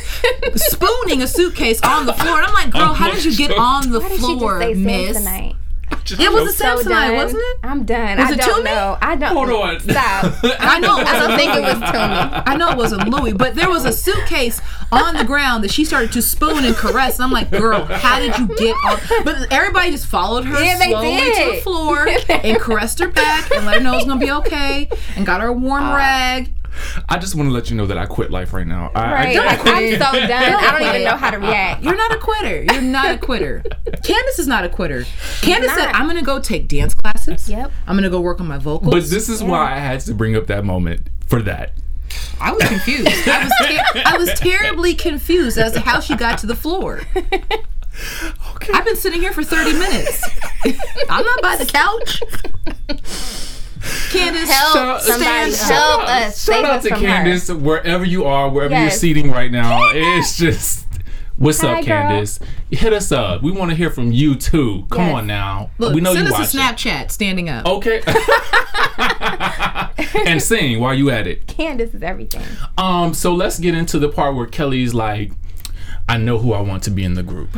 spooning 0.56 1.22
a 1.22 1.28
suitcase 1.28 1.82
on 1.82 2.06
the 2.06 2.14
floor. 2.14 2.38
And 2.38 2.48
I'm 2.48 2.54
like, 2.54 2.72
girl, 2.72 2.90
oh 2.92 2.94
how 2.94 3.12
did 3.12 3.24
you 3.26 3.36
get 3.36 3.58
on 3.58 3.92
the 3.92 4.00
why 4.00 4.10
did 4.10 4.16
she 4.20 4.28
just 4.28 4.40
floor, 4.40 4.60
Miss? 4.76 5.18
Samsonite? 5.18 5.56
It 6.20 6.32
was 6.34 6.54
a 6.54 6.58
so 6.58 6.66
Samsonite, 6.78 6.90
done. 6.90 7.16
wasn't 7.16 7.42
it? 7.42 7.58
I'm 7.64 7.86
done. 7.86 8.18
Was 8.18 8.30
I 8.30 8.34
it 8.34 8.40
don't 8.42 8.62
Tumi? 8.62 8.66
know. 8.66 8.98
I 9.02 9.16
don't. 9.16 9.34
Hold 9.34 9.50
on. 9.50 9.80
Stop. 9.80 10.34
I 10.60 10.80
know. 10.80 10.98
It 11.00 11.08
I 11.08 11.20
don't 11.20 11.38
think 11.38 11.54
it 11.56 11.62
Louis. 11.62 11.74
was 11.80 11.90
Tumi. 11.90 12.44
I 12.46 12.56
know 12.58 12.70
it 12.72 12.78
wasn't 12.78 13.08
Louis, 13.08 13.34
but 13.34 13.56
there 13.56 13.70
was 13.70 13.86
a 13.86 13.94
suitcase 13.94 14.60
on 14.92 15.16
the 15.16 15.24
ground 15.24 15.64
that 15.64 15.72
she 15.72 15.86
started 15.86 16.12
to 16.14 16.22
spoon 16.22 16.66
and 16.66 16.76
caress. 16.76 17.16
And 17.18 17.24
I'm 17.26 17.32
like, 17.32 17.50
girl, 17.50 17.86
how 17.86 18.20
did 18.20 18.38
you 18.38 18.48
get 18.58 18.76
on? 18.86 19.00
But 19.24 19.54
everybody 19.54 19.92
just 19.92 20.08
followed 20.08 20.44
her 20.46 20.62
Yeah, 20.62 20.78
they 20.80 20.90
slowly 20.90 21.18
to 21.32 21.52
the 21.56 21.62
floor 21.64 22.08
and 22.30 22.60
caressed 22.60 23.00
her 23.00 23.08
back 23.08 23.50
and 23.52 23.66
let 23.66 23.76
her 23.78 23.82
know 23.82 23.94
it 23.94 23.98
was 23.98 24.06
gonna 24.06 24.20
be 24.20 24.32
okay 24.32 24.90
and 25.16 25.26
got 25.26 25.40
her 25.40 25.48
a 25.48 25.54
warm 25.54 25.84
Uh, 25.86 25.96
rag. 25.96 26.54
I 27.10 27.18
just 27.18 27.36
want 27.36 27.48
to 27.50 27.54
let 27.54 27.70
you 27.70 27.76
know 27.76 27.86
that 27.88 27.98
I 27.98 28.06
quit 28.06 28.32
life 28.32 28.54
right 28.54 28.66
now. 28.66 28.92
I, 28.96 29.12
Right. 29.14 29.38
I, 29.38 29.46
Like, 29.46 29.60
I'm 29.68 29.92
so 29.94 29.98
done. 30.28 30.32
I 30.32 30.72
don't 30.80 30.90
even 30.90 31.04
know 31.04 31.18
how 31.18 31.30
to 31.32 31.38
react. 31.40 31.84
You're 31.84 31.96
not 31.98 32.14
a 32.14 32.18
quitter. 32.18 32.64
You're 32.64 32.82
not 32.82 33.12
a 33.12 33.18
quitter. 33.18 33.64
Candace 34.04 34.40
is 34.40 34.48
not 34.48 34.64
a 34.64 34.70
quitter. 34.70 35.06
Candace 35.42 35.74
said. 35.74 35.88
I'm 35.94 36.08
gonna 36.08 36.22
go 36.22 36.40
take 36.40 36.68
dance 36.68 36.94
classes. 36.94 37.50
Yep. 37.50 37.72
I'm 37.88 37.96
gonna 37.96 38.10
go 38.10 38.22
work 38.22 38.40
on 38.40 38.48
my 38.48 38.58
vocals. 38.58 38.92
but 38.94 39.04
this 39.10 39.28
is 39.30 39.44
why 39.44 39.74
I 39.74 39.78
had 39.80 40.00
to 40.02 40.14
bring 40.14 40.36
up 40.36 40.48
that 40.48 40.64
moment 40.66 41.08
for 41.28 41.42
that. 41.44 41.74
I 42.42 42.52
was 42.52 42.64
confused. 42.68 43.08
I 43.28 43.44
was, 43.44 43.54
ter- 43.62 44.02
I 44.06 44.18
was 44.18 44.30
terribly 44.40 44.96
confused 44.96 45.58
as 45.58 45.74
to 45.74 45.80
how 45.80 46.00
she 46.00 46.16
got 46.16 46.40
to 46.40 46.48
the 46.48 46.56
floor. 46.56 47.02
Okay. 47.16 48.74
I've 48.74 48.86
been 48.86 48.96
sitting 48.96 49.22
here 49.22 49.32
for 49.34 49.44
30 49.44 49.74
minutes. 49.74 50.24
I'm 51.10 51.26
not 51.26 51.42
by 51.42 51.56
the 51.58 51.66
couch. 51.66 52.22
Candace, 54.12 54.50
Help 54.50 54.74
Shout- 54.74 55.02
somebody. 55.02 55.52
stand 55.52 55.72
Help 55.74 55.91
up. 55.91 55.91
Us. 56.34 56.44
Shout 56.46 56.66
out 56.66 56.82
to 56.84 56.90
from 56.90 57.00
Candace 57.02 57.48
her. 57.48 57.56
wherever 57.56 58.06
you 58.06 58.26
are, 58.26 58.50
wherever 58.50 58.74
you're 58.74 58.84
Yes. 58.86 59.00
seating 59.00 59.32
right 59.32 59.52
now. 59.52 59.90
It's 59.94 60.38
just. 60.38 60.88
What's 61.38 61.62
Hi, 61.62 61.80
up, 61.80 61.86
girl. 61.86 62.02
Candace? 62.04 62.40
Hit 62.70 62.94
us 62.94 63.12
up. 63.12 63.42
We 63.42 63.52
want 63.52 63.72
to 63.72 63.76
hear 63.76 63.90
from 63.90 64.12
you 64.12 64.36
too. 64.36 64.86
Come 64.92 65.08
Yes. 65.08 65.16
on 65.16 65.28
now. 65.28 65.72
Look, 65.80 65.96
we 65.96 66.02
know 66.02 66.14
send 66.14 66.28
you 66.28 66.34
us 66.36 66.54
watch 66.54 66.54
a 66.54 66.58
Snapchat 66.90 67.10
standing 67.10 67.50
up. 67.50 67.66
Okay. 67.66 68.04
and 70.26 70.42
sing 70.42 70.80
while 70.80 70.94
you 70.94 71.10
at 71.10 71.28
it. 71.28 71.48
Candace 71.48 71.94
is 71.94 72.04
everything. 72.04 72.44
Um, 72.78 73.14
so 73.14 73.34
let's 73.34 73.60
get 73.60 73.76
into 73.76 74.00
the 74.00 74.10
part 74.10 74.36
where 74.36 74.46
Kelly's 74.46 74.94
like, 74.94 75.32
I 76.08 76.18
know 76.18 76.38
who 76.38 76.54
I 76.54 76.62
want 76.62 76.84
to 76.84 76.92
be 76.92 77.04
in 77.04 77.14
the 77.16 77.24
group. 77.24 77.50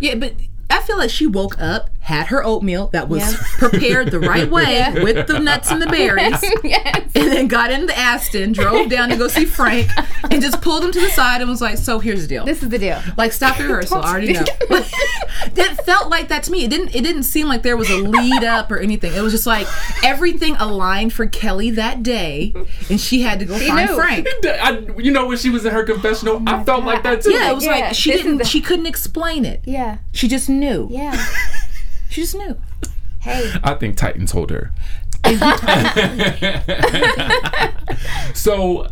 Yeah, 0.00 0.14
but 0.14 0.34
I 0.70 0.80
feel 0.82 0.96
like 0.96 1.10
she 1.10 1.26
woke 1.26 1.60
up, 1.60 1.90
had 2.04 2.26
her 2.26 2.44
oatmeal 2.44 2.88
that 2.88 3.08
was 3.08 3.20
Yeah. 3.32 3.38
prepared 3.58 4.10
the 4.10 4.20
right 4.20 4.50
way 4.50 4.84
with 5.02 5.26
the 5.26 5.38
nuts 5.40 5.70
and 5.70 5.80
the 5.80 5.86
berries, 5.86 6.38
yes. 6.64 7.10
and 7.14 7.32
then 7.32 7.48
got 7.48 7.70
into 7.70 7.86
the 7.86 7.98
Aston, 7.98 8.52
drove 8.52 8.90
down 8.90 9.08
to 9.08 9.16
go 9.16 9.26
see 9.26 9.44
Frank, 9.46 9.88
and 10.30 10.40
just 10.42 10.60
pulled 10.60 10.84
him 10.84 10.92
to 10.92 11.00
the 11.00 11.08
side 11.08 11.40
and 11.40 11.48
was 11.50 11.60
like, 11.62 11.78
"So 11.78 11.98
here's 11.98 12.20
the 12.22 12.28
deal." 12.28 12.44
This 12.44 12.62
is 12.62 12.68
the 12.68 12.78
deal. 12.78 13.00
like 13.16 13.32
stop 13.32 13.58
rehearsal. 13.58 13.98
I 14.02 14.10
already 14.10 14.32
know. 14.34 14.44
that 15.54 15.80
felt 15.84 16.10
like 16.10 16.28
that 16.28 16.42
to 16.44 16.50
me. 16.52 16.64
It 16.64 16.70
didn't. 16.70 16.94
It 16.94 17.02
didn't 17.02 17.22
seem 17.24 17.48
like 17.48 17.62
there 17.62 17.76
was 17.76 17.90
a 17.90 17.96
lead 17.96 18.44
up 18.44 18.70
or 18.70 18.78
anything. 18.78 19.14
It 19.14 19.20
was 19.22 19.32
just 19.32 19.46
like 19.46 19.66
everything 20.04 20.56
aligned 20.56 21.12
for 21.12 21.26
Kelly 21.26 21.70
that 21.70 22.02
day, 22.02 22.54
and 22.90 23.00
she 23.00 23.22
had 23.22 23.38
to 23.38 23.44
go 23.46 23.58
find 23.58 23.88
knew. 23.90 23.96
Frank. 23.96 24.26
I, 24.44 24.84
you 24.98 25.10
know 25.10 25.26
when 25.26 25.38
she 25.38 25.50
was 25.50 25.64
in 25.64 25.72
her 25.72 25.84
confessional, 25.84 26.36
oh 26.36 26.42
I 26.46 26.62
felt 26.64 26.84
like 26.84 27.02
that 27.04 27.22
too. 27.22 27.32
Yeah, 27.32 27.50
it 27.50 27.54
was 27.54 27.64
Yeah, 27.64 27.70
like 27.70 27.94
she 27.94 28.12
this 28.12 28.22
didn't. 28.22 28.38
the- 28.38 28.44
she 28.44 28.60
couldn't 28.60 28.86
explain 28.86 29.44
it. 29.44 29.62
Yeah. 29.64 29.98
She 30.12 30.28
just 30.28 30.48
knew. 30.48 30.86
Yeah. 30.90 31.12
She 32.14 32.20
just 32.20 32.36
knew. 32.36 32.56
Hey. 33.22 33.52
I 33.64 33.74
think 33.74 33.96
Titan 33.96 34.26
told 34.26 34.50
her. 34.50 34.70
so 38.34 38.86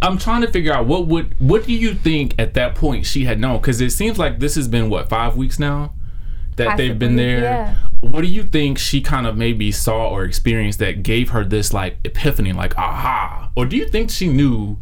I'm 0.00 0.16
trying 0.16 0.40
to 0.40 0.50
figure 0.50 0.72
out 0.72 0.86
what 0.86 1.06
would 1.06 1.38
what 1.38 1.66
do 1.66 1.74
you 1.74 1.92
think 1.92 2.34
at 2.38 2.54
that 2.54 2.74
point 2.74 3.04
she 3.04 3.26
had 3.26 3.38
known 3.38 3.60
because 3.60 3.82
it 3.82 3.90
seems 3.90 4.18
like 4.18 4.38
this 4.38 4.54
has 4.54 4.68
been 4.68 4.88
what 4.88 5.10
five 5.10 5.36
weeks 5.36 5.58
now 5.58 5.92
that 6.56 6.78
they've 6.78 6.98
been 6.98 7.16
there. 7.16 7.42
yeah. 7.42 7.74
What 8.00 8.22
do 8.22 8.28
you 8.28 8.42
think 8.42 8.78
she 8.78 9.02
kind 9.02 9.26
of 9.26 9.36
maybe 9.36 9.70
saw 9.70 10.08
or 10.08 10.24
experienced 10.24 10.78
that 10.78 11.02
gave 11.02 11.28
her 11.30 11.44
this 11.44 11.74
like 11.74 11.98
epiphany, 12.04 12.54
like 12.54 12.74
aha, 12.78 13.50
or 13.54 13.66
do 13.66 13.76
you 13.76 13.86
think 13.86 14.08
she 14.08 14.28
knew 14.28 14.78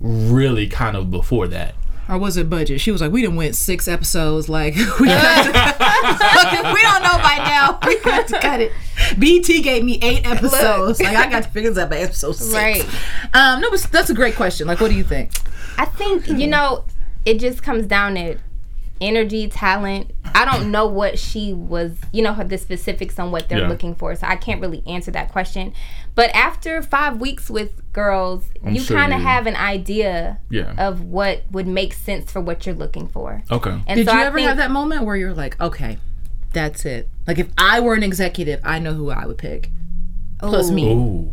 really 0.00 0.66
kind 0.66 0.96
of 0.96 1.12
before 1.12 1.46
that? 1.46 1.76
Or 2.08 2.18
was 2.18 2.36
it 2.36 2.48
budget? 2.48 2.80
She 2.80 2.90
was 2.90 3.00
like, 3.00 3.12
"We 3.12 3.20
didn't 3.20 3.36
went 3.36 3.54
six 3.54 3.86
episodes. 3.86 4.48
Like 4.48 4.74
we, 5.00 5.08
got 5.08 5.44
to, 5.44 5.50
we 6.74 6.82
don't 6.82 7.02
know 7.02 7.18
by 7.22 7.42
now. 7.46 7.78
We 7.86 7.98
got 8.00 8.26
to 8.28 8.38
cut 8.40 8.60
it." 8.60 8.72
BT 9.18 9.62
gave 9.62 9.84
me 9.84 9.98
eight 10.02 10.26
episodes. 10.26 11.00
Like 11.00 11.16
I 11.16 11.30
got 11.30 11.44
to 11.44 11.48
figure 11.50 11.70
this 11.70 11.78
out 11.78 11.90
by 11.90 11.98
episode 11.98 12.32
six. 12.32 12.54
Right. 12.54 12.84
Um. 13.34 13.60
No, 13.60 13.70
but 13.70 13.86
that's 13.92 14.10
a 14.10 14.14
great 14.14 14.36
question. 14.36 14.66
Like, 14.66 14.80
what 14.80 14.90
do 14.90 14.96
you 14.96 15.04
think? 15.04 15.32
I 15.76 15.84
think 15.84 16.26
you 16.28 16.46
know 16.46 16.84
it 17.24 17.38
just 17.38 17.62
comes 17.62 17.86
down 17.86 18.14
to 18.14 18.38
energy, 19.00 19.48
talent. 19.48 20.12
I 20.34 20.44
don't 20.44 20.70
know 20.70 20.86
what 20.86 21.18
she 21.18 21.52
was, 21.52 21.96
you 22.12 22.22
know, 22.22 22.34
the 22.44 22.58
specifics 22.58 23.18
on 23.18 23.30
what 23.32 23.48
they're 23.48 23.60
Yeah. 23.60 23.68
looking 23.68 23.94
for, 23.94 24.14
so 24.14 24.26
I 24.26 24.36
can't 24.36 24.60
really 24.60 24.82
answer 24.86 25.10
that 25.12 25.30
question. 25.32 25.72
But 26.14 26.30
after 26.34 26.82
five 26.82 27.20
weeks 27.20 27.48
with 27.50 27.80
girls, 27.92 28.50
you 28.66 28.80
sure 28.80 28.96
kind 28.96 29.12
of 29.12 29.20
have 29.20 29.46
an 29.46 29.56
idea 29.56 30.38
Yeah. 30.50 30.74
of 30.78 31.02
what 31.02 31.42
would 31.50 31.66
make 31.66 31.92
sense 31.92 32.30
for 32.30 32.40
what 32.40 32.66
you're 32.66 32.74
looking 32.74 33.06
for. 33.08 33.42
Okay. 33.50 33.80
And 33.86 33.96
Did 33.96 34.06
so 34.06 34.12
you 34.12 34.20
I 34.20 34.24
ever 34.24 34.36
think- 34.38 34.48
have 34.48 34.56
that 34.58 34.70
moment 34.70 35.04
where 35.04 35.16
you're 35.16 35.34
like, 35.34 35.60
"Okay, 35.60 35.98
that's 36.52 36.84
it." 36.84 37.08
Like 37.26 37.38
if 37.38 37.48
I 37.58 37.80
were 37.80 37.94
an 37.94 38.02
executive, 38.02 38.60
I 38.64 38.78
know 38.78 38.94
who 38.94 39.10
I 39.10 39.26
would 39.26 39.38
pick. 39.38 39.70
Plus 40.40 40.70
Ooh, 40.70 40.74
me. 40.74 40.92
Ooh. 40.92 41.32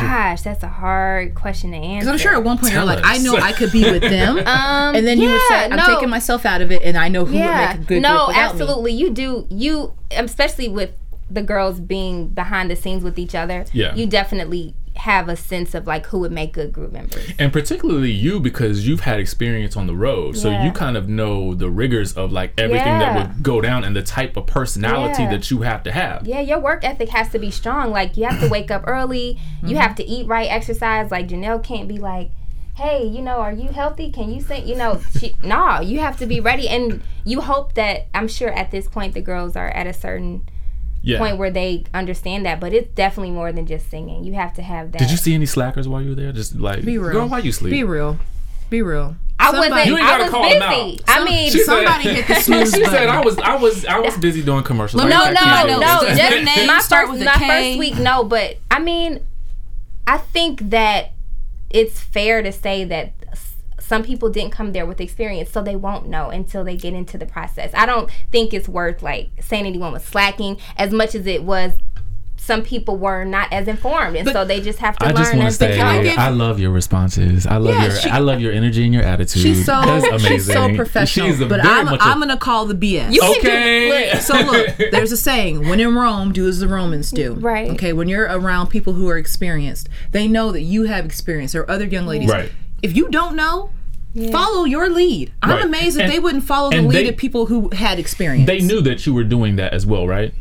Gosh, 0.00 0.42
that's 0.42 0.62
a 0.62 0.68
hard 0.68 1.34
question 1.34 1.70
to 1.72 1.76
answer. 1.76 2.06
Because 2.06 2.08
I'm 2.08 2.18
sure 2.18 2.34
at 2.38 2.44
one 2.44 2.58
point 2.58 2.72
Tell 2.72 2.86
you're 2.86 2.96
like. 2.96 3.04
I 3.06 3.18
know 3.18 3.36
I 3.36 3.52
could 3.52 3.72
be 3.72 3.82
with 3.90 4.02
them. 4.02 4.38
Um, 4.46 4.94
and 4.96 5.06
then 5.06 5.20
you 5.20 5.30
would 5.30 5.40
say, 5.48 5.64
I'm 5.64 5.76
no. 5.76 5.86
taking 5.86 6.08
myself 6.10 6.44
out 6.46 6.60
of 6.60 6.70
it 6.70 6.82
and 6.82 6.96
I 6.96 7.08
know 7.08 7.24
who 7.24 7.34
yeah 7.36 7.72
would 7.72 7.78
make 7.80 7.84
a 7.84 7.88
good 7.88 8.02
no 8.02 8.08
group 8.26 8.28
without 8.28 8.54
me. 8.54 8.60
absolutely 8.60 8.92
you 8.92 9.10
do 9.10 9.46
you 9.50 9.92
especially 10.10 10.68
with 10.68 10.90
the 11.30 11.42
girls 11.42 11.80
being 11.80 12.28
behind 12.28 12.70
the 12.70 12.76
scenes 12.76 13.02
with 13.02 13.18
each 13.18 13.34
other 13.34 13.64
Yeah. 13.72 13.94
you 13.94 14.06
definitely 14.06 14.74
have 14.96 15.28
a 15.28 15.34
sense 15.36 15.74
of 15.74 15.86
like 15.86 16.06
who 16.06 16.18
would 16.20 16.30
make 16.32 16.52
good 16.52 16.72
group 16.72 16.92
members 16.92 17.28
And 17.38 17.52
particularly 17.52 18.12
you 18.12 18.38
because 18.38 18.86
you've 18.86 19.00
had 19.00 19.18
experience 19.18 19.76
on 19.76 19.86
the 19.88 19.94
road. 19.94 20.36
So 20.36 20.50
Yeah. 20.50 20.64
you 20.64 20.70
kind 20.72 20.96
of 20.96 21.08
know 21.08 21.54
the 21.54 21.68
rigors 21.68 22.12
of 22.12 22.30
like 22.30 22.52
everything 22.58 22.98
that 23.00 23.16
would 23.16 23.42
go 23.42 23.60
down 23.60 23.82
and 23.84 23.94
the 23.96 24.02
type 24.02 24.36
of 24.36 24.46
personality 24.46 25.24
Yeah. 25.24 25.30
that 25.32 25.50
you 25.50 25.62
have 25.62 25.82
to 25.82 25.92
have. 25.92 26.26
yeah 26.26 26.40
your 26.40 26.60
work 26.60 26.84
ethic 26.84 27.08
has 27.08 27.28
to 27.30 27.38
be 27.40 27.50
strong 27.50 27.90
like 27.90 28.16
you 28.16 28.24
have 28.24 28.40
to 28.40 28.48
wake 28.48 28.70
up 28.70 28.84
early 28.86 29.38
Mm-hmm. 29.56 29.66
you 29.68 29.76
have 29.76 29.94
to 29.96 30.04
eat 30.04 30.26
right 30.26 30.48
exercise 30.50 31.10
like 31.10 31.28
janelle 31.28 31.62
can't 31.62 31.88
be 31.88 31.98
like 31.98 32.30
hey 32.76 33.04
you 33.04 33.20
know 33.22 33.36
are 33.38 33.52
you 33.52 33.68
healthy 33.70 34.10
can 34.10 34.30
you 34.32 34.40
sing 34.40 34.66
you 34.66 34.74
know 34.76 35.00
she, 35.18 35.34
no 35.42 35.80
you 35.80 35.98
have 36.00 36.16
to 36.18 36.26
be 36.26 36.40
ready 36.40 36.68
and 36.68 37.02
you 37.24 37.40
hope 37.40 37.74
that 37.74 38.06
i'm 38.14 38.26
sure 38.28 38.50
at 38.52 38.70
this 38.70 38.88
point 38.88 39.14
the 39.14 39.20
girls 39.20 39.54
are 39.56 39.68
at 39.68 39.86
a 39.86 39.92
certain 39.92 40.44
Yeah. 41.06 41.18
point 41.18 41.36
where 41.38 41.50
they 41.50 41.84
understand 41.92 42.46
that 42.46 42.58
but 42.60 42.72
it's 42.72 42.88
definitely 42.94 43.30
more 43.32 43.52
than 43.52 43.66
just 43.66 43.90
singing 43.90 44.24
you 44.24 44.32
have 44.34 44.54
to 44.54 44.62
have 44.62 44.92
that 44.92 44.98
Did 44.98 45.10
you 45.10 45.16
see 45.18 45.34
any 45.34 45.46
slackers 45.46 45.86
while 45.86 46.00
you 46.02 46.08
were 46.10 46.14
there? 46.14 46.32
Just 46.32 46.56
like, 46.56 46.84
Be 46.84 46.96
real. 46.98 47.12
girl, 47.12 47.28
why 47.28 47.38
you 47.40 47.52
sleep? 47.52 47.70
Be 47.72 47.84
real. 47.84 48.18
Be 48.70 48.80
real. 48.82 49.16
I 49.38 49.50
Somebody- 49.50 49.70
wasn't. 49.70 49.86
You 49.88 49.96
ain't 49.98 50.06
gotta 50.06 50.22
was 50.24 50.30
call 50.30 50.44
'em 50.44 50.52
busy. 50.52 51.02
out. 51.06 51.16
I 51.20 51.24
mean, 51.24 51.50
She 51.52 51.58
said- 51.58 51.64
Somebody 51.66 52.08
hit 52.14 52.26
the 52.26 52.34
snooze 52.40 52.72
she 52.72 52.84
said. 52.86 53.08
I 53.08 53.20
was 53.22 53.36
I 53.38 53.56
was 53.56 53.84
I 53.84 53.98
was 53.98 54.16
busy 54.16 54.42
doing 54.42 54.62
commercials. 54.64 55.02
Let 55.04 55.08
me- 55.08 55.34
no, 55.34 55.66
no, 55.66 55.80
no. 55.80 56.00
Just 56.08 56.20
Just 56.20 56.44
name 56.56 56.66
my 56.66 56.78
start 56.80 57.08
first, 57.08 57.18
with 57.18 57.26
my 57.26 57.32
K. 57.34 57.46
first 57.72 57.78
week, 57.78 57.98
no. 57.98 58.24
But 58.24 58.58
I 58.70 58.78
mean, 58.78 59.20
I 60.06 60.18
think 60.18 60.70
that 60.70 61.12
it's 61.70 62.00
fair 62.00 62.42
to 62.42 62.52
say 62.52 62.84
that 62.84 63.06
s- 63.06 63.23
some 63.86 64.02
people 64.02 64.30
didn't 64.30 64.52
come 64.52 64.72
there 64.72 64.86
with 64.86 65.00
experience, 65.00 65.50
so 65.50 65.62
they 65.62 65.76
won't 65.76 66.06
know 66.08 66.30
until 66.30 66.64
they 66.64 66.76
get 66.76 66.94
into 66.94 67.18
the 67.18 67.26
process. 67.26 67.70
I 67.74 67.84
don't 67.86 68.10
think 68.32 68.54
it's 68.54 68.68
worth 68.68 69.02
like 69.02 69.30
saying 69.40 69.66
anyone 69.66 69.92
was 69.92 70.04
slacking 70.04 70.56
as 70.76 70.92
much 70.92 71.14
as 71.14 71.26
it 71.26 71.44
was. 71.44 71.72
Some 72.36 72.62
people 72.62 72.98
were 72.98 73.24
not 73.24 73.50
as 73.54 73.68
informed, 73.68 74.16
and 74.16 74.28
so 74.28 74.44
they 74.44 74.60
just 74.60 74.78
have 74.80 74.98
to 74.98 75.06
I 75.06 75.08
learn 75.12 75.16
just 75.16 75.34
want 75.34 75.46
to 75.48 75.54
say 75.54 75.80
I 75.80 76.02
give- 76.02 76.18
I 76.18 76.28
love 76.28 76.60
your 76.60 76.72
responses. 76.72 77.46
I 77.46 77.56
love 77.56 77.74
Yeah, 77.74 77.84
your 77.86 77.96
she- 77.96 78.10
I 78.10 78.18
love 78.18 78.38
your 78.40 78.52
energy 78.52 78.84
and 78.84 78.92
your 78.92 79.02
attitude. 79.02 79.40
She's 79.42 79.64
so 79.64 79.80
That's 79.80 80.06
amazing. 80.08 80.28
she's 80.28 80.46
so 80.52 80.74
professional. 80.76 81.28
She's 81.28 81.40
a 81.40 81.46
but 81.46 81.64
I'm 81.64 81.86
much 81.86 82.00
a- 82.00 82.04
I'm 82.04 82.18
gonna 82.20 82.36
call 82.36 82.66
the 82.66 82.74
BS. 82.74 83.14
You 83.14 83.20
can 83.22 83.32
do- 83.32 83.48
Okay. 83.48 84.10
look, 84.12 84.20
so 84.20 84.34
look, 84.40 84.76
there's 84.90 85.10
a 85.12 85.16
saying: 85.16 85.66
when 85.68 85.80
in 85.80 85.94
Rome, 85.94 86.32
do 86.32 86.46
as 86.46 86.58
the 86.58 86.68
Romans 86.68 87.10
do. 87.10 87.32
Right. 87.34 87.70
Okay. 87.70 87.94
When 87.94 88.08
you're 88.08 88.26
around 88.26 88.66
people 88.66 88.92
who 88.92 89.08
are 89.08 89.16
experienced, 89.16 89.88
they 90.10 90.28
know 90.28 90.52
that 90.52 90.62
you 90.62 90.82
have 90.82 91.06
experience. 91.06 91.54
Or 91.54 91.70
other 91.70 91.86
young 91.86 92.06
ladies. 92.06 92.28
Right. 92.28 92.52
If 92.84 92.94
you 92.96 93.08
don't 93.08 93.34
know, 93.34 93.70
follow 94.30 94.64
your 94.64 94.88
lead. 94.90 95.32
I'm 95.42 95.50
Right. 95.50 95.64
amazed 95.64 95.96
that 95.96 96.04
And- 96.04 96.12
they 96.12 96.18
wouldn't 96.18 96.44
follow 96.44 96.70
the 96.70 96.82
lead 96.82 97.06
they- 97.06 97.08
of 97.08 97.16
people 97.16 97.46
who 97.46 97.70
had 97.70 97.98
experience. 97.98 98.46
They 98.46 98.60
knew 98.60 98.80
that 98.82 99.06
you 99.06 99.14
were 99.14 99.24
doing 99.24 99.56
that 99.56 99.72
as 99.72 99.84
well, 99.86 100.06
right? 100.06 100.32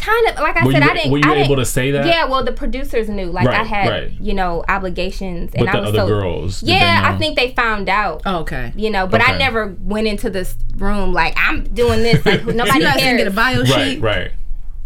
kind 0.00 0.28
of 0.28 0.38
like 0.38 0.56
I 0.56 0.64
Were 0.64 0.70
said, 0.70 0.84
you- 0.84 0.90
I 0.90 0.94
didn't. 0.94 1.10
were 1.10 1.18
you 1.18 1.24
I 1.32 1.34
able 1.38 1.56
to 1.56 1.64
say 1.64 1.90
that? 1.90 2.06
Yeah, 2.06 2.24
well, 2.26 2.44
the 2.44 2.52
producers 2.52 3.08
knew. 3.08 3.26
Like 3.32 3.48
I 3.48 3.64
had, 3.64 3.88
right. 3.90 4.12
you 4.20 4.32
know, 4.32 4.64
obligations, 4.68 5.50
and 5.54 5.66
But 5.66 5.74
I 5.74 5.80
the 5.80 5.86
was 5.86 5.88
other 5.88 5.98
so. 5.98 6.06
girls, 6.06 6.62
Yeah, 6.62 7.00
I 7.04 7.18
think 7.18 7.34
they 7.36 7.50
found 7.50 7.88
out. 7.88 8.22
Oh, 8.24 8.36
okay. 8.38 8.72
You 8.76 8.90
know, 8.90 9.08
but 9.08 9.20
I 9.28 9.36
never 9.36 9.74
went 9.82 10.06
into 10.06 10.30
this 10.30 10.54
room 10.76 11.12
like 11.12 11.34
I'm 11.36 11.64
doing 11.64 12.04
this. 12.04 12.24
Like 12.24 12.46
nobody 12.46 12.78
You 12.78 12.84
guys 12.84 12.94
didn't 12.94 12.98
cares. 13.00 13.18
get 13.18 13.26
a 13.26 13.30
bio 13.32 13.64
sheet. 13.64 14.00
right. 14.00 14.30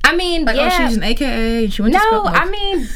I 0.02 0.16
mean, 0.16 0.46
Like, 0.46 0.57
oh, 0.57 0.61
yeah. 0.64 0.78
oh, 0.81 0.88
she's 0.88 0.96
an 0.96 1.02
AKA. 1.05 1.68
She 1.68 1.83
went 1.83 1.94
to 1.94 2.00
no, 2.11 2.24
I 2.24 2.46
mean, 2.50 2.88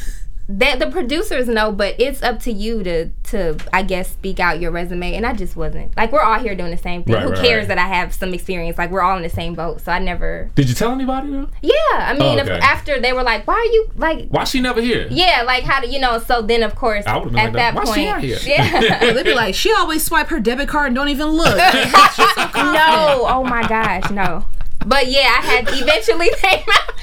that 0.49 0.79
the 0.79 0.87
producers 0.87 1.47
know, 1.47 1.71
but 1.73 1.95
it's 1.99 2.23
up 2.23 2.39
to 2.43 2.51
you 2.51 2.81
to 2.83 3.09
to 3.23 3.57
I 3.73 3.83
guess 3.83 4.09
speak 4.11 4.39
out 4.39 4.61
your 4.61 4.71
resume. 4.71 5.13
And 5.13 5.25
I 5.25 5.33
just 5.33 5.55
wasn't 5.55 5.95
like 5.97 6.11
we're 6.11 6.21
all 6.21 6.39
here 6.39 6.55
doing 6.55 6.71
the 6.71 6.77
same 6.77 7.03
thing. 7.03 7.15
Right, 7.15 7.23
Who 7.23 7.31
right, 7.31 7.39
cares 7.45 7.61
right. 7.63 7.67
that 7.69 7.77
I 7.77 7.87
have 7.87 8.13
some 8.13 8.33
experience? 8.33 8.77
Like 8.77 8.89
we're 8.89 9.01
all 9.01 9.17
in 9.17 9.23
the 9.23 9.29
same 9.29 9.55
boat. 9.55 9.81
So 9.81 9.91
I 9.91 9.99
never. 9.99 10.49
Did 10.55 10.69
you 10.69 10.75
tell 10.75 10.91
anybody 10.91 11.31
though? 11.31 11.49
Yeah, 11.61 11.73
I 11.93 12.13
mean, 12.13 12.39
Oh, 12.39 12.43
okay. 12.43 12.55
if, 12.55 12.63
after 12.63 12.99
they 12.99 13.11
were 13.13 13.23
like, 13.23 13.45
"Why 13.45 13.55
are 13.55 13.65
you 13.65 13.89
like?" 13.95 14.27
Why 14.29 14.45
she 14.45 14.61
never 14.61 14.81
here? 14.81 15.07
Yeah, 15.09 15.43
like 15.45 15.63
how 15.63 15.81
do 15.81 15.89
you 15.89 15.99
know? 15.99 16.19
So 16.19 16.41
then, 16.41 16.63
of 16.63 16.75
course, 16.75 17.05
I 17.05 17.17
would've 17.17 17.33
been 17.33 17.39
at 17.39 17.43
like 17.45 17.53
that 17.53 17.73
that. 17.73 17.75
Why 17.75 17.83
point, 17.85 17.95
she 17.97 18.07
out 18.07 18.21
here? 18.21 18.39
yeah. 18.43 18.99
they'd 19.13 19.23
be 19.23 19.33
like, 19.33 19.53
she 19.55 19.73
always 19.73 20.03
swipe 20.03 20.27
her 20.29 20.39
debit 20.39 20.69
card 20.69 20.87
and 20.87 20.95
don't 20.95 21.09
even 21.09 21.27
look. 21.27 21.57
no, 21.57 23.25
oh 23.27 23.43
my 23.47 23.65
gosh, 23.67 24.09
no. 24.11 24.45
But 24.85 25.07
yeah, 25.07 25.39
I 25.41 25.45
had 25.45 25.67
eventually 25.69 26.29
came 26.37 26.63
out. 26.71 26.93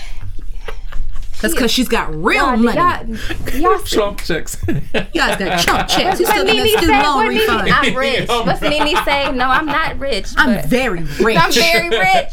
That's 1.44 1.54
because 1.54 1.70
she's 1.70 1.88
got 1.88 2.14
real 2.14 2.44
Y'all, 2.46 2.56
money. 2.56 2.78
y'all, 2.78 3.58
y'all 3.60 3.78
see- 3.78 3.96
Trump 3.96 4.18
checks. 4.22 4.56
You 4.68 4.80
guys 5.14 5.38
got 5.38 5.60
chump 5.60 5.88
checks. 5.88 6.20
You 6.20 6.26
what 6.26 6.34
still 6.34 6.44
Nene 6.44 6.72
that 6.74 6.80
say? 6.82 7.02
loan 7.02 7.16
What 7.16 7.28
Nene- 7.28 7.38
refund. 7.38 7.68
I'm 7.70 7.94
rich. 7.96 8.28
What's 8.46 8.60
Nene 8.62 8.96
say? 9.04 9.32
No, 9.32 9.46
I'm 9.46 9.66
not 9.66 9.98
rich. 9.98 10.28
I'm 10.36 10.66
very 10.68 11.02
rich. 11.20 11.36
I'm 11.38 11.52
very 11.52 11.88
rich. 11.90 12.32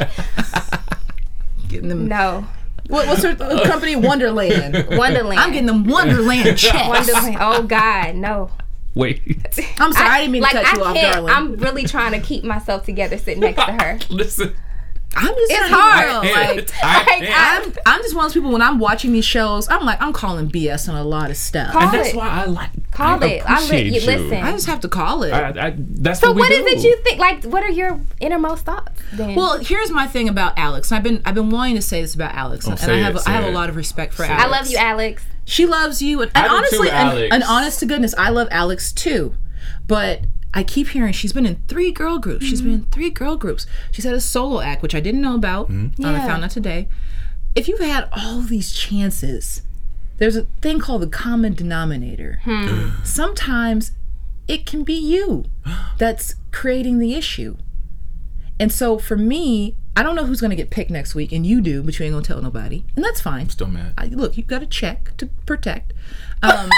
getting 1.68 1.90
them. 1.90 2.08
No, 2.08 2.46
What, 2.88 3.08
what's 3.08 3.24
her 3.24 3.36
uh, 3.40 3.64
company? 3.68 3.96
Wonderland. 3.96 4.98
Wonderland. 4.98 5.40
I'm 5.40 5.52
getting 5.52 5.68
them 5.68 5.86
Wonderland 5.86 6.58
checks. 6.58 6.88
Wonderland. 6.88 7.38
Oh 7.40 7.64
God, 7.64 8.16
no. 8.16 8.50
Wait. 8.94 9.22
I'm 9.80 9.94
sorry, 9.94 10.10
I, 10.10 10.20
didn't 10.22 10.34
mean 10.34 10.42
like 10.42 10.52
to 10.52 10.64
cut 10.64 10.78
you 10.78 10.84
off, 10.84 10.96
can't. 10.96 11.14
darling. 11.14 11.34
I'm 11.34 11.56
really 11.56 11.86
trying 11.86 12.12
to 12.12 12.20
keep 12.20 12.44
myself 12.44 12.86
together, 12.86 13.18
sitting 13.18 13.40
next 13.40 13.64
to 13.66 13.72
her. 13.72 14.00
Listen. 14.10 14.54
I'm 15.14 15.28
just 15.36 15.52
It's 15.52 15.70
hard. 15.70 16.06
girl, 16.06 16.22
I- 16.24 16.52
like 16.54 16.70
I- 16.84 16.98
Like, 16.98 17.30
I- 17.30 17.62
I'm, 17.64 17.74
I'm 17.86 18.02
just 18.02 18.16
one 18.16 18.26
of 18.26 18.30
those 18.32 18.34
people 18.40 18.52
when 18.52 18.62
I'm 18.62 18.80
watching 18.80 19.12
these 19.12 19.26
shows, 19.26 19.68
I'm 19.70 19.86
like, 19.86 20.02
I'm 20.02 20.14
calling 20.14 20.50
BS 20.50 20.88
on 20.88 20.96
a 20.96 21.04
lot 21.04 21.30
of 21.30 21.38
stuff. 21.38 21.74
Call 21.74 21.82
and 21.84 21.94
that's 21.94 22.10
it. 22.10 22.16
why 22.16 22.28
I 22.30 22.46
like. 22.46 22.70
Call 22.92 23.24
I 23.24 23.28
it. 23.28 23.44
I 23.46 23.60
li- 23.60 23.66
appreciate 23.66 23.86
you 23.88 24.00
you. 24.00 24.06
listen. 24.06 24.34
I 24.44 24.52
just 24.52 24.68
have 24.68 24.80
to 24.82 24.88
call 24.90 25.24
it. 25.24 25.32
I, 25.32 25.68
I, 25.68 25.76
that's 25.78 26.20
So 26.22 26.28
what 26.28 26.36
we 26.36 26.42
what 26.42 26.52
is 26.52 26.60
do. 26.62 26.68
it 26.68 26.84
you 26.90 26.98
think? 27.04 27.20
Like, 27.20 27.44
what 27.44 27.64
are 27.64 27.70
your 27.70 28.00
innermost 28.22 28.66
thoughts? 28.66 29.02
Then? 29.14 29.36
well, 29.36 29.60
here's 29.60 29.92
my 29.92 30.08
thing 30.08 30.30
about 30.30 30.58
Alex. 30.58 30.92
I've 30.92 31.04
been 31.04 31.22
I've 31.26 31.36
been 31.36 31.50
wanting 31.50 31.76
to 31.76 31.82
say 31.82 32.02
this 32.02 32.16
about 32.16 32.34
Alex, 32.36 32.66
oh, 32.68 32.72
and 32.72 32.80
Oh, 32.80 32.86
say 32.86 32.94
I 33.00 33.04
have 33.04 33.16
it, 33.16 33.22
I 33.28 33.32
have 33.32 33.44
say 33.44 33.50
a 33.50 33.54
lot 33.54 33.70
of 33.70 33.76
respect 33.76 34.14
for 34.14 34.24
Say 34.26 34.32
Alex. 34.32 34.46
I 34.46 34.48
love 34.50 34.68
you, 34.70 34.78
Alex. 34.78 35.24
She 35.44 35.66
loves 35.66 36.02
you, 36.02 36.22
and, 36.22 36.32
and 36.36 36.44
do 36.46 36.50
too, 36.50 36.56
honestly, 36.56 36.90
and, 36.92 37.34
and 37.34 37.44
honest 37.44 37.80
to 37.82 37.86
goodness, 37.86 38.14
I 38.18 38.30
love 38.30 38.48
Alex 38.52 38.94
too. 38.94 39.34
But 39.88 40.22
I 40.54 40.64
keep 40.64 40.90
hearing 40.90 41.14
she's 41.14 41.34
been 41.34 41.46
in 41.46 41.62
three 41.68 41.92
girl 41.92 42.20
groups. 42.20 42.46
She's 42.46 42.62
been 42.62 42.74
in 42.74 42.86
three 42.86 43.10
girl 43.10 43.38
groups. 43.38 43.66
She's 43.92 44.04
had 44.04 44.14
a 44.14 44.20
solo 44.20 44.60
act, 44.60 44.82
which 44.82 44.94
I 44.94 45.00
didn't 45.00 45.22
know 45.22 45.36
about. 45.36 45.70
Mm-hmm. 45.70 46.04
Um, 46.04 46.16
I 46.16 46.20
found 46.28 46.44
out 46.44 46.52
today. 46.52 46.90
If 47.56 47.68
you've 47.68 47.80
had 47.80 48.10
all 48.12 48.42
these 48.42 48.72
chances, 48.74 49.62
there's 50.18 50.36
a 50.36 50.44
thing 50.62 50.80
called 50.80 51.02
the 51.02 51.08
common 51.08 51.54
denominator. 51.54 52.40
Sometimes 53.04 53.92
it 54.48 54.66
can 54.66 54.84
be 54.84 54.94
you 54.94 55.46
that's 55.98 56.36
creating 56.52 57.00
the 57.00 57.16
issue. 57.16 57.58
And 58.60 58.72
so 58.72 59.00
for 59.00 59.18
me, 59.18 59.76
I 59.96 60.04
don't 60.04 60.16
know 60.16 60.26
who's 60.26 60.40
going 60.40 60.52
to 60.52 60.56
get 60.56 60.70
picked 60.70 60.92
next 60.92 61.16
week, 61.16 61.32
and 61.32 61.46
you 61.46 61.60
do, 61.62 61.82
but 61.84 61.98
you 61.98 62.06
ain't 62.06 62.14
going 62.14 62.24
to 62.24 62.28
tell 62.28 62.42
nobody. 62.42 62.86
And 62.96 63.04
that's 63.04 63.20
fine. 63.20 63.50
Still 63.50 63.68
mad. 63.68 63.94
I, 63.98 64.06
look, 64.06 64.38
you've 64.38 64.48
got 64.48 64.60
to 64.60 64.66
check 64.66 65.16
to 65.18 65.28
protect. 65.46 65.94
Um, 66.44 66.72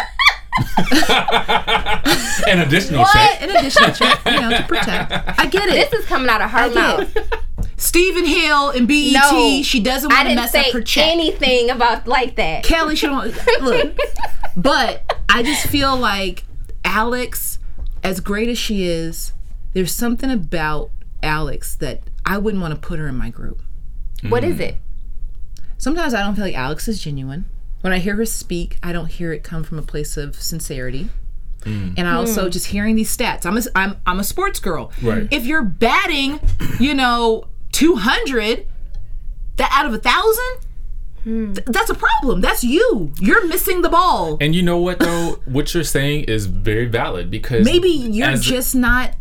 An 2.48 2.60
additional 2.60 3.06
check. 3.06 3.42
in 3.42 3.50
addition 3.50 3.84
to 3.84 3.92
check, 3.94 4.22
you 4.26 4.40
know, 4.40 4.50
to 4.50 4.64
protect. 4.68 5.40
I 5.40 5.48
get 5.48 5.70
it. 5.70 5.90
This 5.90 6.02
is 6.02 6.06
coming 6.06 6.30
out 6.30 6.42
of 6.42 6.52
her 6.52 6.70
mouth. 6.74 7.18
Stephen 7.78 8.26
Hill 8.26 8.70
and 8.70 8.88
BET. 8.88 9.14
No, 9.14 9.62
she 9.64 9.80
doesn't 9.80 10.10
want 10.12 10.30
to 10.30 10.36
mess 10.36 10.52
say 10.52 10.68
up 10.68 10.74
her 10.74 10.82
check. 10.82 11.08
anything 11.08 11.70
about 11.70 12.08
like 12.08 12.36
that. 12.36 12.64
Kelly, 12.64 12.96
she 12.96 13.08
don't 13.08 13.36
look. 13.62 13.98
But 14.56 15.20
I 15.30 15.42
just 15.42 15.66
feel 15.66 15.98
like 15.98 16.44
Alex, 16.86 17.58
as 18.04 18.20
great 18.20 18.48
as 18.50 18.58
she 18.58 18.84
is, 18.84 19.34
there's 19.74 19.92
something 19.92 20.30
about 20.30 20.92
Alex 21.24 21.76
that 21.78 22.02
I 22.24 22.38
wouldn't 22.38 22.62
want 22.62 22.74
to 22.74 22.80
put 22.80 23.00
her 23.00 23.08
in 23.08 23.16
my 23.16 23.32
group. 23.32 23.62
What 24.30 24.44
is 24.44 24.58
mm. 24.58 24.70
it? 24.70 24.76
Sometimes 25.78 26.14
I 26.14 26.22
don't 26.22 26.36
feel 26.36 26.46
like 26.46 26.56
Alex 26.56 26.88
is 26.88 27.02
genuine. 27.02 27.46
When 27.84 27.92
I 27.92 28.00
hear 28.00 28.16
her 28.16 28.26
speak, 28.26 28.78
I 28.82 28.94
don't 28.94 29.08
hear 29.08 29.34
it 29.34 29.44
come 29.44 29.66
from 29.66 29.78
a 29.78 29.82
place 29.82 30.16
of 30.16 30.42
sincerity. 30.42 31.10
Mm. 31.64 31.96
And 31.98 32.08
I 32.08 32.14
also 32.14 32.46
hmm. 32.46 32.50
just 32.50 32.68
hearing 32.68 32.96
these 32.96 33.16
stats. 33.16 33.46
I'm 33.46 33.58
a, 33.58 33.62
I'm 33.76 33.98
I'm 34.06 34.20
a 34.22 34.24
sports 34.24 34.62
girl. 34.62 34.94
Right. 35.02 35.28
If 35.32 35.46
you're 35.46 35.64
batting, 35.64 36.40
you 36.80 36.94
know, 36.94 37.48
200, 37.74 38.66
that 39.58 39.70
out 39.74 39.86
of 39.86 39.94
a 39.94 39.98
thousand, 39.98 40.70
hmm. 41.24 41.54
th- 41.56 41.66
that's 41.66 41.90
a 41.90 41.94
problem. 41.94 42.40
That's 42.40 42.64
you. 42.64 43.12
You're 43.20 43.46
missing 43.48 43.82
the 43.82 43.90
ball. 43.90 44.38
And 44.40 44.56
you 44.56 44.62
know 44.62 44.78
what 44.78 45.00
though? 45.00 45.42
what 45.44 45.74
you're 45.74 45.84
saying 45.84 46.26
is 46.26 46.46
very 46.46 46.86
valid 46.86 47.30
because 47.30 47.66
Maybe 47.66 47.90
you're 47.90 48.30
as, 48.30 48.46
just 48.46 48.76
not 48.76 49.14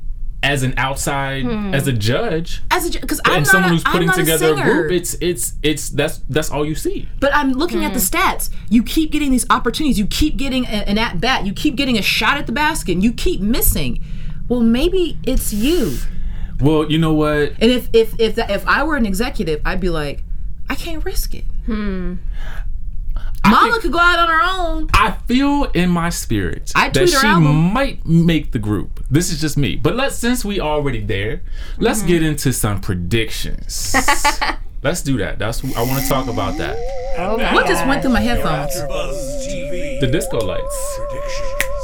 as 0.42 0.62
an 0.62 0.74
outside 0.76 1.46
as 1.74 1.86
a 1.86 1.92
judge 1.92 2.62
as 2.70 2.94
a 2.94 3.00
because 3.00 3.20
I'm 3.24 3.36
and 3.38 3.44
not 3.46 3.50
someone 3.50 3.70
a, 3.70 3.74
who's 3.74 3.82
I'm 3.86 3.92
putting 3.92 4.06
not 4.08 4.16
together 4.16 4.54
a 4.54 4.56
a, 4.58 4.62
group. 4.62 4.92
It's 4.92 5.14
it's 5.20 5.54
it's 5.62 5.88
that's 5.90 6.18
that's 6.28 6.50
all 6.50 6.66
you 6.66 6.74
see. 6.74 7.08
But 7.20 7.34
I'm 7.34 7.52
looking 7.52 7.84
at 7.84 7.92
the 7.94 8.00
stats. 8.00 8.50
You 8.68 8.82
keep 8.82 9.12
getting 9.12 9.30
these 9.30 9.46
opportunities. 9.50 9.98
You 9.98 10.06
keep 10.06 10.36
getting 10.36 10.64
a- 10.64 10.88
an 10.88 10.98
at 10.98 11.20
bat. 11.20 11.46
You 11.46 11.52
keep 11.52 11.76
getting 11.76 11.96
a 11.96 12.02
shot 12.02 12.38
at 12.38 12.46
the 12.46 12.52
basket. 12.52 12.92
And 12.92 13.04
you 13.04 13.12
keep 13.12 13.40
missing. 13.40 14.02
Well, 14.48 14.60
maybe 14.60 15.18
it's 15.24 15.52
you. 15.52 15.98
Well, 16.60 16.90
you 16.90 16.98
know 16.98 17.12
what? 17.12 17.54
And 17.60 17.70
if 17.70 17.88
if 17.92 18.18
if 18.18 18.34
that, 18.34 18.50
if 18.50 18.66
I 18.66 18.82
were 18.82 18.96
an 18.96 19.06
executive, 19.06 19.60
I'd 19.64 19.80
be 19.80 19.88
like, 19.90 20.24
I 20.68 20.74
can't 20.74 21.04
risk 21.04 21.34
it. 21.34 21.44
Hmm. 21.66 22.14
Mama 23.44 23.78
could 23.80 23.92
go 23.92 23.98
out 23.98 24.18
on 24.18 24.28
her 24.28 24.40
own. 24.42 24.88
I 24.94 25.12
feel 25.26 25.64
in 25.74 25.90
my 25.90 26.08
spirit 26.10 26.72
I 26.74 26.88
that 26.90 27.08
she 27.08 27.26
album. 27.26 27.72
might 27.72 28.06
make 28.06 28.52
the 28.52 28.58
group. 28.58 29.04
This 29.10 29.30
is 29.32 29.40
just 29.40 29.56
me. 29.56 29.76
But 29.76 29.96
let's 29.96 30.16
since 30.16 30.44
we 30.44 30.60
already 30.60 31.00
there, 31.04 31.42
let's 31.78 31.98
Mm-hmm. 32.00 32.08
get 32.08 32.22
into 32.22 32.52
some 32.52 32.80
predictions. 32.80 33.94
let's 34.82 35.02
do 35.02 35.18
that. 35.18 35.38
That's 35.38 35.62
I 35.76 35.82
want 35.82 36.02
to 36.02 36.08
talk 36.08 36.28
about 36.28 36.56
that. 36.58 36.76
Oh 37.18 37.36
What 37.54 37.66
just 37.66 37.86
went 37.86 38.00
through 38.02 38.12
my 38.12 38.20
headphones? 38.20 38.74
The 38.74 40.08
disco 40.10 40.38
lights. 40.38 40.98
predictions. 41.08 41.82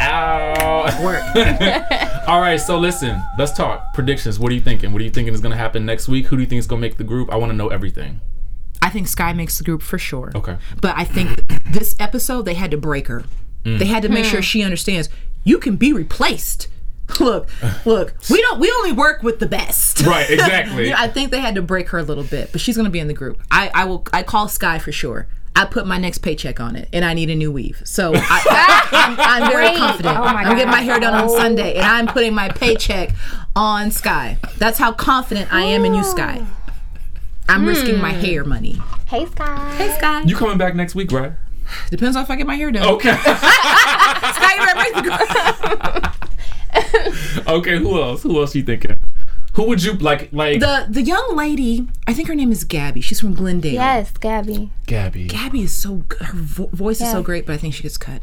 Ow. 0.00 1.04
Work. 1.04 1.22
All 2.28 2.40
right, 2.40 2.60
so 2.60 2.78
listen, 2.78 3.22
let's 3.38 3.52
talk 3.52 3.94
predictions. 3.94 4.38
What 4.38 4.50
are 4.52 4.54
you 4.54 4.60
thinking? 4.60 4.92
What 4.92 5.00
are 5.00 5.04
you 5.04 5.10
thinking 5.10 5.32
is 5.34 5.40
going 5.40 5.52
to 5.52 5.56
happen 5.58 5.86
next 5.86 6.08
week? 6.08 6.26
Who 6.26 6.36
do 6.36 6.42
you 6.42 6.48
think 6.48 6.58
is 6.58 6.66
going 6.66 6.80
to 6.82 6.86
make 6.88 6.96
the 6.98 7.04
group? 7.04 7.30
I 7.32 7.36
want 7.36 7.50
to 7.50 7.56
know 7.56 7.68
everything. 7.68 8.20
I 8.82 8.90
think 8.90 9.08
Sky 9.08 9.32
makes 9.32 9.56
the 9.58 9.64
group 9.64 9.80
for 9.80 9.96
sure. 9.98 10.32
Okay. 10.34 10.58
But 10.80 10.96
I 10.98 11.04
think 11.04 11.46
this 11.72 11.94
episode 12.00 12.42
they 12.42 12.54
had 12.54 12.70
to 12.72 12.76
break 12.76 13.06
her. 13.08 13.24
Mm. 13.64 13.78
They 13.78 13.86
had 13.86 14.02
to 14.02 14.08
make 14.08 14.24
sure 14.24 14.42
she 14.42 14.62
understands 14.62 15.08
you 15.44 15.58
can 15.58 15.76
be 15.76 15.92
replaced. 15.92 16.68
Look, 17.20 17.48
look, 17.84 18.14
we 18.30 18.40
don't 18.40 18.58
we 18.58 18.70
only 18.70 18.92
work 18.92 19.22
with 19.22 19.38
the 19.38 19.46
best. 19.46 20.00
Right, 20.00 20.30
exactly. 20.30 20.84
You 20.84 20.90
know, 20.92 20.96
I 20.98 21.08
think 21.08 21.30
they 21.30 21.40
had 21.40 21.56
to 21.56 21.62
break 21.62 21.88
her 21.90 21.98
a 21.98 22.02
little 22.02 22.24
bit, 22.24 22.50
but 22.52 22.60
she's 22.60 22.76
gonna 22.76 22.88
be 22.90 23.00
in 23.00 23.08
the 23.08 23.12
group. 23.14 23.42
I, 23.50 23.70
I 23.74 23.84
will 23.84 24.06
I 24.14 24.22
call 24.22 24.48
Sky 24.48 24.78
for 24.78 24.92
sure. 24.92 25.26
I 25.54 25.66
put 25.66 25.86
my 25.86 25.98
next 25.98 26.18
paycheck 26.18 26.58
on 26.60 26.74
it, 26.74 26.88
and 26.90 27.04
I 27.04 27.12
need 27.12 27.28
a 27.28 27.34
new 27.34 27.52
weave. 27.52 27.82
So 27.84 28.12
I, 28.14 28.86
am 28.92 29.16
I'm 29.18 29.50
very 29.52 29.66
Great. 29.66 29.78
confident. 29.78 30.16
Oh 30.18 30.22
my 30.22 30.44
I'm 30.44 30.56
getting 30.56 30.70
my 30.70 30.80
hair 30.80 30.98
done 31.00 31.12
on 31.12 31.24
Oh. 31.28 31.36
Sunday, 31.36 31.74
and 31.74 31.84
I'm 31.84 32.06
putting 32.06 32.32
my 32.34 32.48
paycheck 32.48 33.10
on 33.54 33.90
Sky. 33.90 34.38
That's 34.56 34.78
how 34.78 34.92
confident 34.92 35.52
I 35.52 35.62
am 35.62 35.84
in 35.84 35.92
you, 35.94 36.04
Sky. 36.04 36.42
I'm 37.52 37.66
risking 37.66 38.00
my 38.00 38.14
hmm. 38.14 38.20
hair 38.20 38.44
money. 38.44 38.80
Hey, 39.06 39.26
Sky. 39.26 39.74
Hey, 39.76 39.94
Sky. 39.98 40.22
You 40.22 40.34
coming 40.34 40.56
back 40.56 40.74
next 40.74 40.94
week, 40.94 41.12
right? 41.12 41.32
Depends 41.90 42.16
on 42.16 42.24
if 42.24 42.30
I 42.30 42.36
get 42.36 42.46
my 42.46 42.54
hair 42.54 42.70
done. 42.70 42.86
Okay. 42.86 43.14
Sky, 43.14 44.54
you 44.56 44.64
ready 44.64 44.72
to 44.72 44.74
break 44.80 44.94
the 44.94 45.02
group? 47.42 47.48
okay, 47.48 47.76
who 47.78 48.00
else? 48.00 48.22
Who 48.22 48.40
else 48.40 48.54
you 48.54 48.62
thinking? 48.62 48.96
Who 49.54 49.64
would 49.64 49.82
you 49.82 49.92
like 49.94 50.32
like 50.32 50.60
The 50.60 50.86
the 50.88 51.02
young 51.02 51.36
lady, 51.36 51.86
I 52.06 52.14
think 52.14 52.28
her 52.28 52.34
name 52.34 52.52
is 52.52 52.64
Gabby. 52.64 53.02
She's 53.02 53.20
from 53.20 53.34
Glendale. 53.34 53.74
Yes, 53.74 54.10
Gabby. 54.16 54.70
Gabby? 54.86 55.26
Gabby 55.26 55.62
is 55.62 55.74
so. 55.74 56.04
Her 56.20 56.32
vo- 56.32 56.70
voice 56.72 57.02
is 57.02 57.10
so 57.10 57.22
great, 57.22 57.44
but 57.44 57.52
I 57.52 57.58
think 57.58 57.74
she 57.74 57.82
gets 57.82 57.98
cut. 57.98 58.22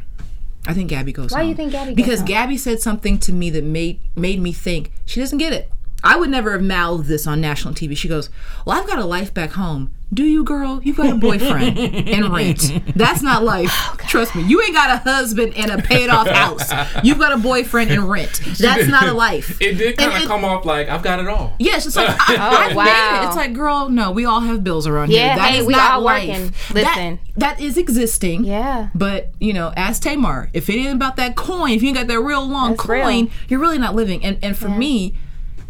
I 0.65 0.73
think 0.73 0.89
Gabby 0.89 1.13
goes 1.13 1.31
Why 1.31 1.43
do 1.43 1.49
you 1.49 1.55
think 1.55 1.71
Gabby 1.71 1.93
Because 1.93 2.19
home? 2.19 2.27
Gabby 2.27 2.57
said 2.57 2.81
something 2.81 3.19
to 3.19 3.31
me 3.31 3.49
that 3.51 3.63
made 3.63 3.99
made 4.15 4.41
me 4.41 4.51
think 4.51 4.91
she 5.05 5.19
doesn't 5.19 5.37
get 5.37 5.53
it. 5.53 5.71
I 6.03 6.15
would 6.17 6.29
never 6.29 6.53
have 6.53 6.61
mouthed 6.63 7.07
this 7.07 7.27
on 7.27 7.41
national 7.41 7.73
TV. 7.73 7.95
She 7.97 8.07
goes, 8.07 8.29
"Well, 8.65 8.79
I've 8.79 8.87
got 8.87 8.99
a 8.99 9.05
life 9.05 9.33
back 9.33 9.51
home. 9.51 9.91
Do 10.11 10.23
you, 10.23 10.43
girl? 10.43 10.79
You've 10.83 10.97
got 10.97 11.11
a 11.11 11.15
boyfriend 11.15 11.77
and 12.09 12.33
rent. 12.33 12.71
That's 12.95 13.21
not 13.21 13.43
life. 13.43 13.69
Oh, 13.71 13.95
Trust 14.07 14.33
me. 14.35 14.41
You 14.43 14.59
ain't 14.63 14.73
got 14.73 14.89
a 14.89 14.97
husband 14.97 15.53
and 15.55 15.69
a 15.69 15.77
paid 15.83 16.09
off 16.09 16.27
house. 16.41 16.71
You've 17.03 17.19
got 17.19 17.31
a 17.31 17.37
boyfriend 17.37 17.91
and 17.91 18.09
rent. 18.09 18.41
That's 18.57 18.87
not 18.87 19.03
a 19.07 19.13
life. 19.13 19.61
It 19.61 19.73
did 19.77 19.97
kind 19.97 20.23
of 20.23 20.27
come 20.27 20.43
off 20.43 20.65
like 20.65 20.89
I've 20.89 21.03
got 21.03 21.19
it 21.19 21.27
all. 21.27 21.53
Yeah, 21.59 21.75
it's 21.75 21.83
just 21.83 21.95
like 21.95 22.09
I, 22.29 22.35
oh, 22.37 22.71
I 22.71 22.73
wow. 22.73 23.23
it. 23.23 23.27
It's 23.27 23.35
like, 23.35 23.53
girl, 23.53 23.89
no, 23.89 24.09
we 24.11 24.25
all 24.25 24.39
have 24.39 24.63
bills 24.63 24.87
around 24.87 25.11
Yeah, 25.11 25.27
here. 25.27 25.35
That 25.35 25.51
hey, 25.51 25.57
is 25.59 25.67
we 25.67 25.73
not 25.73 25.91
all 25.91 26.01
life. 26.01 26.27
working. 26.27 26.53
That- 26.73 26.95
Listen. 26.95 27.19
that 27.37 27.59
is 27.59 27.77
existing. 27.77 28.45
Yeah. 28.45 28.89
But 28.95 29.31
you 29.39 29.53
know, 29.53 29.73
as 29.75 29.99
Tamar, 29.99 30.49
if 30.53 30.69
it 30.71 30.73
ain't 30.77 30.95
about 30.95 31.17
that 31.17 31.35
coin, 31.35 31.71
if 31.73 31.83
you 31.83 31.89
ain't 31.89 31.97
got 31.97 32.07
that 32.07 32.19
real 32.19 32.47
long 32.47 32.71
That's 32.71 32.81
coin, 32.81 33.25
real. 33.25 33.27
you're 33.47 33.59
really 33.59 33.77
not 33.77 33.93
living. 33.93 34.23
And 34.25 34.39
and 34.41 34.57
for 34.57 34.69
me, 34.69 35.13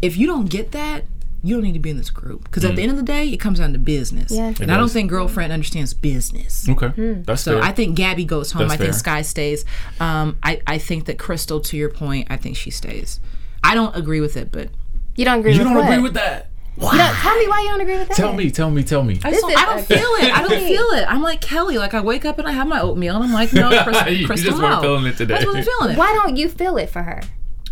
if 0.02 0.16
you 0.16 0.26
don't 0.26 0.48
get 0.50 0.72
that, 0.72 1.04
you 1.42 1.54
don't 1.54 1.64
need 1.64 1.72
to 1.72 1.78
be 1.78 1.88
in 1.88 1.96
this 1.96 2.10
group 2.10 2.44
because 2.44 2.66
at 2.66 2.76
the 2.76 2.82
end 2.82 2.90
of 2.90 2.98
the 2.98 3.02
day, 3.02 3.26
it 3.30 3.38
comes 3.38 3.58
down 3.60 3.72
to 3.72 3.78
business. 3.78 4.30
Yes. 4.30 4.60
And 4.60 4.70
It 4.70 4.74
I 4.74 4.76
don't 4.76 4.90
think 4.90 5.08
girlfriend 5.08 5.52
understands 5.52 5.94
business. 5.94 6.68
Okay, 6.68 6.92
that's 7.22 7.42
So 7.42 7.54
fair. 7.54 7.62
I 7.62 7.72
think 7.72 7.96
Gabby 7.96 8.24
goes 8.26 8.52
home. 8.52 8.68
That's 8.68 8.74
I 8.74 8.76
think 8.76 8.90
fair. 8.92 8.98
Sky 8.98 9.22
stays. 9.22 9.64
Um, 10.00 10.36
I, 10.42 10.60
I 10.66 10.76
think 10.76 11.06
that 11.06 11.18
Crystal, 11.18 11.58
to 11.60 11.76
your 11.78 11.88
point, 11.88 12.26
I 12.30 12.36
think 12.36 12.56
she 12.58 12.70
stays. 12.70 13.20
I 13.64 13.74
don't 13.74 13.96
agree 13.96 14.20
with 14.20 14.36
it, 14.36 14.52
but 14.52 14.68
You 15.16 15.24
don't 15.24 15.38
agree 15.40 15.52
with 15.52 15.58
that? 15.60 15.64
you 15.64 15.68
with 15.70 15.74
don't 15.76 15.84
what? 15.86 15.92
agree 15.92 16.02
with 16.02 16.14
that. 16.14 16.46
No, 16.76 16.88
tell 17.20 17.36
me 17.38 17.48
why 17.48 17.60
you 17.62 17.68
don't 17.68 17.80
agree 17.80 17.98
with 17.98 18.08
that. 18.08 18.16
Tell 18.16 18.32
me, 18.34 18.50
tell 18.50 18.70
me, 18.70 18.82
tell 18.82 19.02
me. 19.02 19.18
I, 19.24 19.30
This 19.30 19.40
just 19.40 19.42
don't, 19.42 19.50
is 19.52 19.56
I 19.56 19.64
don't 19.66 19.84
feel 19.86 19.98
it. 19.98 20.32
I 20.38 20.40
don't 20.42 20.50
feel 20.68 20.86
it. 20.98 21.04
I'm 21.10 21.22
like 21.22 21.40
Kelly. 21.40 21.78
Like 21.78 21.94
I 21.94 22.00
wake 22.02 22.24
up 22.26 22.38
and 22.38 22.46
I 22.48 22.52
have 22.52 22.68
my 22.68 22.80
oatmeal 22.80 23.16
and 23.16 23.24
I'm 23.24 23.32
like, 23.32 23.52
no, 23.54 23.82
Crystal, 23.82 24.08
You 24.12 24.26
Crystal 24.26 24.50
just 24.50 24.62
weren't 24.62 24.76
no. 24.76 24.82
feeling 24.82 25.06
it 25.06 25.16
today. 25.16 25.34
I 25.34 25.38
just 25.38 25.46
wasn't 25.46 25.64
feeling 25.66 25.94
it. 25.94 25.98
Why 25.98 26.12
don't 26.14 26.36
you 26.36 26.48
feel 26.50 26.76
it 26.76 26.88
for 26.90 27.02
her? 27.02 27.22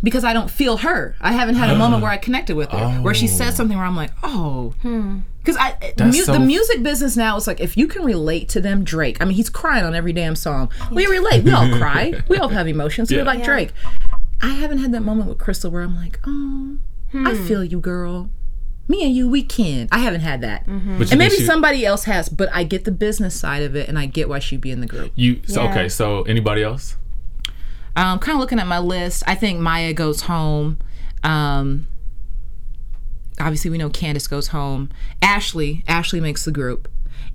Because 0.02 0.24
I 0.24 0.32
don't 0.32 0.50
feel 0.50 0.78
her. 0.78 1.16
I 1.20 1.32
haven't 1.32 1.56
had 1.56 1.70
a 1.70 1.76
moment 1.76 2.02
where 2.04 2.10
I 2.10 2.16
connected 2.16 2.56
with 2.56 2.70
her, 2.70 3.00
where 3.02 3.14
she 3.14 3.26
says 3.26 3.54
oh. 3.54 3.56
something 3.56 3.76
where 3.76 3.86
I'm 3.86 3.96
like, 3.96 4.12
oh. 4.22 4.74
Hmm. 4.82 5.20
Because 5.40 5.56
I 5.56 5.76
eh, 5.80 6.04
mu- 6.04 6.12
so- 6.12 6.32
the 6.32 6.40
music 6.40 6.82
business 6.82 7.16
now 7.16 7.36
is 7.36 7.46
like 7.46 7.60
if 7.60 7.76
you 7.76 7.86
can 7.86 8.04
relate 8.04 8.48
to 8.50 8.60
them, 8.60 8.84
Drake. 8.84 9.20
I 9.20 9.24
mean, 9.24 9.34
he's 9.34 9.50
crying 9.50 9.84
on 9.84 9.94
every 9.94 10.12
damn 10.12 10.36
song. 10.36 10.70
We 10.92 11.06
relate. 11.06 11.42
We 11.44 11.52
all 11.52 11.68
cry. 11.78 12.22
We 12.28 12.36
all 12.36 12.48
have 12.48 12.68
emotions. 12.68 13.10
Yeah. 13.10 13.18
We're 13.18 13.24
like 13.24 13.42
Drake. 13.42 13.72
I 14.40 14.50
haven't 14.50 14.78
had 14.78 14.92
that 14.92 15.00
moment 15.00 15.28
with 15.28 15.38
Crystal 15.38 15.70
where 15.70 15.82
I'm 15.82 15.96
like, 15.96 16.20
oh, 16.26 16.78
I 17.14 17.34
hmm. 17.34 17.46
feel 17.46 17.64
you, 17.64 17.80
girl. 17.80 18.30
Me 18.88 19.04
and 19.04 19.14
you, 19.14 19.28
we 19.28 19.42
can. 19.42 19.88
I 19.92 19.98
haven't 19.98 20.22
had 20.22 20.40
that. 20.40 20.66
Mm-hmm. 20.66 20.98
But 20.98 21.08
you 21.08 21.12
And 21.12 21.18
maybe 21.18 21.36
she- 21.36 21.44
somebody 21.44 21.84
else 21.84 22.04
has, 22.04 22.28
but 22.28 22.48
I 22.52 22.64
get 22.64 22.84
the 22.84 22.92
business 22.92 23.38
side 23.38 23.62
of 23.62 23.76
it, 23.76 23.88
and 23.88 23.98
I 23.98 24.06
get 24.06 24.28
why 24.28 24.38
she'd 24.38 24.62
be 24.62 24.70
in 24.70 24.80
the 24.80 24.86
group. 24.86 25.12
You 25.14 25.40
so, 25.46 25.62
Yeah. 25.64 25.70
okay? 25.70 25.88
So 25.90 26.22
anybody 26.22 26.62
else? 26.62 26.96
Um, 27.98 28.20
kind 28.20 28.36
of 28.36 28.40
looking 28.40 28.60
at 28.60 28.66
my 28.68 28.78
list, 28.78 29.24
I 29.26 29.34
think 29.34 29.58
Maya 29.58 29.92
goes 29.92 30.22
home. 30.22 30.78
Um, 31.24 31.88
obviously 33.40 33.70
we 33.70 33.78
know 33.78 33.90
Candace 33.90 34.28
goes 34.28 34.48
home. 34.48 34.88
Ashley, 35.20 35.82
Ashley 35.88 36.20
makes 36.20 36.44
the 36.44 36.52
group. 36.52 36.88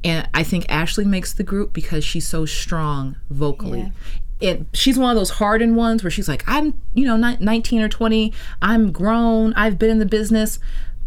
And 0.05 0.28
I 0.34 0.43
think 0.43 0.66
Ashley 0.70 1.03
makes 1.03 1.34
the 1.34 1.43
group 1.43 1.74
because 1.74 2.05
she's 2.05 2.26
so 2.26 2.45
strong 2.45 3.18
vocally. 3.30 3.91
It, 4.39 4.66
she's 4.74 4.97
one 4.97 5.09
of 5.09 5.16
those 5.18 5.32
hardened 5.32 5.76
ones 5.76 6.01
where 6.01 6.11
she's 6.11 6.28
like, 6.30 6.43
I'm, 6.47 6.82
you 6.93 7.05
know, 7.05 7.18
19 7.18 7.82
or 7.82 7.89
20. 7.89 8.34
I'm 8.61 8.91
grown. 8.91 9.53
I've 9.55 9.78
been 9.78 9.89
in 9.89 9.99
the 9.99 10.05
business. 10.05 10.59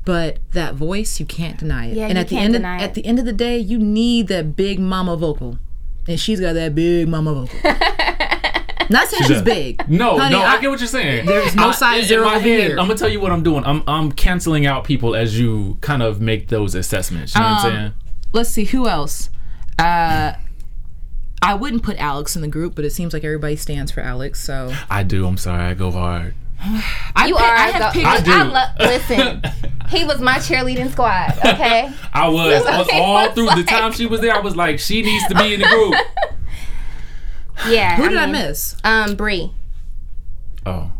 But 0.05 0.39
that 0.53 0.75
voice, 0.75 1.19
you 1.19 1.27
can't 1.27 1.59
deny 1.59 1.87
it. 1.87 1.97
Yeah, 1.97 2.05
and 2.05 2.15
you 2.15 2.21
at 2.21 2.29
the 2.29 2.39
end 2.39 2.57
of, 2.57 2.63
at 2.63 2.95
the 2.95 3.05
end 3.05 3.19
of 3.19 3.25
the 3.25 3.33
day, 3.33 3.59
you 3.59 3.79
need 3.79 4.29
that 4.29 4.55
big 4.55 4.79
mama 4.79 5.17
vocal. 5.17 5.59
And 6.07 6.21
she's 6.21 6.41
got 6.41 6.53
that 6.53 6.75
big 6.75 7.09
mama 7.09 7.35
vocal. 7.35 7.59
Not 8.91 9.09
saying 9.09 9.23
she's 9.25 9.43
big. 9.43 9.89
No, 9.89 10.19
Honey, 10.19 10.35
no, 10.37 10.43
I, 10.43 10.61
get 10.61 10.71
what 10.71 10.79
you're 10.81 10.87
saying. 10.89 11.27
There's 11.27 11.55
no 11.55 11.69
I- 11.69 11.73
size 11.73 12.03
in 12.03 12.09
zero 12.09 12.25
my 12.27 12.37
over 12.37 12.41
head, 12.41 12.61
here. 12.61 12.71
I'm 12.79 12.87
gonna 12.87 12.95
tell 12.97 13.09
you 13.09 13.21
what 13.21 13.33
I'm 13.33 13.43
doing. 13.43 13.65
I'm 13.65 13.83
I'm 13.87 14.13
canceling 14.13 14.67
out 14.67 14.85
people 14.85 15.15
as 15.15 15.39
you 15.39 15.79
kind 15.81 16.03
of 16.03 16.21
make 16.21 16.49
those 16.49 16.75
assessments. 16.75 17.35
You 17.35 17.41
know 17.41 17.47
what 17.49 17.65
I'm 17.65 17.73
saying? 17.73 17.93
let's 18.33 18.51
see 18.51 18.65
who 18.65 18.87
else. 18.89 19.31
Uh, 19.79 20.33
I 21.43 21.55
wouldn't 21.55 21.83
put 21.83 21.97
Alex 21.99 22.35
in 22.37 22.43
the 22.43 22.49
group, 22.49 22.75
but 22.75 22.85
it 22.85 22.91
seems 22.91 23.13
like 23.13 23.23
everybody 23.25 23.57
stands 23.57 23.93
for 23.93 24.01
Alex. 24.01 24.43
So 24.43 24.75
I 24.91 25.03
do. 25.03 25.27
I'm 25.27 25.37
sorry. 25.37 25.65
I 25.65 25.75
go 25.75 25.91
hard. 25.91 26.35
I 26.61 27.27
You 27.29 27.35
pick- 27.37 27.45
are. 27.45 27.55
I 27.55 27.69
have 27.69 27.93
the- 27.95 28.01
picked. 28.01 28.07
I 28.07 28.21
do. 28.21 28.53
lo- 28.53 28.89
listen, 28.91 29.43
he 29.91 30.05
was 30.05 30.21
my 30.21 30.39
cheerleading 30.39 30.91
squad. 30.91 31.39
Okay. 31.45 31.91
I 32.13 32.29
was 32.29 32.63
Okay, 32.67 32.71
I 32.73 32.79
was 32.79 32.89
all 32.93 33.15
what's 33.15 33.35
through 33.35 33.51
the 33.55 33.63
time 33.65 33.93
she 33.93 34.07
was 34.07 34.21
there. 34.21 34.35
I 34.35 34.41
was 34.41 34.57
like, 34.57 34.79
she 34.79 35.03
needs 35.03 35.27
to 35.29 35.35
be 35.35 35.55
in 35.55 35.61
the 35.61 35.67
group. 35.67 35.95
Yeah. 37.69 37.97
who 37.97 38.09
did 38.09 38.19
I 38.19 38.27
miss? 38.27 38.77
Um, 38.85 39.15
Bree. 39.17 39.53
Oh, 40.65 40.91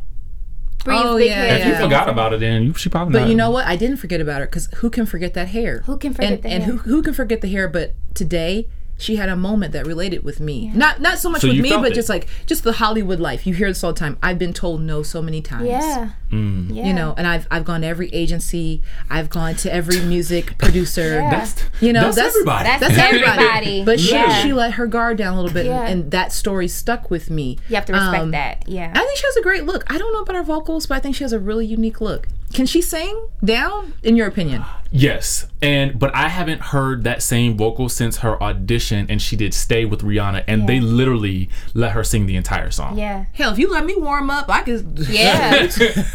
Bree's 0.85 1.01
Oh, 1.03 1.17
yeah, 1.17 1.35
hair. 1.35 1.59
if 1.61 1.67
you 1.67 1.85
forgot 1.85 2.09
about 2.09 2.33
it, 2.33 2.41
then 2.41 2.63
you 2.63 2.75
she 2.75 2.89
probably. 2.89 3.13
But 3.15 3.21
not. 3.23 3.29
you 3.29 3.35
know 3.35 3.51
what? 3.51 3.67
I 3.67 3.75
didn't 3.77 3.97
forget 3.97 4.21
about 4.21 4.41
her 4.41 4.47
because 4.47 4.69
who 4.77 4.89
can 4.91 5.05
forget 5.07 5.35
that 5.35 5.49
hair? 5.49 5.81
Who 5.87 5.99
can 5.99 6.15
forget 6.15 6.33
and, 6.35 6.43
the 6.43 6.49
and 6.49 6.63
hair? 6.65 6.73
who 6.75 6.79
who 6.79 7.03
can 7.03 7.13
forget 7.15 7.41
the 7.41 7.49
hair? 7.49 7.69
But 7.69 7.95
today 8.15 8.69
she 8.99 9.17
had 9.17 9.29
a 9.29 9.37
moment 9.37 9.73
that 9.73 9.87
related 9.87 10.25
with 10.25 10.41
me. 10.41 10.69
Not 10.75 11.01
not 11.01 11.19
so 11.19 11.29
much 11.29 11.43
So 11.43 11.49
with 11.49 11.59
me, 11.61 11.71
but 11.71 11.93
it. 11.93 11.95
just 11.95 12.09
like 12.09 12.29
just 12.47 12.65
the 12.65 12.73
Hollywood 12.73 13.21
life. 13.21 13.47
You 13.47 13.53
hear 13.55 13.69
this 13.69 13.85
all 13.85 13.93
the 13.93 13.99
time. 13.99 14.17
I've 14.23 14.39
been 14.39 14.53
told 14.55 14.81
no 14.81 15.03
so 15.03 15.21
many 15.21 15.43
times. 15.43 15.67
Yeah. 15.69 16.11
Mm. 16.33 16.75
Yeah. 16.75 16.87
You 16.87 16.93
know, 16.95 17.15
and 17.19 17.27
I've 17.27 17.47
I've 17.51 17.65
gone 17.65 17.83
to 17.83 17.87
every 17.87 18.09
agency. 18.15 18.83
I've 19.11 19.29
gone 19.31 19.55
to 19.57 19.73
every 19.73 20.01
music 20.01 20.57
producer. 20.59 21.15
Yeah. 21.15 21.31
that's 21.31 21.65
You 21.81 21.93
know, 21.93 22.03
that's, 22.05 22.17
that's- 22.17 22.35
everybody. 22.35 22.65
That's, 22.65 22.81
That's 22.81 22.99
everybody. 22.99 23.45
everybody. 23.45 23.85
But 23.85 24.01
she 24.01 24.13
yeah. 24.13 24.43
she 24.43 24.53
let 24.53 24.73
her 24.73 24.87
guard 24.87 25.19
down 25.19 25.35
a 25.35 25.37
little 25.37 25.53
bit, 25.55 25.67
Yeah. 25.67 25.83
and, 25.83 26.03
and 26.05 26.11
that 26.13 26.33
story 26.33 26.67
stuck 26.69 27.11
with 27.11 27.29
me. 27.31 27.59
you 27.69 27.75
have 27.77 27.85
to 27.87 27.93
respect 27.93 28.23
Um, 28.23 28.31
that. 28.33 28.65
Yeah. 28.69 28.93
I 28.95 28.99
think 29.05 29.17
she 29.19 29.25
has 29.27 29.37
a 29.37 29.43
great 29.43 29.65
look. 29.67 29.85
I 29.93 29.99
don't 29.99 30.13
know 30.13 30.21
about 30.23 30.37
her 30.37 30.43
vocals, 30.43 30.87
but 30.87 30.95
I 30.97 31.01
think 31.01 31.17
she 31.17 31.25
has 31.25 31.33
a 31.33 31.39
really 31.39 31.67
unique 31.67 32.01
look. 32.01 32.29
Can 32.57 32.67
she 32.67 32.81
sing 32.81 33.29
down? 33.45 33.93
In 34.03 34.17
your 34.17 34.27
opinion? 34.27 34.65
Yes, 34.91 35.47
and 35.61 35.99
but 35.99 36.15
I 36.15 36.29
haven't 36.29 36.61
heard 36.63 37.05
that 37.05 37.23
same 37.23 37.57
vocal 37.57 37.89
since 37.91 38.19
her 38.19 38.43
audition, 38.43 39.07
and 39.11 39.21
she 39.21 39.37
did 39.37 39.53
"Stay" 39.53 39.85
with 39.85 40.01
Rihanna, 40.01 40.45
and 40.49 40.67
they 40.67 40.81
literally 40.81 41.51
let 41.75 41.93
her 41.93 42.03
sing 42.03 42.25
the 42.27 42.35
entire 42.37 42.71
song. 42.71 42.97
yeah. 42.97 43.27
Hell, 43.35 43.53
if 43.53 43.59
you 43.59 43.71
let 43.71 43.85
me 43.85 43.95
warm 43.97 44.31
up, 44.31 44.49
I 44.49 44.63
could. 44.63 44.99
Yeah. 45.11 45.69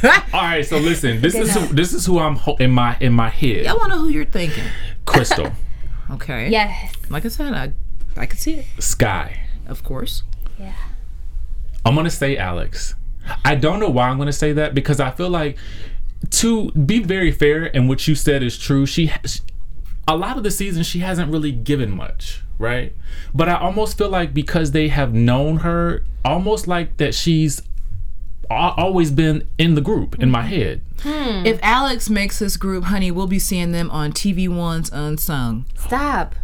All 0.34 0.42
right, 0.42 0.66
so 0.66 0.78
listen, 0.78 1.22
this 1.22 1.36
is 1.36 1.54
who, 1.54 1.68
this 1.74 1.94
is 1.94 2.06
who 2.08 2.18
I'm 2.18 2.38
ho- 2.38 2.56
in 2.60 2.72
my 2.72 2.98
in 3.00 3.14
my 3.14 3.30
head. 3.30 3.68
I 3.68 3.74
want 3.74 3.92
to 3.92 3.98
know 3.98 4.02
who 4.02 4.10
you're 4.10 4.26
thinking. 4.26 4.64
Crystal, 5.06 5.52
Okay. 6.12 6.50
yes. 6.50 6.94
Like 7.10 7.24
I 7.26 7.30
said, 7.30 7.54
I 7.54 7.74
I 8.18 8.26
could 8.26 8.40
see 8.40 8.56
it. 8.56 8.66
Sky. 8.80 9.42
Of 9.68 9.84
course. 9.84 10.24
Yeah. 10.60 10.74
I'm 11.86 11.94
gonna 11.96 12.10
say 12.10 12.36
Alex. 12.36 12.96
I 13.46 13.54
don't 13.56 13.80
know 13.80 13.90
why 13.90 14.10
I'm 14.10 14.18
gonna 14.18 14.34
say 14.34 14.54
that 14.54 14.74
because 14.74 15.00
I 15.00 15.12
feel 15.12 15.30
like 15.30 15.58
to 16.30 16.72
be 16.72 17.00
very 17.00 17.32
fair 17.32 17.76
and 17.76 17.90
what 17.90 18.08
you 18.08 18.16
said 18.16 18.44
is 18.44 18.58
true. 18.58 18.86
She 18.86 19.08
has 19.08 19.42
a 20.08 20.16
lot 20.16 20.38
of 20.38 20.44
the 20.44 20.52
season 20.52 20.84
she 20.84 21.00
hasn't 21.00 21.32
really 21.32 21.52
given 21.52 21.92
much, 21.92 22.42
right? 22.58 22.96
But 23.34 23.50
I 23.50 23.56
almost 23.56 23.98
feel 23.98 24.10
like 24.10 24.34
because 24.34 24.72
they 24.72 24.90
have 24.90 25.14
known 25.14 25.58
her, 25.58 26.04
almost 26.24 26.68
like 26.68 26.98
that 26.98 27.16
she's 27.16 27.62
always 28.50 29.12
been 29.12 29.48
in 29.58 29.76
the 29.76 29.82
group 29.82 30.20
in 30.20 30.30
my 30.30 30.44
head. 30.44 30.82
Hmm. 31.02 31.46
If 31.46 31.60
Alex 31.64 32.10
makes 32.10 32.40
this 32.40 32.58
group, 32.58 32.86
honey, 32.86 33.10
we'll 33.12 33.28
be 33.28 33.40
seeing 33.40 33.72
them 33.72 33.90
on 33.90 34.12
TV 34.12 34.50
One's 34.50 34.92
Unsung. 34.92 35.66
Stop. 35.78 36.36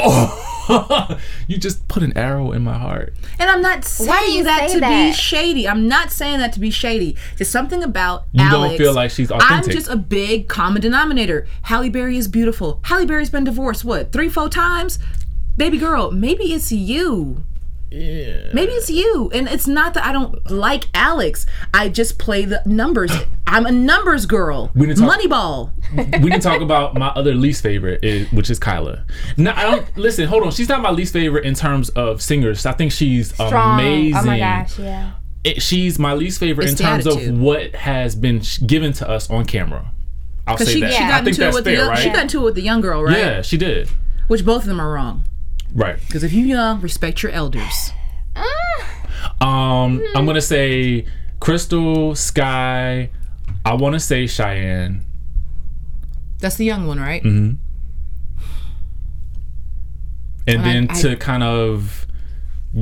Oh, 0.00 1.18
you 1.46 1.58
just 1.58 1.86
put 1.88 2.02
an 2.02 2.16
arrow 2.16 2.52
in 2.52 2.62
my 2.62 2.76
heart. 2.78 3.14
And 3.38 3.50
I'm 3.50 3.62
not 3.62 3.82
do 3.82 3.88
saying 3.88 4.36
you 4.38 4.44
that 4.44 4.70
say 4.70 4.80
to 4.80 4.86
be 4.86 5.12
shady. 5.12 5.68
I'm 5.68 5.88
not 5.88 6.10
saying 6.10 6.38
that 6.38 6.52
to 6.54 6.60
be 6.60 6.70
shady. 6.70 7.16
There's 7.36 7.48
something 7.48 7.82
about 7.82 8.24
You 8.32 8.44
Alex. 8.44 8.70
don't 8.72 8.78
feel 8.78 8.94
like 8.94 9.10
she's 9.10 9.30
authentic. 9.30 9.70
I'm 9.70 9.76
just 9.76 9.88
a 9.90 9.96
big 9.96 10.48
common 10.48 10.82
denominator. 10.82 11.46
Halle 11.62 11.88
Berry 11.88 12.16
is 12.16 12.28
beautiful. 12.28 12.80
Halle 12.84 13.06
Berry's 13.06 13.30
been 13.30 13.44
divorced 13.44 13.84
what 13.84 14.12
three, 14.12 14.28
four 14.28 14.48
times. 14.48 14.98
Baby 15.56 15.78
girl, 15.78 16.12
maybe 16.12 16.52
it's 16.52 16.70
you. 16.70 17.44
Yeah. 17.90 18.50
Maybe 18.52 18.72
it's 18.72 18.90
you. 18.90 19.30
And 19.32 19.48
it's 19.48 19.66
not 19.66 19.94
that 19.94 20.04
I 20.04 20.12
don't 20.12 20.50
like 20.50 20.84
Alex. 20.94 21.46
I 21.72 21.88
just 21.88 22.18
play 22.18 22.44
the 22.44 22.62
numbers. 22.66 23.10
I'm 23.46 23.64
a 23.66 23.70
numbers 23.70 24.26
girl. 24.26 24.70
We 24.74 24.86
didn't 24.86 24.98
talk- 24.98 25.18
Moneyball. 25.18 25.70
we 26.22 26.30
didn't 26.30 26.42
talk 26.42 26.60
about 26.60 26.94
my 26.94 27.08
other 27.08 27.34
least 27.34 27.62
favorite, 27.62 28.04
is, 28.04 28.30
which 28.32 28.50
is 28.50 28.58
Kyla. 28.58 29.04
No, 29.38 29.52
I 29.56 29.62
don't 29.62 29.96
listen. 29.96 30.26
Hold 30.28 30.42
on, 30.44 30.50
she's 30.50 30.68
not 30.68 30.82
my 30.82 30.90
least 30.90 31.12
favorite 31.14 31.46
in 31.46 31.54
terms 31.54 31.88
of 31.90 32.20
singers. 32.20 32.66
I 32.66 32.72
think 32.72 32.92
she's 32.92 33.32
Strong. 33.32 33.80
amazing. 33.80 34.16
Oh 34.20 34.24
my 34.24 34.38
gosh. 34.38 34.78
Yeah. 34.78 35.12
It- 35.44 35.62
she's 35.62 35.98
my 35.98 36.12
least 36.14 36.40
favorite 36.40 36.68
It's 36.70 36.78
in 36.80 36.86
terms 36.86 37.06
attitude. 37.06 37.30
of 37.34 37.38
what 37.40 37.74
has 37.74 38.14
been 38.14 38.42
sh- 38.42 38.60
given 38.66 38.92
to 38.94 39.08
us 39.08 39.30
on 39.30 39.44
camera. 39.46 39.92
I'll 40.46 40.58
say 40.58 40.64
she, 40.74 40.80
that. 40.80 40.92
she 40.92 41.04
I 41.04 41.22
think 41.22 41.36
that's 41.36 41.54
with 41.54 41.64
the 41.64 41.76
fair, 41.76 41.88
right? 41.88 41.98
she 41.98 42.10
got 42.10 42.22
into 42.22 42.40
it 42.40 42.44
with 42.44 42.54
the 42.54 42.62
young 42.62 42.80
girl, 42.80 43.02
right? 43.02 43.16
Yeah, 43.16 43.42
she 43.42 43.56
did. 43.56 43.88
Which 44.28 44.44
both 44.44 44.62
of 44.62 44.68
them 44.68 44.80
are 44.80 44.92
wrong. 44.92 45.24
Right. 45.74 45.98
Because 46.06 46.24
if 46.24 46.32
you 46.32 46.44
young, 46.46 46.80
respect 46.80 47.22
your 47.22 47.32
elders. 47.32 47.92
Um, 49.40 50.02
I'm 50.14 50.26
gonna 50.26 50.40
say 50.40 51.04
Crystal, 51.40 52.14
Sky. 52.14 53.10
I 53.64 53.74
want 53.74 53.94
to 53.94 54.00
say 54.00 54.26
Cheyenne. 54.26 55.04
That's 56.40 56.56
the 56.56 56.64
young 56.64 56.86
one, 56.86 56.98
right? 57.00 57.22
Mm-hmm. 57.22 57.56
and 60.46 60.60
I- 60.60 60.64
then 60.64 60.86
I- 60.90 60.94
to 61.02 61.16
kind 61.16 61.42
of 61.42 62.06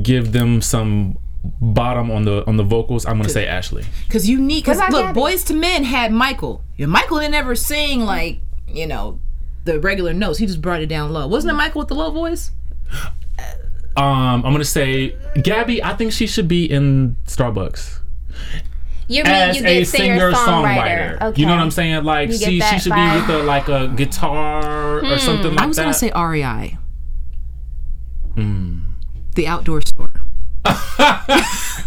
give 0.01 0.31
them 0.31 0.61
some 0.61 1.17
bottom 1.61 2.11
on 2.11 2.23
the 2.23 2.45
on 2.47 2.57
the 2.57 2.63
vocals, 2.63 3.05
I'm 3.05 3.17
gonna 3.17 3.29
say 3.29 3.47
Ashley. 3.47 3.83
Because 4.07 4.29
you 4.29 4.39
need. 4.39 4.63
Because 4.63 4.77
What 4.77 4.91
look, 4.91 5.15
Boyz 5.15 5.49
II 5.49 5.57
Men 5.57 5.83
had 5.83 6.11
Michael. 6.11 6.61
Yeah, 6.77 6.85
Michael 6.87 7.19
didn't 7.19 7.35
ever 7.35 7.55
sing 7.55 8.01
like 8.01 8.39
you 8.67 8.85
know 8.87 9.19
the 9.65 9.79
regular 9.79 10.13
notes. 10.13 10.39
He 10.39 10.45
just 10.45 10.61
brought 10.61 10.81
it 10.81 10.87
down 10.87 11.11
low. 11.13 11.27
Wasn't 11.27 11.51
it 11.51 11.55
Michael 11.55 11.79
with 11.79 11.87
the 11.89 11.95
low 11.95 12.11
voice? 12.11 12.51
Um, 13.95 14.45
I'm 14.45 14.51
gonna 14.51 14.63
say 14.63 15.15
Gabby. 15.41 15.83
I 15.83 15.95
think 15.95 16.11
she 16.11 16.27
should 16.27 16.47
be 16.47 16.65
in 16.69 17.15
Starbucks 17.25 17.99
You 19.07 19.23
mean 19.23 19.33
as 19.33 19.55
you 19.57 19.63
a 19.65 19.79
get 19.79 19.87
singer 19.87 20.19
singer 20.19 20.31
songwriter? 20.33 21.17
songwriter. 21.17 21.21
Okay. 21.29 21.41
You 21.41 21.47
know 21.47 21.55
what 21.55 21.61
I'm 21.63 21.71
saying? 21.71 22.03
Like 22.03 22.29
You 22.29 22.37
she 22.37 22.59
she 22.61 22.79
should 22.79 22.91
vibe. 22.91 23.25
be 23.27 23.33
with 23.33 23.41
a 23.41 23.43
like 23.43 23.67
a 23.69 23.87
guitar 23.87 25.03
or 25.03 25.17
something 25.17 25.55
like 25.55 25.57
that. 25.57 25.63
I 25.63 25.65
was 25.67 25.77
that. 25.77 25.83
gonna 25.83 25.93
say 25.95 26.11
REI. 26.15 26.77
Hmm. 28.35 28.79
The 29.33 29.47
outdoor 29.47 29.81
store. 29.81 30.11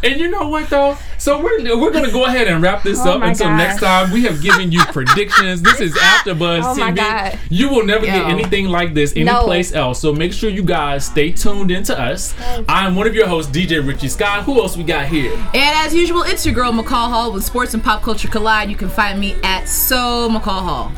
And 0.03 0.19
you 0.19 0.29
know 0.31 0.49
what 0.49 0.71
though? 0.71 0.97
So 1.19 1.43
we're 1.43 1.77
we're 1.79 1.91
gonna 1.91 2.11
go 2.11 2.25
ahead 2.25 2.49
and 2.49 2.63
wrap 2.63 2.83
this 2.83 2.99
Oh 3.01 3.13
up 3.13 3.23
until 3.23 3.49
gosh. 3.49 3.59
next 3.59 3.81
time. 3.81 4.11
We 4.11 4.23
have 4.25 4.41
given 4.41 4.73
you 4.73 4.83
predictions. 4.87 5.61
This 5.61 5.81
is 5.81 5.95
AfterBuzz 5.95 6.63
Oh 6.65 6.75
my 6.77 6.91
TV. 6.93 6.97
God. 6.97 7.39
You 7.51 7.69
will 7.69 7.85
never 7.85 8.07
get 8.07 8.25
anything 8.27 8.69
like 8.69 8.95
this 8.95 9.15
No. 9.15 9.21
anyplace 9.39 9.75
else. 9.75 10.01
So 10.01 10.13
make 10.13 10.33
sure 10.33 10.49
you 10.49 10.63
guys 10.63 11.05
stay 11.05 11.33
tuned 11.33 11.71
into 11.71 11.99
us. 11.99 12.35
I'm 12.69 12.97
one 12.97 13.07
of 13.07 13.15
your 13.15 13.27
hosts, 13.29 13.53
DJ 13.55 13.87
Richie 13.87 14.09
Scott. 14.09 14.45
Who 14.45 14.61
else 14.63 14.77
we 14.77 14.85
got 14.85 15.07
here? 15.07 15.33
And 15.35 15.87
as 15.87 15.95
usual, 15.95 16.23
it's 16.23 16.47
your 16.47 16.55
girl 16.55 16.73
McCall 16.73 17.11
Hall 17.11 17.33
with 17.33 17.45
Sports 17.45 17.75
and 17.75 17.85
Pop 17.85 18.03
Culture 18.03 18.29
Collide. 18.29 18.71
You 18.71 18.77
can 18.77 18.89
find 18.89 19.21
me 19.21 19.35
at 19.45 19.69
So 19.69 20.29
McCall 20.31 20.63
Hall. 20.63 20.93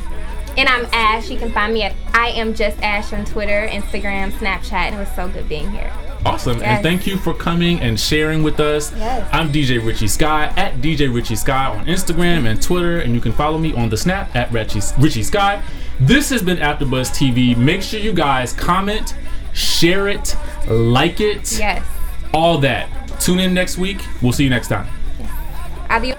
And 0.57 0.69
I'm 0.69 0.87
Ash. 0.93 1.29
You 1.31 1.39
can 1.39 1.51
find 1.51 1.73
me 1.75 1.83
at 1.83 1.95
I 2.15 2.29
am 2.29 2.55
just 2.55 2.79
Ash 2.83 3.13
on 3.13 3.25
Twitter, 3.25 3.67
Instagram, 3.71 4.31
Snapchat. 4.33 4.73
And 4.73 4.95
it 4.95 4.99
was 4.99 5.09
so 5.17 5.27
good 5.29 5.49
being 5.49 5.71
here. 5.73 5.91
Awesome. 6.25 6.63
And 6.63 6.83
thank 6.83 7.07
you 7.07 7.17
for 7.17 7.35
coming 7.35 7.81
and 7.81 7.99
sharing 7.99 8.43
with 8.43 8.61
us. 8.61 8.93
Yes. 8.97 9.29
I'm 9.33 9.51
DJ 9.53 9.85
Richie 9.85 10.07
Sky 10.07 10.47
at 10.57 10.75
DJ 10.81 11.13
Richie 11.13 11.35
Sky 11.37 11.67
on 11.67 11.87
Instagram 11.87 12.47
and 12.47 12.63
Twitter. 12.63 13.01
And 13.01 13.15
you 13.15 13.21
can 13.21 13.33
follow 13.33 13.59
me 13.59 13.73
on 13.75 13.89
the 13.89 13.97
Snap 13.97 14.35
at 14.37 14.51
Richie, 14.53 14.81
Richie 14.99 15.25
Sky. 15.25 15.63
This 15.99 16.31
has 16.31 16.43
been 16.43 16.59
AfterBuzz 16.59 17.11
TV. 17.11 17.57
Make 17.57 17.83
sure 17.83 17.99
you 17.99 18.13
guys 18.13 18.53
comment, 18.53 19.15
share 19.53 20.09
it, 20.09 20.37
like 20.69 21.21
it, 21.21 21.59
Yes. 21.59 21.85
all 22.33 22.59
that. 22.59 22.89
Tune 23.21 23.41
in 23.41 23.53
next 23.53 23.77
week. 23.79 24.01
We'll 24.21 24.33
see 24.33 24.45
you 24.45 24.51
next 24.51 24.69
time. 24.69 24.87
Adios. 25.91 26.19